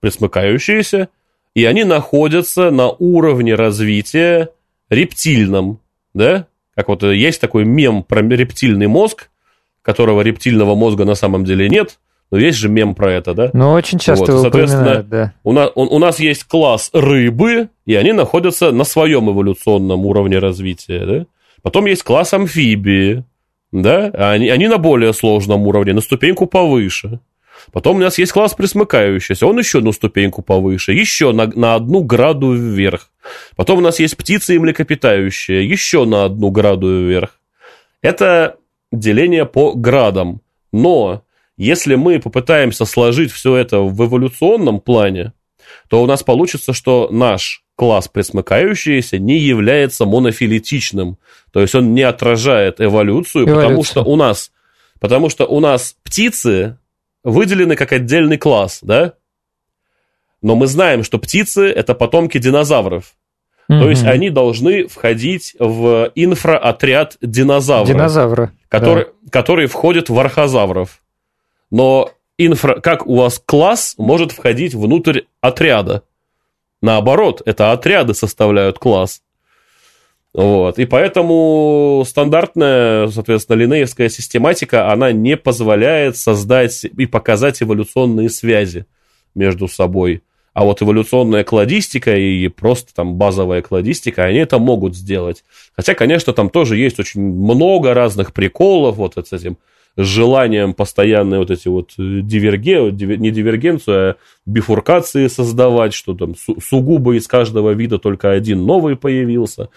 присмыкающиеся, 0.00 1.10
и 1.54 1.64
они 1.64 1.84
находятся 1.84 2.72
на 2.72 2.88
уровне 2.88 3.54
развития 3.54 4.48
рептильном, 4.90 5.78
да? 6.12 6.46
Как 6.74 6.88
вот 6.88 7.02
есть 7.04 7.40
такой 7.40 7.64
мем 7.64 8.02
про 8.02 8.22
рептильный 8.22 8.88
мозг, 8.88 9.28
которого 9.82 10.22
рептильного 10.22 10.74
мозга 10.74 11.04
на 11.04 11.14
самом 11.14 11.44
деле 11.44 11.68
нет, 11.68 11.98
но 12.32 12.38
есть 12.38 12.56
же 12.56 12.70
мем 12.70 12.94
про 12.94 13.12
это, 13.12 13.34
да? 13.34 13.50
Ну, 13.52 13.72
очень 13.72 13.98
часто 13.98 14.32
вот, 14.32 14.40
соответственно, 14.40 15.02
да. 15.02 15.34
у, 15.44 15.52
нас, 15.52 15.70
у, 15.74 15.82
у 15.82 15.98
нас 15.98 16.18
есть 16.18 16.44
класс 16.44 16.88
рыбы, 16.94 17.68
и 17.84 17.94
они 17.94 18.12
находятся 18.12 18.72
на 18.72 18.84
своем 18.84 19.30
эволюционном 19.30 20.06
уровне 20.06 20.38
развития, 20.38 21.04
да? 21.04 21.26
Потом 21.60 21.84
есть 21.84 22.02
класс 22.02 22.32
амфибии, 22.32 23.24
да? 23.70 24.06
Они, 24.14 24.48
они 24.48 24.66
на 24.66 24.78
более 24.78 25.12
сложном 25.12 25.66
уровне, 25.66 25.92
на 25.92 26.00
ступеньку 26.00 26.46
повыше. 26.46 27.20
Потом 27.70 27.96
у 27.96 28.00
нас 28.00 28.16
есть 28.16 28.32
класс 28.32 28.54
присмыкающийся, 28.54 29.46
он 29.46 29.58
еще 29.58 29.78
одну 29.78 29.92
ступеньку 29.92 30.40
повыше, 30.40 30.94
еще 30.94 31.32
на, 31.32 31.46
на 31.48 31.74
одну 31.74 32.02
граду 32.02 32.54
вверх. 32.54 33.10
Потом 33.56 33.78
у 33.78 33.82
нас 33.82 34.00
есть 34.00 34.16
птицы 34.16 34.54
и 34.54 34.58
млекопитающие, 34.58 35.68
еще 35.68 36.06
на 36.06 36.24
одну 36.24 36.50
граду 36.50 36.88
вверх. 36.88 37.38
Это 38.00 38.56
деление 38.90 39.44
по 39.44 39.74
градам. 39.74 40.40
Но 40.72 41.22
если 41.56 41.94
мы 41.94 42.18
попытаемся 42.18 42.84
сложить 42.84 43.32
все 43.32 43.56
это 43.56 43.80
в 43.80 44.04
эволюционном 44.04 44.80
плане, 44.80 45.32
то 45.88 46.02
у 46.02 46.06
нас 46.06 46.22
получится, 46.22 46.72
что 46.72 47.08
наш 47.10 47.64
класс 47.76 48.08
присмыкающийся 48.08 49.18
не 49.18 49.38
является 49.38 50.04
монофилетичным. 50.04 51.18
То 51.52 51.60
есть 51.60 51.74
он 51.74 51.94
не 51.94 52.02
отражает 52.02 52.80
эволюцию, 52.80 53.44
эволюцию. 53.44 53.62
потому 53.62 53.84
что 53.84 54.02
у 54.02 54.16
нас 54.16 54.52
потому 55.00 55.28
что 55.28 55.46
у 55.46 55.58
нас 55.58 55.96
птицы 56.04 56.78
выделены 57.24 57.76
как 57.76 57.92
отдельный 57.92 58.38
класс, 58.38 58.78
да? 58.82 59.14
Но 60.40 60.56
мы 60.56 60.66
знаем, 60.66 61.04
что 61.04 61.18
птицы– 61.18 61.68
это 61.70 61.94
потомки 61.94 62.38
динозавров. 62.38 63.14
Mm-hmm. 63.68 63.80
То 63.80 63.90
есть 63.90 64.04
они 64.04 64.30
должны 64.30 64.86
входить 64.86 65.54
в 65.58 66.10
инфроотряд 66.14 67.16
динозавра. 67.20 67.92
Динозавра. 67.92 68.52
Который, 68.68 69.04
да. 69.04 69.30
который 69.30 69.66
входит 69.66 70.08
в 70.08 70.18
архозавров. 70.18 71.01
Но 71.72 72.10
инфра, 72.36 72.80
как 72.80 73.06
у 73.06 73.16
вас 73.16 73.42
класс 73.44 73.94
может 73.96 74.30
входить 74.30 74.74
внутрь 74.74 75.22
отряда? 75.40 76.02
Наоборот, 76.82 77.40
это 77.46 77.72
отряды 77.72 78.12
составляют 78.12 78.78
класс. 78.78 79.22
Вот. 80.34 80.78
И 80.78 80.84
поэтому 80.84 82.04
стандартная, 82.06 83.08
соответственно, 83.08 83.56
линеевская 83.56 84.10
систематика, 84.10 84.92
она 84.92 85.12
не 85.12 85.36
позволяет 85.38 86.18
создать 86.18 86.84
и 86.84 87.06
показать 87.06 87.62
эволюционные 87.62 88.28
связи 88.28 88.84
между 89.34 89.66
собой. 89.66 90.22
А 90.52 90.64
вот 90.64 90.82
эволюционная 90.82 91.42
кладистика 91.42 92.14
и 92.14 92.48
просто 92.48 92.94
там 92.94 93.14
базовая 93.14 93.62
кладистика, 93.62 94.24
они 94.24 94.40
это 94.40 94.58
могут 94.58 94.94
сделать. 94.94 95.42
Хотя, 95.74 95.94
конечно, 95.94 96.34
там 96.34 96.50
тоже 96.50 96.76
есть 96.76 97.00
очень 97.00 97.22
много 97.22 97.94
разных 97.94 98.34
приколов 98.34 98.96
вот 98.96 99.14
с 99.16 99.32
этим 99.32 99.56
с 99.96 100.04
желанием 100.04 100.74
постоянные 100.74 101.40
вот 101.40 101.50
эти 101.50 101.68
вот 101.68 101.92
дивергенции, 101.96 103.16
не 103.16 103.30
дивергенцию, 103.30 103.96
а 103.96 104.16
бифуркации 104.46 105.26
создавать, 105.26 105.92
что 105.92 106.14
там 106.14 106.34
сугубо 106.36 107.16
из 107.16 107.26
каждого 107.26 107.72
вида 107.72 107.98
только 107.98 108.30
один 108.30 108.64
новый 108.64 108.96
появился 108.96 109.68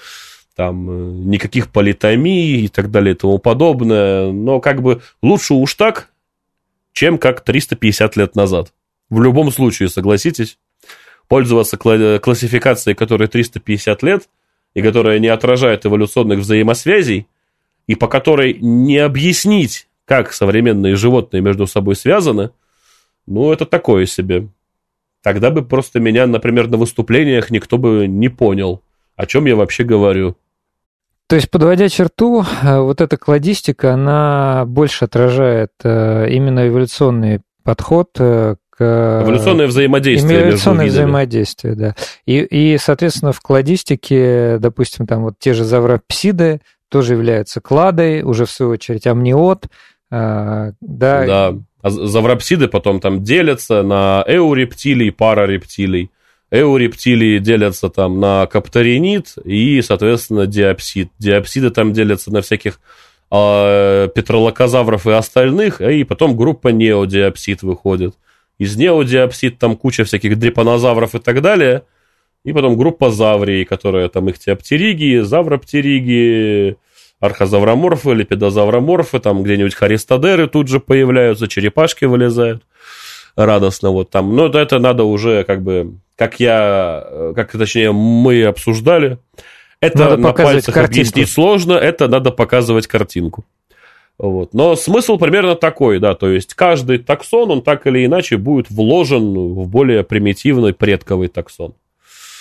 там 0.56 0.90
э, 0.90 1.12
никаких 1.26 1.70
политомий 1.70 2.62
и 2.62 2.68
так 2.68 2.90
далее 2.90 3.14
и 3.14 3.18
тому 3.18 3.38
подобное. 3.40 4.32
Но 4.32 4.60
как 4.60 4.82
бы 4.82 5.02
лучше 5.22 5.54
уж 5.54 5.74
так, 5.76 6.12
чем 6.94 7.18
как 7.18 7.44
350 7.44 8.16
лет 8.16 8.36
назад. 8.36 8.74
В 9.10 9.22
любом 9.22 9.52
случае, 9.52 9.90
согласитесь, 9.90 10.58
пользоваться 11.28 11.78
классификацией, 11.78 12.96
которая 12.96 13.28
350 13.28 14.02
лет, 14.04 14.30
и 14.74 14.82
которая 14.82 15.20
не 15.20 15.28
отражает 15.28 15.86
эволюционных 15.86 16.40
взаимосвязей, 16.40 17.28
и 17.88 17.96
по 17.96 18.08
которой 18.08 18.58
не 18.60 18.98
объяснить, 18.98 19.88
как 20.06 20.34
современные 20.34 20.96
животные 20.96 21.42
между 21.42 21.68
собой 21.68 21.96
связаны, 21.96 22.52
ну, 23.28 23.52
это 23.52 23.66
такое 23.66 24.06
себе. 24.06 24.48
Тогда 25.24 25.50
бы 25.50 25.66
просто 25.66 26.00
меня, 26.00 26.28
например, 26.28 26.68
на 26.70 26.78
выступлениях 26.78 27.50
никто 27.50 27.78
бы 27.80 28.08
не 28.08 28.30
понял, 28.30 28.82
о 29.16 29.26
чем 29.26 29.46
я 29.46 29.56
вообще 29.56 29.84
говорю. 29.84 30.38
То 31.28 31.36
есть, 31.36 31.50
подводя 31.50 31.90
черту, 31.90 32.44
э, 32.44 32.80
вот 32.80 33.02
эта 33.02 33.18
кладистика, 33.18 33.96
она 33.96 34.66
больше 34.68 35.06
отражает 35.06 35.72
э, 35.84 36.30
именно 36.30 36.68
эволюционный 36.68 37.42
подход 37.64 38.12
э, 38.20 38.58
к... 38.70 39.22
Эволюционное 39.24 39.66
взаимодействие 39.66 40.44
Эволюционное 40.44 40.86
взаимодействие, 40.86 41.74
да. 41.74 41.96
И, 42.28 42.42
и, 42.42 42.78
соответственно, 42.78 43.32
в 43.32 43.42
кладистике, 43.42 44.58
допустим, 44.60 45.08
там 45.08 45.24
вот 45.24 45.40
те 45.40 45.56
же 45.56 45.64
завропсиды 45.64 46.62
тоже 46.90 47.14
являются 47.14 47.60
кладой, 47.60 48.22
уже 48.22 48.46
в 48.46 48.52
свою 48.52 48.74
очередь 48.74 49.08
амниот, 49.08 49.66
да. 50.10 51.26
Да, 51.26 51.58
а 51.82 51.90
завропсиды 51.90 52.68
потом 52.68 53.00
там 53.00 53.24
делятся 53.24 53.84
на 53.84 54.24
эурептилий, 54.28 55.12
парарептилий. 55.12 56.12
Эурептилии 56.52 57.40
делятся 57.40 57.90
там 57.90 58.20
на 58.20 58.46
капторинит 58.46 59.36
и, 59.44 59.82
соответственно, 59.82 60.48
диапсид. 60.48 61.10
Диапсиды 61.20 61.70
там 61.70 61.92
делятся 61.94 62.32
на 62.32 62.42
всяких 62.42 62.80
э, 63.32 64.10
петролокозавров 64.14 65.08
и 65.08 65.12
остальных, 65.12 65.82
и 65.82 66.04
потом 66.04 66.38
группа 66.38 66.70
неодиапсид 66.70 67.62
выходит. 67.62 68.16
Из 68.58 68.76
неодиапсид 68.78 69.60
там 69.60 69.76
куча 69.76 70.06
всяких 70.06 70.40
дрепанозавров 70.40 71.16
и 71.16 71.20
так 71.20 71.42
далее. 71.42 71.84
И 72.44 72.54
потом 72.54 72.78
группа 72.78 73.10
заврий, 73.10 73.66
которая 73.66 74.08
там 74.08 74.30
их 74.30 74.38
теоптериги, 74.38 75.20
завроптериги, 75.22 76.78
архозавроморфы, 77.20 78.14
лепидозавроморфы, 78.14 79.20
там 79.20 79.44
где-нибудь 79.44 79.76
харистодеры 79.76 80.48
тут 80.48 80.68
же 80.68 80.80
появляются, 80.80 81.48
черепашки 81.48 82.06
вылезают 82.06 82.64
радостно 83.36 83.92
вот 83.92 84.10
там. 84.10 84.36
Но 84.36 84.48
это 84.48 84.80
надо 84.80 85.04
уже 85.04 85.44
как 85.44 85.62
бы, 85.62 85.96
как 86.16 86.40
я, 86.40 87.34
как 87.36 87.52
точнее 87.52 87.92
мы 87.92 88.44
обсуждали, 88.44 89.18
это 89.82 90.00
надо 90.00 90.18
на 90.18 90.34
пальцах 90.34 90.74
картинку. 90.74 91.02
объяснить 91.02 91.30
сложно, 91.30 91.74
это 91.74 92.08
надо 92.08 92.32
показывать 92.32 92.88
картинку. 92.88 93.46
Вот. 94.18 94.54
Но 94.54 94.76
смысл 94.76 95.18
примерно 95.18 95.56
такой, 95.56 96.00
да, 96.00 96.16
то 96.16 96.30
есть 96.30 96.54
каждый 96.54 97.00
таксон, 97.00 97.52
он 97.52 97.62
так 97.62 97.86
или 97.86 98.06
иначе 98.06 98.38
будет 98.38 98.70
вложен 98.70 99.54
в 99.54 99.68
более 99.68 100.04
примитивный 100.04 100.74
предковый 100.74 101.28
таксон. 101.28 101.74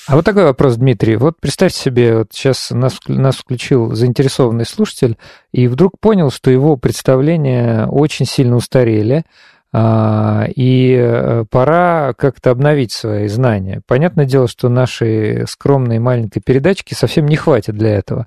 А 0.06 0.16
вот 0.16 0.24
такой 0.24 0.44
вопрос, 0.44 0.76
Дмитрий. 0.76 1.16
Вот 1.16 1.40
представьте 1.40 1.78
себе, 1.78 2.18
вот 2.18 2.28
сейчас 2.32 2.70
нас, 2.70 2.98
нас 3.08 3.36
включил 3.36 3.94
заинтересованный 3.94 4.66
слушатель 4.66 5.16
и 5.50 5.66
вдруг 5.66 5.98
понял, 5.98 6.30
что 6.30 6.50
его 6.50 6.76
представления 6.76 7.86
очень 7.86 8.26
сильно 8.26 8.56
устарели, 8.56 9.24
а, 9.72 10.46
и 10.54 10.94
э, 10.96 11.44
пора 11.50 12.12
как-то 12.18 12.50
обновить 12.50 12.92
свои 12.92 13.28
знания. 13.28 13.80
Понятное 13.86 14.26
дело, 14.26 14.46
что 14.46 14.68
нашей 14.68 15.48
скромной 15.48 15.98
маленькой 15.98 16.40
передачки 16.40 16.92
совсем 16.92 17.26
не 17.26 17.36
хватит 17.36 17.74
для 17.74 17.96
этого. 17.96 18.26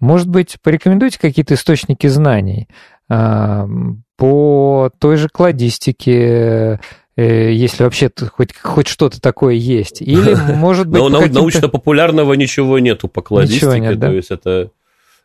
Может 0.00 0.28
быть, 0.28 0.56
порекомендуйте 0.62 1.20
какие-то 1.20 1.54
источники 1.54 2.06
знаний 2.06 2.66
а, 3.10 3.68
по 4.16 4.90
той 4.98 5.16
же 5.16 5.28
кладистике, 5.28 6.80
если 7.16 7.84
вообще 7.84 8.10
хоть, 8.32 8.56
хоть 8.56 8.88
что-то 8.88 9.20
такое 9.20 9.54
есть. 9.54 10.00
Или, 10.02 10.34
может 10.54 10.88
быть... 10.88 11.00
Но 11.00 11.08
научно-популярного 11.08 12.34
ничего 12.34 12.78
нету 12.78 13.08
по 13.08 13.22
кладистике. 13.22 13.80
Нет, 13.80 13.98
да? 13.98 14.08
То 14.08 14.14
есть 14.14 14.30
это, 14.30 14.70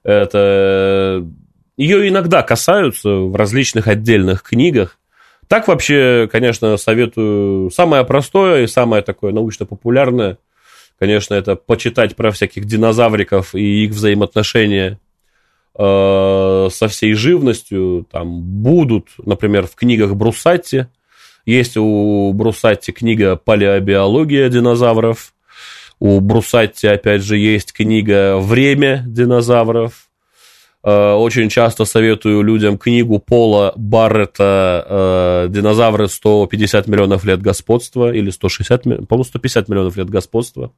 это... 0.04 1.26
Ее 1.78 2.08
иногда 2.08 2.42
касаются 2.42 3.10
в 3.10 3.36
различных 3.36 3.88
отдельных 3.88 4.44
книгах, 4.44 4.98
так 5.48 5.68
вообще, 5.68 6.28
конечно, 6.32 6.76
советую 6.78 7.70
самое 7.70 8.04
простое 8.04 8.64
и 8.64 8.68
самое 8.68 9.04
такое 9.04 9.32
научно-популярное, 9.32 10.38
конечно, 10.98 11.36
это 11.36 11.56
почитать 11.56 12.16
про 12.16 12.32
всяких 12.32 12.66
динозавриков 12.66 13.54
и 13.54 13.86
их 13.86 13.92
взаимоотношения 13.92 15.00
э, 15.78 16.68
со 16.72 16.88
всей 16.88 17.14
живностью. 17.14 18.08
Там 18.12 18.42
будут, 18.42 19.10
например, 19.24 19.68
в 19.68 19.76
книгах 19.76 20.16
Брусатти. 20.16 20.88
Есть 21.46 21.78
у 21.78 22.34
Брусатти 22.34 22.91
книга 22.91 23.36
«Палеобиология 23.36 24.50
динозавров». 24.50 25.34
У 26.00 26.20
Брусатти, 26.20 26.88
опять 26.88 27.22
же, 27.22 27.38
есть 27.38 27.72
книга 27.72 28.38
«Время 28.38 29.04
динозавров». 29.06 30.10
Э, 30.84 31.14
очень 31.14 31.50
часто 31.50 31.86
советую 31.86 32.41
людям 32.41 32.80
книгу 32.80 33.20
Пола 33.20 33.74
Баррета 33.76 34.86
э, 35.48 35.48
«Динозавры 35.50 36.08
150 36.08 36.88
миллионов 36.88 37.24
лет 37.24 37.41
господства» 37.41 38.12
или 38.12 38.32
160, 38.32 38.84
по-моему, 39.08 39.24
150 39.24 39.70
миллионов 39.70 39.98
лет 39.98 40.10
господства. 40.10 40.72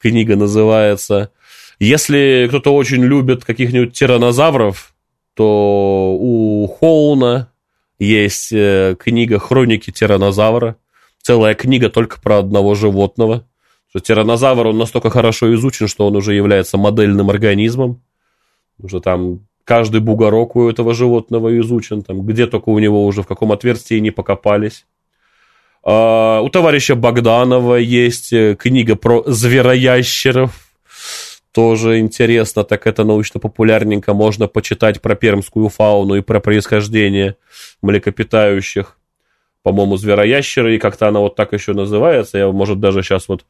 Книга 0.00 0.36
называется. 0.36 1.32
Если 1.80 2.46
кто-то 2.48 2.72
очень 2.72 3.02
любит 3.02 3.44
каких-нибудь 3.44 3.94
тиранозавров, 3.94 4.94
то 5.34 6.16
у 6.18 6.68
Хоуна 6.68 7.50
есть 7.98 8.52
э, 8.52 8.96
книга 8.98 9.38
«Хроники 9.38 9.90
тиранозавра». 9.90 10.76
Целая 11.22 11.54
книга 11.54 11.90
только 11.90 12.20
про 12.20 12.38
одного 12.38 12.74
животного. 12.74 13.46
Что 13.90 14.00
тиранозавр, 14.00 14.66
он 14.68 14.78
настолько 14.78 15.10
хорошо 15.10 15.52
изучен, 15.54 15.88
что 15.88 16.06
он 16.06 16.16
уже 16.16 16.34
является 16.34 16.78
модельным 16.78 17.30
организмом 17.30 18.02
уже 18.78 19.00
там 19.00 19.40
каждый 19.64 20.00
бугорок 20.00 20.56
у 20.56 20.68
этого 20.68 20.94
животного 20.94 21.58
изучен, 21.60 22.02
там, 22.02 22.22
где 22.22 22.46
только 22.46 22.70
у 22.70 22.78
него 22.78 23.04
уже, 23.04 23.22
в 23.22 23.26
каком 23.26 23.52
отверстии 23.52 23.98
не 23.98 24.10
покопались. 24.10 24.86
А, 25.82 26.40
у 26.40 26.48
товарища 26.48 26.94
Богданова 26.94 27.76
есть 27.76 28.32
э, 28.32 28.56
книга 28.58 28.96
про 28.96 29.22
звероящеров, 29.26 30.67
тоже 31.58 31.98
интересно, 31.98 32.62
так 32.62 32.86
это 32.86 33.02
научно-популярненько, 33.02 34.14
можно 34.14 34.46
почитать 34.46 35.02
про 35.02 35.16
пермскую 35.16 35.68
фауну 35.68 36.14
и 36.14 36.20
про 36.20 36.38
происхождение 36.38 37.34
млекопитающих. 37.82 38.96
По-моему, 39.64 39.96
звероящеры, 39.96 40.76
и 40.76 40.78
как-то 40.78 41.08
она 41.08 41.18
вот 41.18 41.34
так 41.34 41.52
еще 41.52 41.72
называется, 41.72 42.38
я, 42.38 42.52
может, 42.52 42.78
даже 42.78 43.02
сейчас 43.02 43.26
вот 43.26 43.44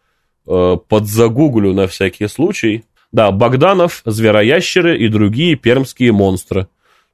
э, 0.46 0.78
подзагуглю 0.88 1.74
на 1.74 1.86
всякий 1.86 2.28
случай. 2.28 2.86
Да, 3.12 3.30
Богданов, 3.30 4.00
звероящеры 4.06 4.96
и 4.96 5.08
другие 5.08 5.56
пермские 5.56 6.12
монстры. 6.12 6.66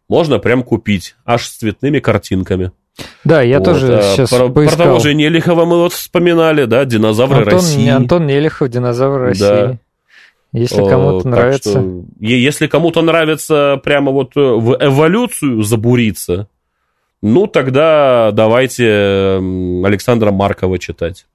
Можно 0.08 0.38
прям 0.38 0.62
купить, 0.62 1.16
аж 1.24 1.44
с 1.44 1.56
цветными 1.56 1.98
картинками. 1.98 2.70
Да, 3.24 3.42
я 3.42 3.58
вот. 3.58 3.64
тоже 3.64 3.98
а, 3.98 4.02
сейчас 4.02 4.30
про, 4.30 4.48
поискал. 4.48 4.76
про 4.76 4.84
того 4.84 4.98
же 5.00 5.14
Нелихова 5.14 5.64
мы 5.64 5.78
вот 5.78 5.92
вспоминали, 5.92 6.66
да, 6.66 6.84
динозавры 6.84 7.38
Антон, 7.38 7.54
России. 7.54 7.88
Антон 7.88 8.26
Нелихов, 8.28 8.68
динозавры 8.68 9.30
России. 9.30 9.42
Да. 9.42 9.78
Если 10.54 10.88
кому-то 10.88 11.28
нравится. 11.28 11.70
Что, 11.70 12.04
если 12.20 12.68
кому-то 12.68 13.02
нравится 13.02 13.80
прямо 13.82 14.12
вот 14.12 14.36
в 14.36 14.76
эволюцию 14.80 15.62
забуриться, 15.62 16.48
ну 17.20 17.48
тогда 17.48 18.30
давайте 18.32 19.40
Александра 19.84 20.30
Маркова 20.30 20.78
читать. 20.78 21.26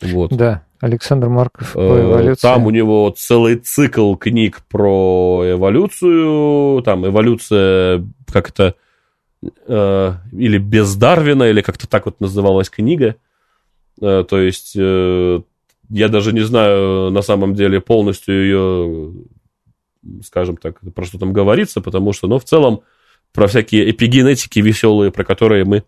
Вот. 0.00 0.32
Да, 0.32 0.62
Александр 0.80 1.28
Марков 1.28 1.74
по 1.74 1.80
э, 1.80 2.04
эволюции. 2.04 2.40
Там 2.40 2.66
у 2.66 2.70
него 2.70 3.14
целый 3.14 3.56
цикл 3.56 4.14
книг 4.14 4.62
про 4.70 5.42
эволюцию, 5.44 6.82
там 6.82 7.06
эволюция 7.06 8.06
как-то 8.26 8.74
э, 9.66 10.12
или 10.32 10.56
без 10.56 10.96
Дарвина, 10.96 11.44
или 11.44 11.60
как-то 11.60 11.86
так 11.86 12.06
вот 12.06 12.20
называлась 12.20 12.70
книга. 12.70 13.16
Э, 14.00 14.24
то 14.26 14.40
есть 14.40 14.74
э, 14.78 15.40
я 15.88 16.08
даже 16.08 16.32
не 16.32 16.40
знаю 16.40 17.10
на 17.10 17.22
самом 17.22 17.54
деле 17.54 17.80
полностью 17.80 18.42
ее, 18.44 19.12
скажем 20.24 20.56
так, 20.56 20.80
про 20.94 21.04
что 21.04 21.18
там 21.18 21.32
говорится, 21.32 21.80
потому 21.80 22.12
что, 22.12 22.26
ну, 22.28 22.38
в 22.38 22.44
целом 22.44 22.82
про 23.32 23.46
всякие 23.46 23.90
эпигенетики 23.90 24.60
веселые, 24.60 25.10
про 25.10 25.24
которые 25.24 25.64
мы 25.64 25.84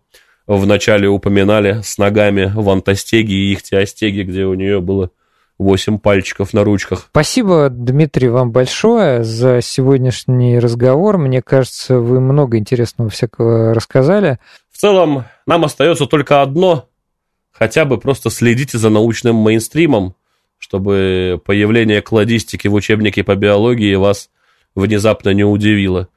вначале 0.47 1.07
упоминали 1.07 1.81
с 1.83 1.97
ногами 1.97 2.51
в 2.53 2.69
антостеге 2.69 3.33
и 3.33 3.53
ихтиостеге, 3.53 4.23
где 4.23 4.45
у 4.45 4.53
нее 4.55 4.81
было 4.81 5.11
8 5.59 5.99
пальчиков 5.99 6.53
на 6.53 6.63
ручках. 6.63 7.07
Спасибо, 7.11 7.69
Дмитрий, 7.69 8.29
вам 8.29 8.51
большое 8.51 9.23
за 9.23 9.61
сегодняшний 9.61 10.57
разговор. 10.57 11.17
Мне 11.17 11.41
кажется, 11.41 11.99
вы 11.99 12.19
много 12.19 12.57
интересного 12.57 13.09
всякого 13.09 13.73
рассказали. 13.73 14.39
В 14.71 14.77
целом, 14.77 15.25
нам 15.45 15.65
остается 15.65 16.05
только 16.05 16.41
одно. 16.41 16.88
Хотя 17.59 17.83
бы 17.83 17.97
просто 17.97 18.29
следите 18.29 18.77
за 18.77 18.89
научным 18.89 19.35
мейнстримом, 19.35 20.15
чтобы 20.59 21.41
появление 21.43 22.01
кладистики 22.01 22.69
в 22.69 22.73
учебнике 22.73 23.21
по 23.21 23.35
биологии 23.35 23.95
вас 23.95 24.29
внезапно 24.75 25.31
не 25.31 25.43
удивило. 25.43 26.07